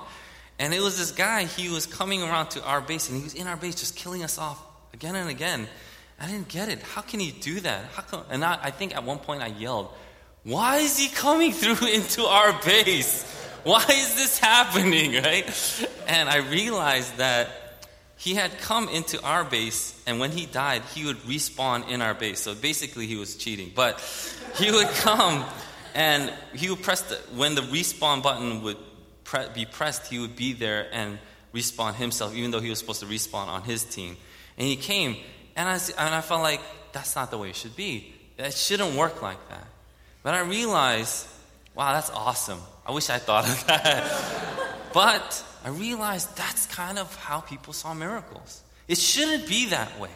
And 0.58 0.74
it 0.74 0.80
was 0.80 0.98
this 0.98 1.12
guy, 1.12 1.44
he 1.44 1.70
was 1.70 1.86
coming 1.86 2.22
around 2.22 2.50
to 2.50 2.62
our 2.62 2.82
base, 2.82 3.08
and 3.08 3.16
he 3.16 3.24
was 3.24 3.34
in 3.34 3.46
our 3.46 3.56
base 3.56 3.76
just 3.76 3.96
killing 3.96 4.22
us 4.22 4.36
off 4.36 4.62
again 4.92 5.16
and 5.16 5.30
again. 5.30 5.66
I 6.20 6.26
didn't 6.26 6.48
get 6.48 6.68
it. 6.68 6.82
How 6.82 7.00
can 7.00 7.20
he 7.20 7.30
do 7.30 7.60
that? 7.60 7.84
How 7.94 8.02
come? 8.02 8.24
And 8.28 8.44
I, 8.44 8.58
I 8.64 8.70
think 8.70 8.94
at 8.94 9.04
one 9.04 9.18
point 9.18 9.40
I 9.40 9.46
yelled, 9.46 9.94
Why 10.44 10.78
is 10.78 10.98
he 10.98 11.08
coming 11.08 11.52
through 11.52 11.86
into 11.92 12.22
our 12.24 12.52
base? 12.64 13.24
Why 13.64 13.84
is 13.88 14.14
this 14.14 14.38
happening, 14.38 15.12
right? 15.22 15.88
And 16.06 16.28
I 16.28 16.38
realized 16.38 17.16
that 17.18 17.50
he 18.16 18.34
had 18.34 18.58
come 18.58 18.88
into 18.88 19.22
our 19.22 19.44
base, 19.44 20.00
and 20.06 20.18
when 20.18 20.32
he 20.32 20.46
died, 20.46 20.82
he 20.94 21.04
would 21.04 21.18
respawn 21.18 21.88
in 21.88 22.02
our 22.02 22.14
base. 22.14 22.40
So 22.40 22.54
basically, 22.54 23.06
he 23.06 23.16
was 23.16 23.36
cheating. 23.36 23.70
But 23.74 24.00
he 24.56 24.72
would 24.72 24.88
come, 24.88 25.44
and 25.94 26.32
he 26.52 26.68
would 26.68 26.82
press 26.82 27.02
the, 27.02 27.14
when 27.36 27.54
the 27.54 27.60
respawn 27.62 28.22
button 28.22 28.62
would 28.62 28.78
pre- 29.22 29.48
be 29.54 29.66
pressed, 29.66 30.08
he 30.08 30.18
would 30.18 30.34
be 30.34 30.52
there 30.52 30.88
and 30.92 31.18
respawn 31.54 31.94
himself, 31.94 32.34
even 32.34 32.50
though 32.50 32.60
he 32.60 32.70
was 32.70 32.80
supposed 32.80 33.00
to 33.00 33.06
respawn 33.06 33.46
on 33.46 33.62
his 33.62 33.84
team. 33.84 34.16
And 34.56 34.66
he 34.66 34.74
came, 34.74 35.16
and 35.54 35.68
I, 35.68 35.74
and 35.74 36.14
I 36.14 36.20
felt 36.20 36.42
like 36.42 36.60
that's 36.92 37.14
not 37.14 37.30
the 37.30 37.38
way 37.38 37.50
it 37.50 37.56
should 37.56 37.76
be. 37.76 38.14
It 38.36 38.52
shouldn't 38.52 38.96
work 38.96 39.22
like 39.22 39.48
that. 39.48 39.66
But 40.22 40.34
I 40.34 40.40
realized, 40.40 41.26
wow, 41.74 41.92
that's 41.92 42.10
awesome. 42.10 42.60
I 42.86 42.92
wish 42.92 43.10
I 43.10 43.18
thought 43.18 43.48
of 43.48 43.66
that. 43.66 44.74
but 44.92 45.44
I 45.64 45.70
realized 45.70 46.36
that's 46.36 46.66
kind 46.66 46.98
of 46.98 47.14
how 47.16 47.40
people 47.40 47.72
saw 47.72 47.94
miracles. 47.94 48.62
It 48.88 48.98
shouldn't 48.98 49.48
be 49.48 49.66
that 49.66 49.98
way. 50.00 50.10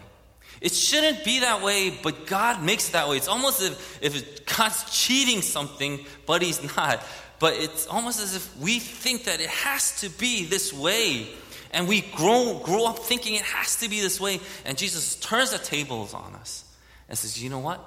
It 0.61 0.73
shouldn't 0.73 1.25
be 1.25 1.41
that 1.41 1.63
way, 1.63 1.91
but 2.03 2.27
God 2.27 2.63
makes 2.63 2.89
it 2.89 2.93
that 2.93 3.09
way. 3.09 3.17
It's 3.17 3.29
almost 3.29 3.61
as 3.61 3.71
if, 3.71 4.03
if 4.03 4.47
God's 4.47 4.85
cheating 4.91 5.43
something, 5.43 6.05
but 6.27 6.41
He's 6.43 6.63
not 6.77 7.05
but 7.43 7.55
it's 7.55 7.89
almost 7.89 8.23
as 8.23 8.37
if 8.37 8.57
we 8.59 8.79
think 8.79 9.25
that 9.25 9.41
it 9.41 9.49
has 9.49 10.01
to 10.03 10.09
be 10.11 10.45
this 10.45 10.73
way. 10.73 11.27
And 11.73 11.89
we 11.89 12.03
grow, 12.03 12.61
grow 12.63 12.87
up 12.87 13.01
thinking 13.01 13.35
it 13.35 13.43
has 13.43 13.81
to 13.81 13.89
be 13.89 14.01
this 14.01 14.21
way. 14.21 14.39
And 14.65 14.79
Jesus 14.79 15.17
turns 15.17 15.51
the 15.51 15.59
tables 15.59 16.15
on 16.15 16.37
us 16.37 16.65
and 17.09 17.19
says, 17.19 17.43
You 17.43 17.51
know 17.51 17.59
what? 17.59 17.85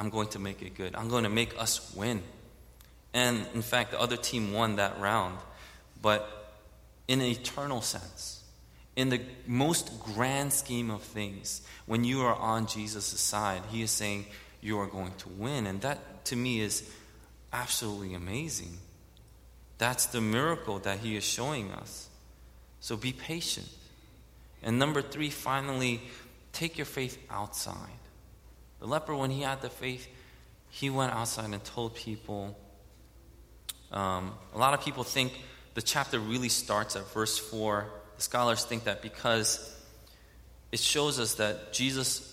I'm 0.00 0.08
going 0.08 0.28
to 0.28 0.38
make 0.38 0.62
it 0.62 0.74
good. 0.74 0.96
I'm 0.96 1.10
going 1.10 1.24
to 1.24 1.30
make 1.30 1.60
us 1.60 1.94
win. 1.94 2.22
And 3.12 3.44
in 3.54 3.60
fact, 3.60 3.90
the 3.90 4.00
other 4.00 4.16
team 4.16 4.54
won 4.54 4.76
that 4.76 4.98
round. 4.98 5.36
But 6.00 6.56
in 7.06 7.20
an 7.20 7.26
eternal 7.26 7.82
sense, 7.82 8.42
in 8.96 9.10
the 9.10 9.20
most 9.46 10.00
grand 10.00 10.54
scheme 10.54 10.90
of 10.90 11.02
things, 11.02 11.60
when 11.84 12.04
you 12.04 12.22
are 12.22 12.34
on 12.34 12.66
Jesus' 12.66 13.04
side, 13.04 13.60
He 13.70 13.82
is 13.82 13.90
saying, 13.90 14.24
You 14.62 14.78
are 14.78 14.86
going 14.86 15.12
to 15.18 15.28
win. 15.28 15.66
And 15.66 15.82
that 15.82 16.24
to 16.26 16.36
me 16.36 16.60
is 16.60 16.90
absolutely 17.52 18.14
amazing. 18.14 18.78
That's 19.76 20.06
the 20.06 20.22
miracle 20.22 20.78
that 20.80 21.00
he 21.00 21.16
is 21.16 21.24
showing 21.24 21.72
us. 21.72 22.08
So 22.80 22.96
be 22.96 23.12
patient. 23.12 23.68
And 24.62 24.78
number 24.78 25.02
three, 25.02 25.30
finally, 25.30 26.00
take 26.52 26.78
your 26.78 26.86
faith 26.86 27.18
outside. 27.30 27.99
The 28.80 28.86
leper, 28.86 29.14
when 29.14 29.30
he 29.30 29.42
had 29.42 29.62
the 29.62 29.70
faith, 29.70 30.08
he 30.70 30.90
went 30.90 31.12
outside 31.12 31.52
and 31.52 31.62
told 31.62 31.94
people. 31.94 32.56
Um, 33.92 34.32
a 34.54 34.58
lot 34.58 34.74
of 34.74 34.84
people 34.84 35.04
think 35.04 35.32
the 35.74 35.82
chapter 35.82 36.18
really 36.18 36.48
starts 36.48 36.96
at 36.96 37.06
verse 37.12 37.38
4. 37.38 37.86
The 38.16 38.22
scholars 38.22 38.64
think 38.64 38.84
that 38.84 39.02
because 39.02 39.76
it 40.72 40.80
shows 40.80 41.18
us 41.18 41.34
that 41.34 41.72
Jesus 41.72 42.26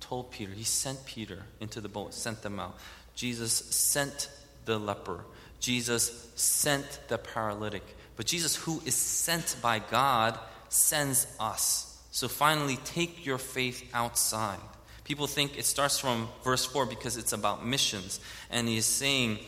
told 0.00 0.30
Peter, 0.30 0.52
he 0.52 0.64
sent 0.64 1.04
Peter 1.06 1.42
into 1.60 1.80
the 1.80 1.88
boat, 1.88 2.14
sent 2.14 2.42
them 2.42 2.60
out. 2.60 2.78
Jesus 3.14 3.52
sent 3.52 4.28
the 4.64 4.78
leper. 4.78 5.24
Jesus 5.60 6.30
sent 6.34 7.00
the 7.08 7.16
paralytic. 7.18 7.82
But 8.16 8.26
Jesus, 8.26 8.54
who 8.54 8.82
is 8.84 8.94
sent 8.94 9.56
by 9.62 9.78
God, 9.78 10.38
sends 10.68 11.26
us. 11.40 12.02
So 12.10 12.28
finally, 12.28 12.76
take 12.84 13.24
your 13.24 13.38
faith 13.38 13.88
outside. 13.94 14.60
People 15.04 15.26
think 15.26 15.58
it 15.58 15.66
starts 15.66 15.98
from 15.98 16.28
verse 16.42 16.64
4 16.64 16.86
because 16.86 17.16
it's 17.16 17.32
about 17.32 17.64
missions. 17.64 18.20
And 18.50 18.66
he 18.66 18.78
is 18.78 18.86
saying 18.86 19.38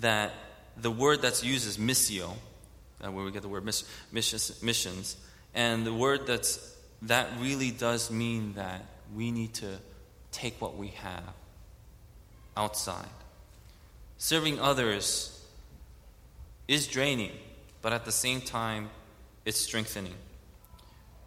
that 0.00 0.32
the 0.76 0.90
word 0.90 1.22
that's 1.22 1.44
used 1.44 1.66
is 1.66 1.78
missio, 1.78 2.32
uh, 3.00 3.10
where 3.10 3.24
we 3.24 3.30
get 3.30 3.42
the 3.42 3.48
word 3.48 3.64
missions, 3.64 4.62
missions. 4.62 5.16
And 5.54 5.86
the 5.86 5.94
word 5.94 6.26
that's 6.26 6.74
that 7.02 7.28
really 7.38 7.70
does 7.70 8.10
mean 8.10 8.54
that 8.54 8.84
we 9.14 9.30
need 9.30 9.54
to 9.54 9.78
take 10.32 10.60
what 10.60 10.76
we 10.76 10.88
have 10.88 11.34
outside. 12.56 13.08
Serving 14.18 14.58
others 14.58 15.44
is 16.66 16.86
draining, 16.86 17.32
but 17.82 17.92
at 17.92 18.04
the 18.04 18.12
same 18.12 18.40
time, 18.40 18.88
it's 19.44 19.60
strengthening. 19.60 20.14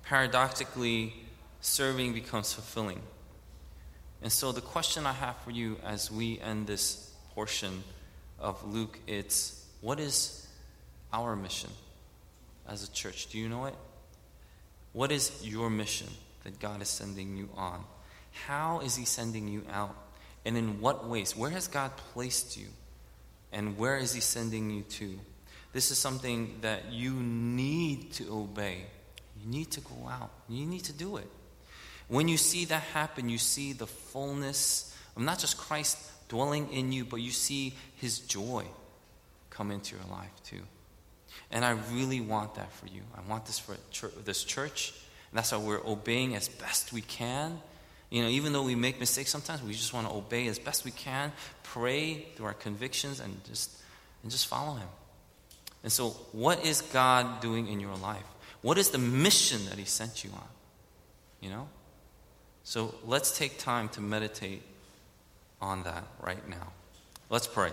Paradoxically, 0.03 1.13
serving 1.61 2.13
becomes 2.13 2.53
fulfilling. 2.53 3.01
And 4.21 4.31
so, 4.31 4.51
the 4.51 4.61
question 4.61 5.05
I 5.05 5.13
have 5.13 5.37
for 5.37 5.51
you 5.51 5.77
as 5.85 6.11
we 6.11 6.39
end 6.39 6.67
this 6.67 7.11
portion 7.35 7.83
of 8.39 8.63
Luke, 8.67 8.99
it's 9.07 9.65
what 9.81 9.99
is 9.99 10.47
our 11.13 11.35
mission 11.35 11.69
as 12.67 12.83
a 12.83 12.91
church? 12.91 13.27
Do 13.27 13.37
you 13.37 13.47
know 13.47 13.65
it? 13.65 13.75
What 14.93 15.11
is 15.11 15.31
your 15.43 15.69
mission 15.69 16.07
that 16.43 16.59
God 16.59 16.81
is 16.81 16.89
sending 16.89 17.37
you 17.37 17.49
on? 17.55 17.83
How 18.47 18.79
is 18.79 18.95
He 18.95 19.05
sending 19.05 19.47
you 19.47 19.63
out? 19.71 19.95
And 20.45 20.57
in 20.57 20.81
what 20.81 21.07
ways? 21.07 21.35
Where 21.35 21.51
has 21.51 21.67
God 21.67 21.95
placed 22.13 22.57
you? 22.57 22.67
And 23.51 23.77
where 23.77 23.97
is 23.97 24.13
He 24.13 24.21
sending 24.21 24.71
you 24.71 24.81
to? 24.83 25.19
This 25.73 25.91
is 25.91 25.97
something 25.97 26.55
that 26.61 26.91
you 26.91 27.13
need 27.13 28.13
to 28.13 28.33
obey. 28.33 28.85
You 29.39 29.51
need 29.51 29.71
to 29.71 29.81
go 29.81 30.07
out. 30.09 30.31
You 30.49 30.65
need 30.65 30.85
to 30.85 30.93
do 30.93 31.17
it. 31.17 31.29
When 32.07 32.27
you 32.27 32.37
see 32.37 32.65
that 32.65 32.83
happen, 32.83 33.29
you 33.29 33.37
see 33.37 33.73
the 33.73 33.87
fullness 33.87 34.95
of 35.15 35.21
not 35.23 35.39
just 35.39 35.57
Christ 35.57 35.97
dwelling 36.29 36.71
in 36.71 36.91
you, 36.91 37.05
but 37.05 37.17
you 37.17 37.31
see 37.31 37.73
His 37.97 38.19
joy 38.19 38.65
come 39.49 39.71
into 39.71 39.95
your 39.95 40.05
life 40.09 40.31
too. 40.45 40.61
And 41.51 41.63
I 41.63 41.71
really 41.91 42.21
want 42.21 42.55
that 42.55 42.71
for 42.71 42.87
you. 42.87 43.01
I 43.15 43.29
want 43.29 43.45
this 43.45 43.59
for 43.59 43.75
this 44.23 44.43
church. 44.43 44.93
And 45.31 45.37
that's 45.37 45.51
why 45.51 45.57
we're 45.57 45.85
obeying 45.85 46.35
as 46.35 46.47
best 46.47 46.93
we 46.93 47.01
can. 47.01 47.59
You 48.09 48.23
know, 48.23 48.29
even 48.29 48.53
though 48.53 48.63
we 48.63 48.75
make 48.75 48.99
mistakes 48.99 49.29
sometimes, 49.29 49.61
we 49.61 49.73
just 49.73 49.93
want 49.93 50.07
to 50.07 50.13
obey 50.13 50.47
as 50.47 50.59
best 50.59 50.85
we 50.85 50.91
can, 50.91 51.31
pray 51.63 52.25
through 52.35 52.45
our 52.45 52.53
convictions, 52.53 53.19
and 53.19 53.43
just 53.43 53.71
and 54.23 54.31
just 54.31 54.47
follow 54.47 54.75
Him. 54.75 54.87
And 55.83 55.91
so, 55.91 56.09
what 56.31 56.65
is 56.65 56.81
God 56.81 57.41
doing 57.41 57.67
in 57.67 57.79
your 57.79 57.95
life? 57.95 58.23
What 58.61 58.77
is 58.77 58.91
the 58.91 58.97
mission 58.97 59.65
that 59.65 59.77
He 59.77 59.85
sent 59.85 60.23
you 60.23 60.29
on? 60.31 60.47
You 61.41 61.49
know? 61.49 61.67
So, 62.69 62.93
let's 63.05 63.37
take 63.37 63.59
time 63.59 63.87
to 63.95 64.01
meditate 64.01 64.61
on 65.61 65.83
that 65.83 66.03
right 66.19 66.49
now. 66.49 66.73
Let's 67.29 67.47
pray. 67.47 67.71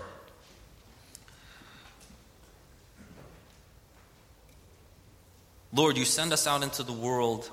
Lord, 5.73 5.97
you 5.97 6.05
send 6.05 6.31
us 6.31 6.47
out 6.47 6.63
into 6.63 6.81
the 6.83 6.93
world, 6.93 7.51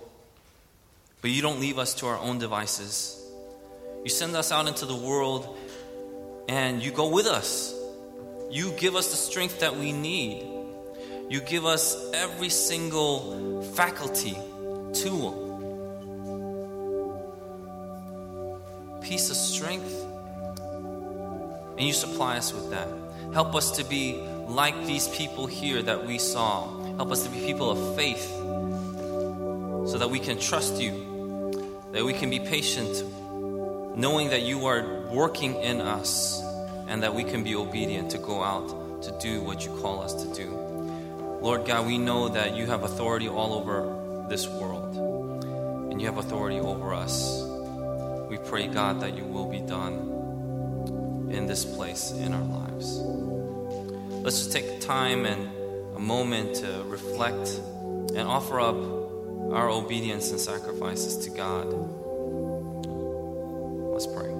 but 1.21 1.33
you 1.33 1.43
don't 1.43 1.59
leave 1.59 1.81
us 1.81 1.95
to 1.95 2.07
our 2.07 2.17
own 2.17 2.39
devices. 2.39 3.21
You 4.05 4.11
send 4.11 4.37
us 4.37 4.53
out 4.53 4.69
into 4.69 4.87
the 4.87 4.95
world 4.95 5.59
and 6.49 6.81
you 6.81 6.93
go 6.93 7.09
with 7.09 7.27
us. 7.27 7.75
You 8.53 8.71
give 8.79 8.95
us 8.95 9.11
the 9.11 9.17
strength 9.17 9.59
that 9.59 9.75
we 9.75 9.91
need. 9.91 10.47
You 11.29 11.41
give 11.41 11.65
us 11.67 12.13
every 12.15 12.51
single 12.51 13.63
faculty, 13.75 14.39
tool, 14.93 15.52
piece 19.03 19.31
of 19.31 19.37
strength, 19.37 19.93
and 21.77 21.81
you 21.81 21.93
supply 21.93 22.37
us 22.37 22.53
with 22.53 22.71
that. 22.71 22.89
Help 23.33 23.55
us 23.55 23.71
to 23.73 23.85
be 23.85 24.21
like 24.47 24.87
these 24.87 25.09
people 25.09 25.47
here 25.47 25.83
that 25.83 26.07
we 26.07 26.19
saw. 26.19 26.69
Help 26.97 27.11
us 27.11 27.25
to 27.25 27.31
be 27.31 27.39
people 27.41 27.71
of 27.71 27.97
faith 27.97 28.29
so 29.91 29.97
that 29.99 30.11
we 30.11 30.19
can 30.19 30.39
trust 30.39 30.81
you, 30.81 30.93
that 31.93 32.05
we 32.05 32.13
can 32.13 32.31
be 32.31 32.39
patient, 32.39 33.05
knowing 33.97 34.31
that 34.31 34.43
you 34.43 34.67
are 34.67 35.01
working 35.11 35.55
in 35.57 35.81
us 35.81 36.43
and 36.89 37.03
that 37.03 37.15
we 37.15 37.25
can 37.25 37.43
be 37.43 37.55
obedient 37.55 38.11
to 38.11 38.19
go 38.19 38.43
out 38.43 39.03
to 39.03 39.17
do 39.19 39.43
what 39.43 39.65
you 39.65 39.75
call 39.81 40.03
us 40.03 40.23
to 40.23 40.33
do. 40.35 40.51
Lord 41.41 41.67
God, 41.67 41.87
we 41.87 41.99
know 41.99 42.29
that 42.29 42.55
you 42.55 42.67
have 42.67 42.85
authority 42.85 43.29
all 43.29 43.55
over 43.55 44.27
this 44.29 44.47
world 44.47 44.97
and 45.91 46.01
you 46.01 46.07
have 46.07 46.19
authority 46.19 46.61
over 46.61 46.95
us. 46.95 47.52
We 48.33 48.39
pray, 48.39 48.67
God, 48.67 49.03
that 49.03 49.15
your 49.15 49.27
will 49.27 49.45
be 49.45 49.61
done 49.61 51.29
in 51.31 51.47
this 51.47 51.67
place 51.67 52.13
in 52.13 52.33
our 52.33 52.43
lives. 52.43 52.97
Let's 54.25 54.39
just 54.39 54.53
take 54.53 54.81
time 54.81 55.27
and 55.27 55.51
a 55.95 55.99
moment 55.99 56.57
to 56.57 56.83
reflect 56.87 57.61
and 58.15 58.21
offer 58.21 58.59
up 58.59 58.77
our 59.53 59.69
obedience 59.69 60.31
and 60.31 60.41
sacrifices 60.41 61.19
to 61.27 61.31
God. 61.31 61.75
Let's 63.93 64.07
pray. 64.07 64.32